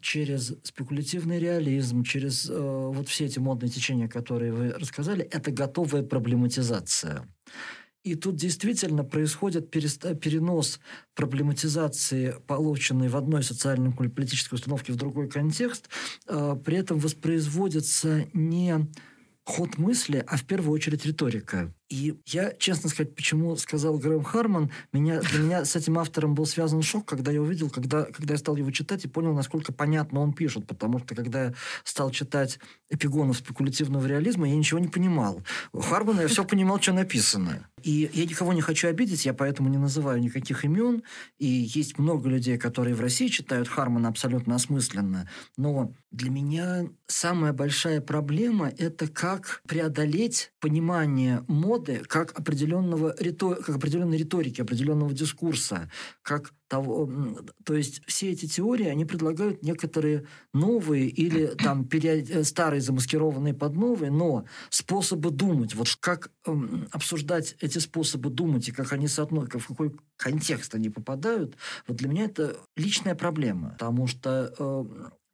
через 0.02 0.54
спекулятивный 0.62 1.38
реализм, 1.38 2.04
через 2.04 2.48
э, 2.50 2.54
вот 2.54 3.08
все 3.08 3.24
эти 3.24 3.38
модные 3.38 3.70
течения, 3.70 4.08
которые 4.08 4.52
вы 4.52 4.70
рассказали, 4.72 5.24
это 5.24 5.50
готовая 5.50 6.02
проблематизация. 6.02 7.26
И 8.02 8.14
тут 8.14 8.36
действительно 8.36 9.04
происходит 9.04 9.70
перенос 9.70 10.80
проблематизации, 11.14 12.34
полученной 12.46 13.08
в 13.08 13.16
одной 13.16 13.42
социально-политической 13.42 14.54
установке 14.54 14.92
в 14.92 14.96
другой 14.96 15.28
контекст. 15.28 15.90
А, 16.26 16.56
при 16.56 16.78
этом 16.78 16.98
воспроизводится 16.98 18.26
не 18.32 18.88
ход 19.44 19.76
мысли, 19.76 20.24
а 20.26 20.36
в 20.36 20.44
первую 20.44 20.72
очередь 20.72 21.04
риторика. 21.04 21.74
И 21.90 22.16
я, 22.26 22.52
честно 22.52 22.88
сказать, 22.88 23.16
почему 23.16 23.56
сказал 23.56 23.98
Грэм 23.98 24.22
Харман, 24.22 24.70
меня, 24.92 25.20
для 25.20 25.40
меня 25.40 25.64
с 25.64 25.74
этим 25.74 25.98
автором 25.98 26.36
был 26.36 26.46
связан 26.46 26.82
шок, 26.82 27.04
когда 27.04 27.32
я 27.32 27.42
увидел, 27.42 27.68
когда, 27.68 28.04
когда 28.04 28.34
я 28.34 28.38
стал 28.38 28.54
его 28.54 28.70
читать 28.70 29.04
и 29.04 29.08
понял, 29.08 29.34
насколько 29.34 29.72
понятно 29.72 30.20
он 30.20 30.32
пишет. 30.32 30.68
Потому 30.68 31.00
что, 31.00 31.16
когда 31.16 31.46
я 31.46 31.54
стал 31.82 32.12
читать 32.12 32.60
эпигонов 32.90 33.38
спекулятивного 33.38 34.06
реализма, 34.06 34.48
я 34.48 34.54
ничего 34.54 34.78
не 34.78 34.86
понимал. 34.86 35.42
У 35.72 35.80
Хармана 35.80 36.20
я 36.20 36.28
все 36.28 36.44
понимал, 36.44 36.80
что 36.80 36.92
написано. 36.92 37.66
И 37.82 38.08
я 38.12 38.24
никого 38.24 38.52
не 38.52 38.60
хочу 38.60 38.86
обидеть, 38.88 39.24
я 39.24 39.34
поэтому 39.34 39.68
не 39.68 39.78
называю 39.78 40.20
никаких 40.20 40.64
имен. 40.64 41.02
И 41.38 41.46
есть 41.46 41.98
много 41.98 42.28
людей, 42.28 42.56
которые 42.56 42.94
в 42.94 43.00
России 43.00 43.26
читают 43.26 43.66
Хармана 43.66 44.08
абсолютно 44.08 44.54
осмысленно. 44.54 45.28
Но 45.56 45.92
для 46.12 46.30
меня 46.30 46.86
самая 47.06 47.52
большая 47.52 48.00
проблема– 48.00 48.70
это 48.78 49.08
как 49.08 49.62
преодолеть 49.66 50.52
понимание 50.60 51.42
мод 51.48 51.79
моды 51.80 52.02
как, 52.06 52.38
определенного, 52.38 53.12
как 53.12 53.76
определенной 53.76 54.16
риторики, 54.16 54.60
определенного 54.60 55.12
дискурса, 55.12 55.90
как 56.22 56.52
того, 56.68 57.10
то 57.64 57.74
есть 57.74 58.02
все 58.06 58.30
эти 58.30 58.46
теории, 58.46 58.86
они 58.86 59.04
предлагают 59.04 59.62
некоторые 59.62 60.26
новые 60.54 61.08
или 61.08 61.46
там 61.64 61.84
пере, 61.84 62.44
старые 62.44 62.80
замаскированные 62.80 63.54
под 63.54 63.74
новые, 63.74 64.10
но 64.10 64.44
способы 64.68 65.30
думать, 65.30 65.74
вот 65.74 65.88
как 66.00 66.30
э, 66.46 66.52
обсуждать 66.92 67.56
эти 67.60 67.78
способы 67.78 68.30
думать 68.30 68.68
и 68.68 68.72
как 68.72 68.92
они 68.92 69.08
соотносятся, 69.08 69.58
в 69.58 69.66
какой 69.66 69.96
контекст 70.16 70.74
они 70.74 70.90
попадают, 70.90 71.56
вот 71.88 71.96
для 71.96 72.08
меня 72.08 72.24
это 72.24 72.56
личная 72.76 73.14
проблема, 73.14 73.70
потому 73.70 74.06
что 74.06 74.54
э, 74.56 74.84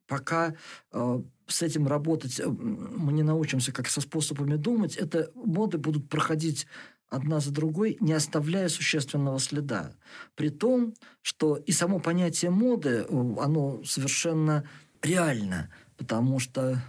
пока 0.07 0.55
э, 0.91 1.21
с 1.47 1.61
этим 1.61 1.87
работать 1.87 2.39
э, 2.39 2.47
мы 2.47 3.13
не 3.13 3.23
научимся, 3.23 3.71
как 3.71 3.87
со 3.87 4.01
способами 4.01 4.55
думать, 4.55 4.95
это 4.95 5.31
моды 5.35 5.77
будут 5.77 6.09
проходить 6.09 6.67
одна 7.09 7.39
за 7.39 7.51
другой, 7.51 7.97
не 7.99 8.13
оставляя 8.13 8.67
существенного 8.69 9.39
следа. 9.39 9.93
При 10.35 10.49
том, 10.49 10.93
что 11.21 11.55
и 11.55 11.71
само 11.71 11.99
понятие 11.99 12.51
моды, 12.51 13.05
э, 13.07 13.35
оно 13.39 13.83
совершенно 13.83 14.63
реально, 15.01 15.69
потому 15.97 16.39
что 16.39 16.81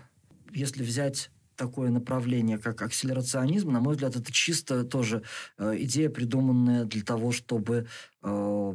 если 0.52 0.82
взять 0.82 1.30
такое 1.56 1.90
направление, 1.90 2.58
как 2.58 2.80
акселерационизм, 2.82 3.70
на 3.70 3.80
мой 3.80 3.94
взгляд, 3.94 4.16
это 4.16 4.32
чисто 4.32 4.84
тоже 4.84 5.22
э, 5.58 5.74
идея, 5.80 6.08
придуманная 6.08 6.84
для 6.84 7.02
того, 7.02 7.32
чтобы 7.32 7.86
э, 8.22 8.74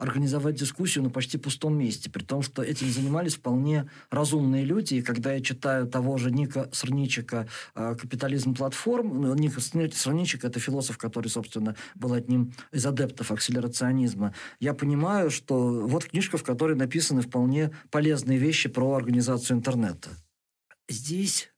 организовать 0.00 0.54
дискуссию 0.54 1.04
на 1.04 1.10
почти 1.10 1.36
пустом 1.36 1.76
месте, 1.76 2.10
при 2.10 2.24
том, 2.24 2.40
что 2.40 2.62
этим 2.62 2.90
занимались 2.90 3.34
вполне 3.34 3.88
разумные 4.10 4.64
люди. 4.64 4.94
И 4.94 5.02
когда 5.02 5.34
я 5.34 5.42
читаю 5.42 5.86
того 5.86 6.16
же 6.16 6.30
Ника 6.30 6.70
Срничика 6.72 7.46
э, 7.74 7.94
«Капитализм 8.00 8.54
платформ», 8.54 9.20
ну, 9.20 9.34
Ника 9.34 9.60
Срничик– 9.60 10.44
это 10.46 10.58
философ, 10.58 10.96
который, 10.96 11.28
собственно, 11.28 11.76
был 11.94 12.14
одним 12.14 12.54
из 12.72 12.86
адептов 12.86 13.30
акселерационизма, 13.30 14.34
я 14.58 14.72
понимаю, 14.72 15.30
что 15.30 15.86
вот 15.86 16.06
книжка, 16.06 16.38
в 16.38 16.44
которой 16.44 16.76
написаны 16.76 17.20
вполне 17.20 17.70
полезные 17.90 18.38
вещи 18.38 18.70
про 18.70 18.94
организацию 18.94 19.58
интернета. 19.58 20.08
Здесь, 20.88 21.52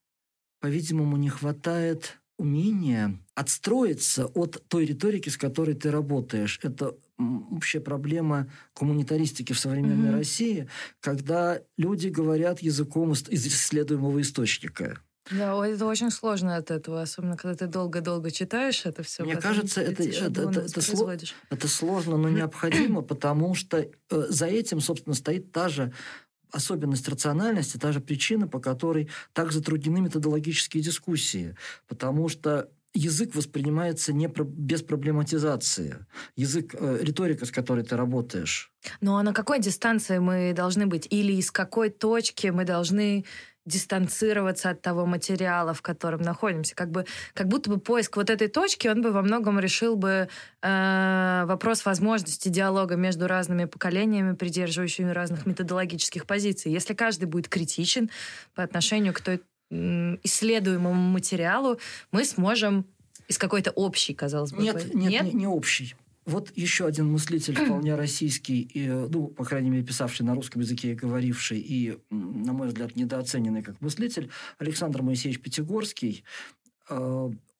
по-видимому, 0.60 1.16
не 1.16 1.28
хватает 1.28 2.18
умения 2.38 3.16
отстроиться 3.34 4.26
от 4.26 4.62
той 4.68 4.84
риторики, 4.84 5.28
с 5.28 5.36
которой 5.36 5.74
ты 5.74 5.90
работаешь. 5.90 6.58
Это 6.62 6.96
общая 7.18 7.80
проблема 7.80 8.50
коммунитаристики 8.74 9.52
в 9.52 9.58
современной 9.58 10.10
mm-hmm. 10.10 10.18
России, 10.18 10.68
когда 11.00 11.60
люди 11.76 12.08
говорят 12.08 12.60
языком 12.60 13.12
из 13.12 13.46
исследуемого 13.46 14.20
источника. 14.20 14.98
Да, 15.30 15.66
это 15.66 15.86
очень 15.86 16.10
сложно 16.10 16.56
от 16.56 16.70
этого, 16.70 17.00
особенно 17.00 17.36
когда 17.36 17.54
ты 17.54 17.66
долго-долго 17.66 18.30
читаешь 18.30 18.84
это 18.84 19.02
все. 19.02 19.24
Мне 19.24 19.36
кажется, 19.36 19.80
это, 19.80 20.02
это, 20.02 20.24
это, 20.26 20.60
это, 20.60 20.80
сло, 20.80 21.12
это 21.50 21.68
сложно, 21.68 22.16
но 22.16 22.28
необходимо, 22.28 23.02
потому 23.02 23.54
что 23.54 23.78
э, 23.78 23.88
за 24.10 24.46
этим, 24.46 24.80
собственно, 24.80 25.14
стоит 25.14 25.52
та 25.52 25.68
же 25.68 25.92
особенность 26.50 27.08
рациональности, 27.08 27.78
та 27.78 27.92
же 27.92 28.00
причина, 28.00 28.48
по 28.48 28.58
которой 28.58 29.08
так 29.32 29.52
затруднены 29.52 30.00
методологические 30.00 30.82
дискуссии. 30.82 31.56
Потому 31.86 32.28
что 32.28 32.68
язык 32.94 33.34
воспринимается 33.34 34.12
не 34.12 34.28
про, 34.28 34.44
без 34.44 34.82
проблематизации. 34.82 36.06
Язык, 36.36 36.74
э, 36.78 36.98
риторика, 37.02 37.46
с 37.46 37.50
которой 37.50 37.84
ты 37.84 37.96
работаешь. 37.96 38.72
Ну 39.00 39.16
а 39.16 39.22
на 39.22 39.32
какой 39.32 39.60
дистанции 39.60 40.18
мы 40.18 40.52
должны 40.54 40.86
быть? 40.86 41.06
Или 41.10 41.32
из 41.34 41.50
какой 41.50 41.90
точки 41.90 42.48
мы 42.48 42.64
должны 42.64 43.24
дистанцироваться 43.64 44.70
от 44.70 44.82
того 44.82 45.06
материала, 45.06 45.72
в 45.72 45.82
котором 45.82 46.20
находимся. 46.22 46.74
Как, 46.74 46.90
бы, 46.90 47.06
как 47.32 47.46
будто 47.46 47.70
бы 47.70 47.78
поиск 47.78 48.16
вот 48.16 48.28
этой 48.28 48.48
точки, 48.48 48.88
он 48.88 49.02
бы 49.02 49.12
во 49.12 49.22
многом 49.22 49.60
решил 49.60 49.94
бы 49.94 50.28
э, 50.62 51.44
вопрос 51.46 51.84
возможности 51.84 52.48
диалога 52.48 52.96
между 52.96 53.28
разными 53.28 53.66
поколениями, 53.66 54.34
придерживающими 54.34 55.10
разных 55.10 55.46
методологических 55.46 56.26
позиций. 56.26 56.72
Если 56.72 56.94
каждый 56.94 57.26
будет 57.26 57.48
критичен 57.48 58.10
по 58.54 58.64
отношению 58.64 59.14
к 59.14 59.20
той 59.20 59.40
исследуемому 60.22 61.10
материалу, 61.10 61.78
мы 62.10 62.24
сможем 62.24 62.84
из 63.28 63.38
какой-то 63.38 63.70
общей, 63.70 64.14
казалось 64.14 64.52
бы. 64.52 64.62
Нет, 64.62 64.94
нет, 64.94 65.10
нет? 65.10 65.24
Не, 65.24 65.32
не 65.32 65.46
общий. 65.46 65.94
Вот 66.24 66.52
еще 66.54 66.86
один 66.86 67.10
мыслитель, 67.10 67.54
вполне 67.64 67.94
российский, 67.94 68.60
и, 68.62 68.86
ну, 68.86 69.28
по 69.28 69.44
крайней 69.44 69.70
мере, 69.70 69.82
писавший 69.82 70.26
на 70.26 70.34
русском 70.34 70.60
языке 70.62 70.92
и 70.92 70.94
говоривший, 70.94 71.58
и, 71.58 71.98
на 72.10 72.52
мой 72.52 72.68
взгляд, 72.68 72.94
недооцененный 72.96 73.62
как 73.62 73.80
мыслитель, 73.80 74.30
Александр 74.58 75.02
Моисеевич 75.02 75.40
Пятигорский. 75.40 76.24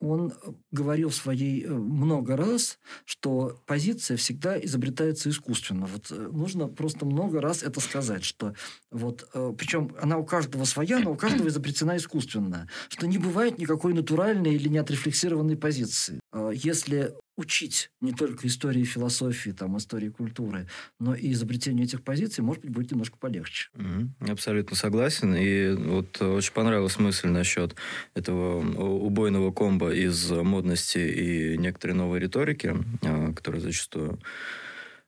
Э, 0.03 0.07
он 0.07 0.33
говорил 0.71 1.11
своей 1.11 1.65
э, 1.65 1.69
много 1.69 2.37
раз, 2.37 2.79
что 3.05 3.61
позиция 3.67 4.17
всегда 4.17 4.59
изобретается 4.59 5.31
искусственно. 5.31 5.87
Вот 5.87 6.11
э, 6.11 6.29
нужно 6.33 6.69
просто 6.69 7.07
много 7.07 7.41
раз 7.41 7.63
это 7.63 7.81
сказать, 7.81 8.25
что 8.25 8.55
вот, 8.91 9.29
причем 9.57 9.95
она 10.01 10.19
у 10.19 10.25
каждого 10.25 10.65
своя, 10.65 10.99
но 10.99 11.13
у 11.13 11.17
каждого 11.17 11.49
изобретена 11.49 11.97
искусственно, 11.97 12.69
что 12.89 13.07
не 13.07 13.19
бывает 13.19 13.59
никакой 13.59 13.95
натуральной 13.95 14.55
или 14.55 14.69
неотрефлексированной 14.69 15.57
позиции. 15.57 16.21
Если 16.53 17.15
учить 17.37 17.91
не 18.01 18.13
только 18.13 18.47
истории 18.47 18.85
философии, 18.85 19.51
там, 19.51 19.77
истории 19.79 20.09
культуры, 20.09 20.69
но 20.99 21.15
и 21.15 21.33
изобретению 21.33 21.85
этих 21.85 22.03
позиций, 22.03 22.45
может 22.45 22.63
быть, 22.63 22.73
будет 22.73 22.91
немножко 22.91 23.17
полегче. 23.17 23.71
Mm-hmm. 23.75 24.31
Абсолютно 24.31 24.77
согласен. 24.77 25.35
И 25.35 25.73
вот 25.73 26.21
очень 26.21 26.53
понравилась 26.53 26.99
мысль 26.99 27.29
насчет 27.29 27.75
этого 28.15 28.61
убойного 28.99 29.51
комбо 29.53 29.93
из 29.95 30.31
модности 30.31 30.99
и 30.99 31.59
некоторой 31.59 31.97
новой 31.97 32.21
риторики, 32.21 32.77
а, 33.03 33.33
которая 33.33 33.61
зачастую 33.61 34.19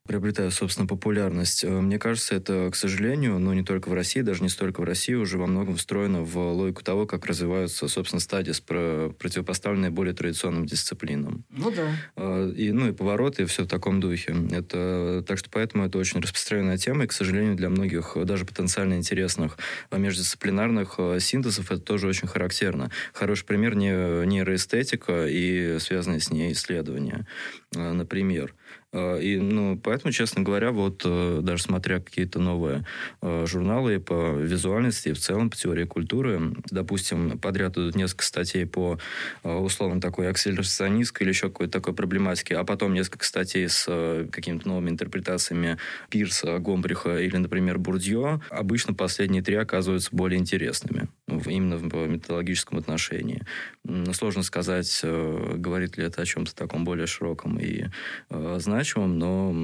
приобретают, 0.06 0.52
собственно, 0.52 0.86
популярность. 0.86 1.64
Э, 1.64 1.80
мне 1.80 1.98
кажется, 1.98 2.34
это, 2.34 2.68
к 2.70 2.76
сожалению, 2.76 3.38
но 3.38 3.54
не 3.54 3.62
только 3.62 3.88
в 3.88 3.94
России, 3.94 4.20
даже 4.20 4.42
не 4.42 4.50
столько 4.50 4.80
в 4.80 4.84
России, 4.84 5.14
уже 5.14 5.38
во 5.38 5.46
многом 5.46 5.76
встроено 5.76 6.22
в 6.22 6.36
логику 6.36 6.84
того, 6.84 7.06
как 7.06 7.24
развиваются, 7.24 7.88
собственно, 7.88 8.20
стадии, 8.20 8.52
про 8.66 9.10
противопоставленные 9.18 9.90
более 9.90 10.14
традиционным 10.14 10.66
дисциплинам. 10.66 11.44
Ну 11.48 11.70
да. 11.70 11.88
Э, 12.16 12.52
и, 12.54 12.70
ну 12.72 12.88
и 12.88 12.92
повороты, 12.92 13.44
и 13.44 13.46
все 13.46 13.64
в 13.64 13.66
таком 13.66 14.00
духе. 14.00 14.36
Это, 14.52 15.24
так 15.26 15.38
что 15.38 15.48
поэтому 15.48 15.86
это 15.86 15.96
очень 15.96 16.20
распространенная 16.20 16.76
тема, 16.76 17.04
и, 17.04 17.06
к 17.06 17.12
сожалению, 17.12 17.56
для 17.56 17.70
многих 17.70 18.14
даже 18.24 18.44
потенциально 18.44 18.94
интересных 18.94 19.56
э, 19.90 19.98
междисциплинарных 19.98 20.98
синтезов 21.18 21.72
это 21.72 21.80
тоже 21.80 22.08
очень 22.08 22.28
характерно. 22.28 22.90
Хороший 23.14 23.46
пример 23.46 23.74
не 23.74 23.90
нейроэстетика 24.26 25.26
и 25.26 25.78
связанные 25.78 26.20
с 26.20 26.30
ней 26.30 26.52
исследования. 26.52 27.26
Например, 27.72 28.54
Э, 28.54 28.83
и, 28.94 29.38
ну, 29.38 29.78
поэтому, 29.82 30.12
честно 30.12 30.42
говоря, 30.42 30.70
вот 30.70 31.02
э, 31.04 31.40
даже 31.42 31.64
смотря 31.64 32.00
какие-то 32.00 32.38
новые 32.38 32.84
э, 33.22 33.46
журналы 33.46 33.98
по 33.98 34.36
визуальности 34.36 35.08
и 35.08 35.12
в 35.12 35.18
целом 35.18 35.50
по 35.50 35.56
теории 35.56 35.84
культуры, 35.84 36.54
допустим, 36.70 37.38
подряд 37.38 37.76
идут 37.76 37.96
несколько 37.96 38.24
статей 38.24 38.66
по 38.66 38.98
условно 39.42 40.00
такой 40.00 40.28
акселерационистской 40.28 41.24
или 41.24 41.32
еще 41.32 41.48
какой-то 41.48 41.72
такой 41.72 41.94
проблематике, 41.94 42.56
а 42.56 42.64
потом 42.64 42.94
несколько 42.94 43.24
статей 43.24 43.68
с 43.68 43.84
какими-то 44.30 44.68
новыми 44.68 44.90
интерпретациями 44.90 45.78
Пирса, 46.10 46.58
Гомбриха 46.58 47.18
или, 47.18 47.36
например, 47.36 47.78
Бурдье, 47.78 48.40
обычно 48.50 48.94
последние 48.94 49.42
три 49.42 49.56
оказываются 49.56 50.10
более 50.12 50.38
интересными 50.40 51.08
именно 51.26 51.76
в 51.76 51.82
методологическом 51.82 52.78
отношении. 52.78 53.42
Сложно 54.12 54.42
сказать, 54.42 55.00
говорит 55.02 55.96
ли 55.96 56.04
это 56.04 56.22
о 56.22 56.26
чем-то 56.26 56.54
таком 56.54 56.84
более 56.84 57.06
широком 57.06 57.58
и 57.58 57.86
значимом, 58.30 58.84
значимым, 58.84 59.18
но 59.18 59.54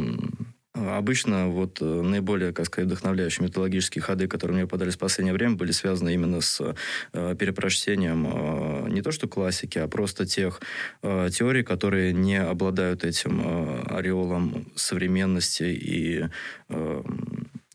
Обычно 0.73 1.49
вот 1.49 1.83
э, 1.83 1.85
наиболее, 1.85 2.53
как 2.53 2.67
сказать, 2.67 2.87
вдохновляющие 2.87 3.45
методологические 3.45 4.03
ходы, 4.03 4.29
которые 4.29 4.55
мне 4.55 4.67
попадались 4.67 4.95
в 4.95 5.01
последнее 5.01 5.35
время, 5.35 5.57
были 5.57 5.73
связаны 5.73 6.15
именно 6.15 6.41
с 6.41 6.61
э, 7.13 7.35
перепрочтением 7.37 8.27
э, 8.27 8.89
не 8.89 9.03
то 9.03 9.11
что 9.11 9.27
классики, 9.27 9.79
а 9.79 9.89
просто 9.89 10.27
тех 10.27 10.61
э, 11.03 11.29
теорий, 11.33 11.65
которые 11.65 12.13
не 12.13 12.41
обладают 12.41 13.03
этим 13.03 13.43
э, 13.45 13.83
ореолом 13.89 14.71
современности 14.77 15.65
и 15.65 16.27
э, 16.69 17.03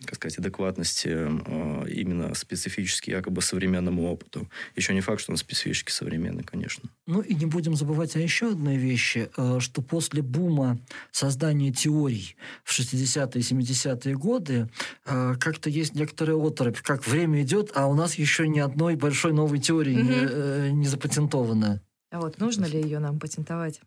как 0.06 0.16
сказать, 0.16 0.38
адекватности 0.38 1.10
э, 1.10 1.90
именно 1.90 2.34
специфически 2.34 3.10
якобы 3.10 3.42
современному 3.42 4.10
опыту. 4.10 4.48
Еще 4.76 4.94
не 4.94 5.02
факт, 5.02 5.22
что 5.22 5.32
он 5.32 5.38
специфически 5.38 5.92
современный, 5.92 6.44
конечно. 6.44 6.90
Ну 7.08 7.22
и 7.22 7.34
не 7.36 7.46
будем 7.46 7.76
забывать 7.76 8.16
о 8.16 8.20
еще 8.20 8.52
одной 8.52 8.78
вещи, 8.78 9.30
э, 9.36 9.60
что 9.60 9.82
после 9.82 10.22
бума 10.22 10.80
создания 11.12 11.72
теорий 11.72 12.36
в 12.64 12.78
60-е 12.78 13.42
и 13.42 13.44
70-е 13.44 14.16
годы 14.16 14.70
э, 15.06 15.36
как-то 15.40 15.70
есть 15.70 15.96
некоторая 15.96 16.38
оторопь, 16.38 16.80
как 16.80 17.08
время 17.08 17.42
идет, 17.42 17.72
а 17.76 17.88
у 17.88 17.94
нас 17.94 18.16
еще 18.16 18.48
ни 18.48 18.60
одной 18.60 18.96
большой 18.96 19.34
новой 19.34 19.60
теории 19.60 19.96
mm-hmm. 19.96 20.70
не, 20.70 20.74
не 20.74 20.88
запатентовано. 20.88 21.82
А 22.12 22.20
вот 22.20 22.40
нужно 22.40 22.66
ли 22.66 22.82
ее 22.82 23.00
нам 23.00 23.20
патентовать? 23.20 23.82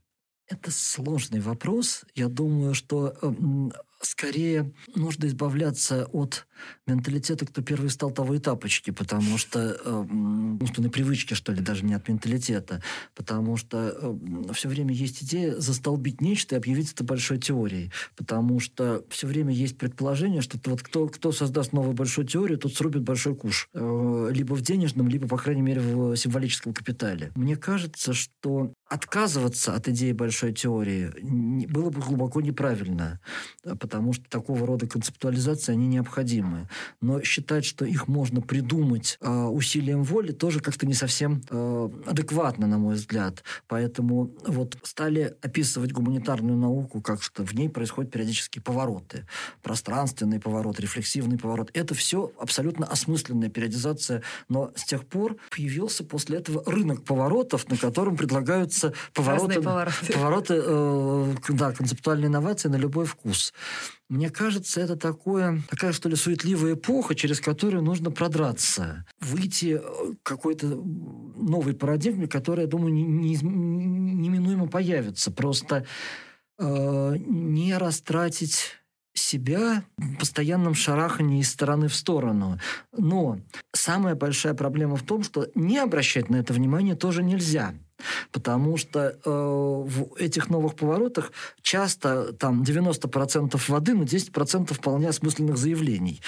Это 0.49 0.71
сложный 0.71 1.41
вопрос. 1.41 2.05
Я 2.15 2.29
думаю, 2.29 2.75
что 2.75 3.15
скорее 4.01 4.73
нужно 4.95 5.27
избавляться 5.27 6.07
от 6.13 6.47
менталитета, 6.87 7.47
кто 7.47 7.63
первый 7.63 7.91
стал 7.91 8.11
того 8.11 8.35
и 8.35 8.39
тапочки, 8.39 8.91
потому 8.91 9.39
что 9.39 9.79
э, 9.85 9.91
умственной 10.61 10.91
привычки, 10.91 11.35
что 11.35 11.53
ли, 11.53 11.61
даже 11.61 11.85
не 11.85 11.95
от 11.95 12.09
менталитета, 12.09 12.83
потому 13.15 13.57
что 13.57 13.95
э, 14.01 14.53
все 14.53 14.69
время 14.69 14.95
есть 14.95 15.23
идея 15.23 15.57
застолбить 15.57 16.21
нечто 16.21 16.55
и 16.55 16.59
объявить 16.59 16.93
это 16.93 17.05
большой 17.05 17.39
теорией, 17.39 17.93
потому 18.17 18.61
что 18.61 19.05
все 19.09 19.27
время 19.27 19.53
есть 19.53 19.79
предположение, 19.79 20.43
что 20.43 20.59
вот 20.67 20.83
кто, 20.83 21.09
кто 21.09 21.33
создаст 21.33 21.73
новую 21.73 21.95
большую 21.95 22.27
теорию, 22.27 22.59
тот 22.59 22.75
срубит 22.75 23.03
большой 23.03 23.35
куш, 23.35 23.69
э, 23.75 24.31
либо 24.33 24.55
в 24.55 24.63
денежном, 24.63 25.09
либо, 25.09 25.27
по 25.29 25.37
крайней 25.37 25.63
мере, 25.63 25.81
в 25.81 26.17
символическом 26.17 26.73
капитале. 26.73 27.33
Мне 27.35 27.57
кажется, 27.57 28.13
что 28.13 28.73
отказываться 28.89 29.75
от 29.75 29.89
идеи 29.89 30.13
большой 30.13 30.53
теории 30.53 31.13
было 31.67 31.91
бы 31.91 32.01
глубоко 32.01 32.41
неправильно, 32.41 33.21
потому 33.89 34.13
что 34.13 34.25
такого 34.29 34.67
рода 34.67 34.87
концептуализации, 34.87 35.73
они 35.73 35.87
необходимы. 35.87 36.69
Но 37.01 37.23
считать, 37.23 37.65
что 37.65 37.87
их 37.87 38.07
можно 38.07 38.43
придумать 38.43 39.17
э, 39.23 39.31
усилием 39.31 40.05
воли, 40.05 40.33
тоже 40.33 40.61
как-то 40.61 40.85
не 40.85 40.93
совсем 40.93 41.41
э, 41.49 41.89
адекватно, 42.05 42.67
на 42.67 42.77
мой 42.77 42.97
взгляд. 42.97 43.43
Поэтому 43.67 44.31
вот 44.47 44.77
стали 44.83 45.35
описывать 45.41 45.93
гуманитарную 45.93 46.59
науку, 46.59 47.01
как 47.01 47.23
что 47.23 47.45
в 47.45 47.55
ней 47.55 47.71
происходят 47.71 48.13
периодические 48.13 48.63
повороты. 48.63 49.27
Пространственный 49.63 50.39
поворот, 50.39 50.79
рефлексивный 50.81 51.39
поворот. 51.39 51.71
Это 51.73 51.95
все 51.95 52.31
абсолютно 52.39 52.85
осмысленная 52.85 53.49
периодизация. 53.49 54.23
Но 54.51 54.71
с 54.77 54.85
тех 54.85 55.07
пор 55.07 55.37
появился 55.51 56.05
после 56.05 56.37
этого 56.37 56.63
рынок 56.67 57.05
поворотов, 57.05 57.71
на 57.71 57.79
котором 57.79 58.19
предлагаются 58.19 58.93
повороты, 59.15 59.63
повороты. 59.63 60.13
повороты 60.13 60.55
э, 60.63 61.35
да, 61.49 61.73
концептуальной 61.73 62.27
инновации 62.29 62.69
на 62.69 62.77
любой 62.77 63.07
вкус. 63.07 63.55
Мне 64.09 64.31
кажется, 64.31 64.81
это 64.81 64.97
такое, 64.97 65.63
такая, 65.69 65.93
что 65.93 66.09
ли, 66.09 66.17
суетливая 66.17 66.75
эпоха, 66.75 67.15
через 67.15 67.41
которую 67.41 67.83
нужно 67.83 68.11
продраться. 68.11 69.05
Выйти 69.21 69.81
э, 69.83 70.15
какой-то 70.23 70.67
новой 70.67 71.75
парадигме, 71.75 72.27
которая, 72.27 72.67
я 72.67 72.71
думаю, 72.71 72.93
неминуемо 72.93 74.67
появится. 74.67 75.31
Просто 75.31 75.85
э, 76.59 77.17
не 77.19 77.77
растратить 77.77 78.79
себя 79.15 79.85
в 79.97 80.17
постоянном 80.19 80.75
шарахании 80.75 81.41
из 81.41 81.51
стороны 81.51 81.89
в 81.89 81.95
сторону. 81.95 82.59
Но 82.97 83.41
самая 83.75 84.15
большая 84.15 84.55
проблема 84.55 84.97
в 84.97 85.03
том, 85.03 85.23
что 85.23 85.49
не 85.55 85.79
обращать 85.79 86.31
на 86.31 86.37
это 86.37 86.53
внимание 86.53 86.95
тоже 86.95 87.23
нельзя. 87.23 87.75
Потому 88.33 88.77
что 88.77 89.01
э, 89.01 89.31
в 89.31 90.15
этих 90.17 90.51
новых 90.51 90.75
поворотах 90.75 91.33
часто 91.63 92.33
там 92.33 92.63
90% 92.63 93.61
воды, 93.69 93.95
но 93.95 94.05
10% 94.05 94.73
вполне 94.75 95.09
осмысленных 95.09 95.57
заявлений. 95.57 96.21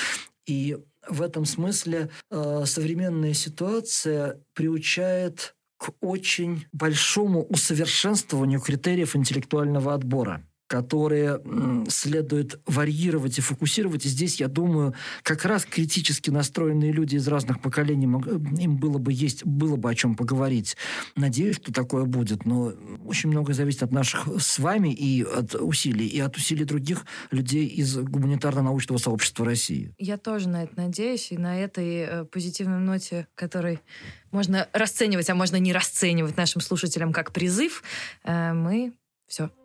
И 0.46 0.78
в 1.08 1.22
этом 1.22 1.44
смысле 1.44 2.10
э, 2.30 2.62
современная 2.66 3.34
ситуация 3.34 4.40
приучает 4.54 5.54
к 5.78 5.92
очень 6.00 6.66
большому 6.72 7.44
усовершенствованию 7.44 8.60
критериев 8.60 9.16
интеллектуального 9.16 9.94
отбора 9.94 10.44
которые 10.70 11.40
следует 11.88 12.60
варьировать 12.64 13.38
и 13.38 13.40
фокусировать. 13.40 14.06
И 14.06 14.08
здесь, 14.08 14.38
я 14.38 14.46
думаю, 14.46 14.94
как 15.24 15.44
раз 15.44 15.64
критически 15.64 16.30
настроенные 16.30 16.92
люди 16.92 17.16
из 17.16 17.26
разных 17.26 17.60
поколений, 17.60 18.04
им 18.04 18.76
было 18.76 18.98
бы 18.98 19.12
есть, 19.12 19.44
было 19.44 19.74
бы 19.74 19.90
о 19.90 19.94
чем 19.96 20.14
поговорить. 20.14 20.76
Надеюсь, 21.16 21.56
что 21.56 21.72
такое 21.72 22.04
будет, 22.04 22.46
но 22.46 22.72
очень 23.04 23.30
многое 23.30 23.54
зависит 23.54 23.82
от 23.82 23.90
наших 23.90 24.28
с 24.40 24.60
вами 24.60 24.94
и 24.94 25.24
от 25.24 25.56
усилий, 25.56 26.06
и 26.06 26.20
от 26.20 26.36
усилий 26.36 26.64
других 26.64 27.04
людей 27.32 27.66
из 27.66 27.98
гуманитарно-научного 27.98 28.98
сообщества 28.98 29.44
России. 29.44 29.92
Я 29.98 30.18
тоже 30.18 30.48
на 30.48 30.62
это 30.62 30.74
надеюсь, 30.76 31.32
и 31.32 31.36
на 31.36 31.58
этой 31.58 31.96
э, 31.96 32.24
позитивной 32.26 32.78
ноте, 32.78 33.26
которой 33.34 33.80
можно 34.30 34.68
расценивать, 34.72 35.28
а 35.30 35.34
можно 35.34 35.56
не 35.56 35.72
расценивать 35.72 36.36
нашим 36.36 36.60
слушателям 36.60 37.12
как 37.12 37.32
призыв, 37.32 37.82
э, 38.22 38.52
мы 38.52 38.92
все. 39.26 39.50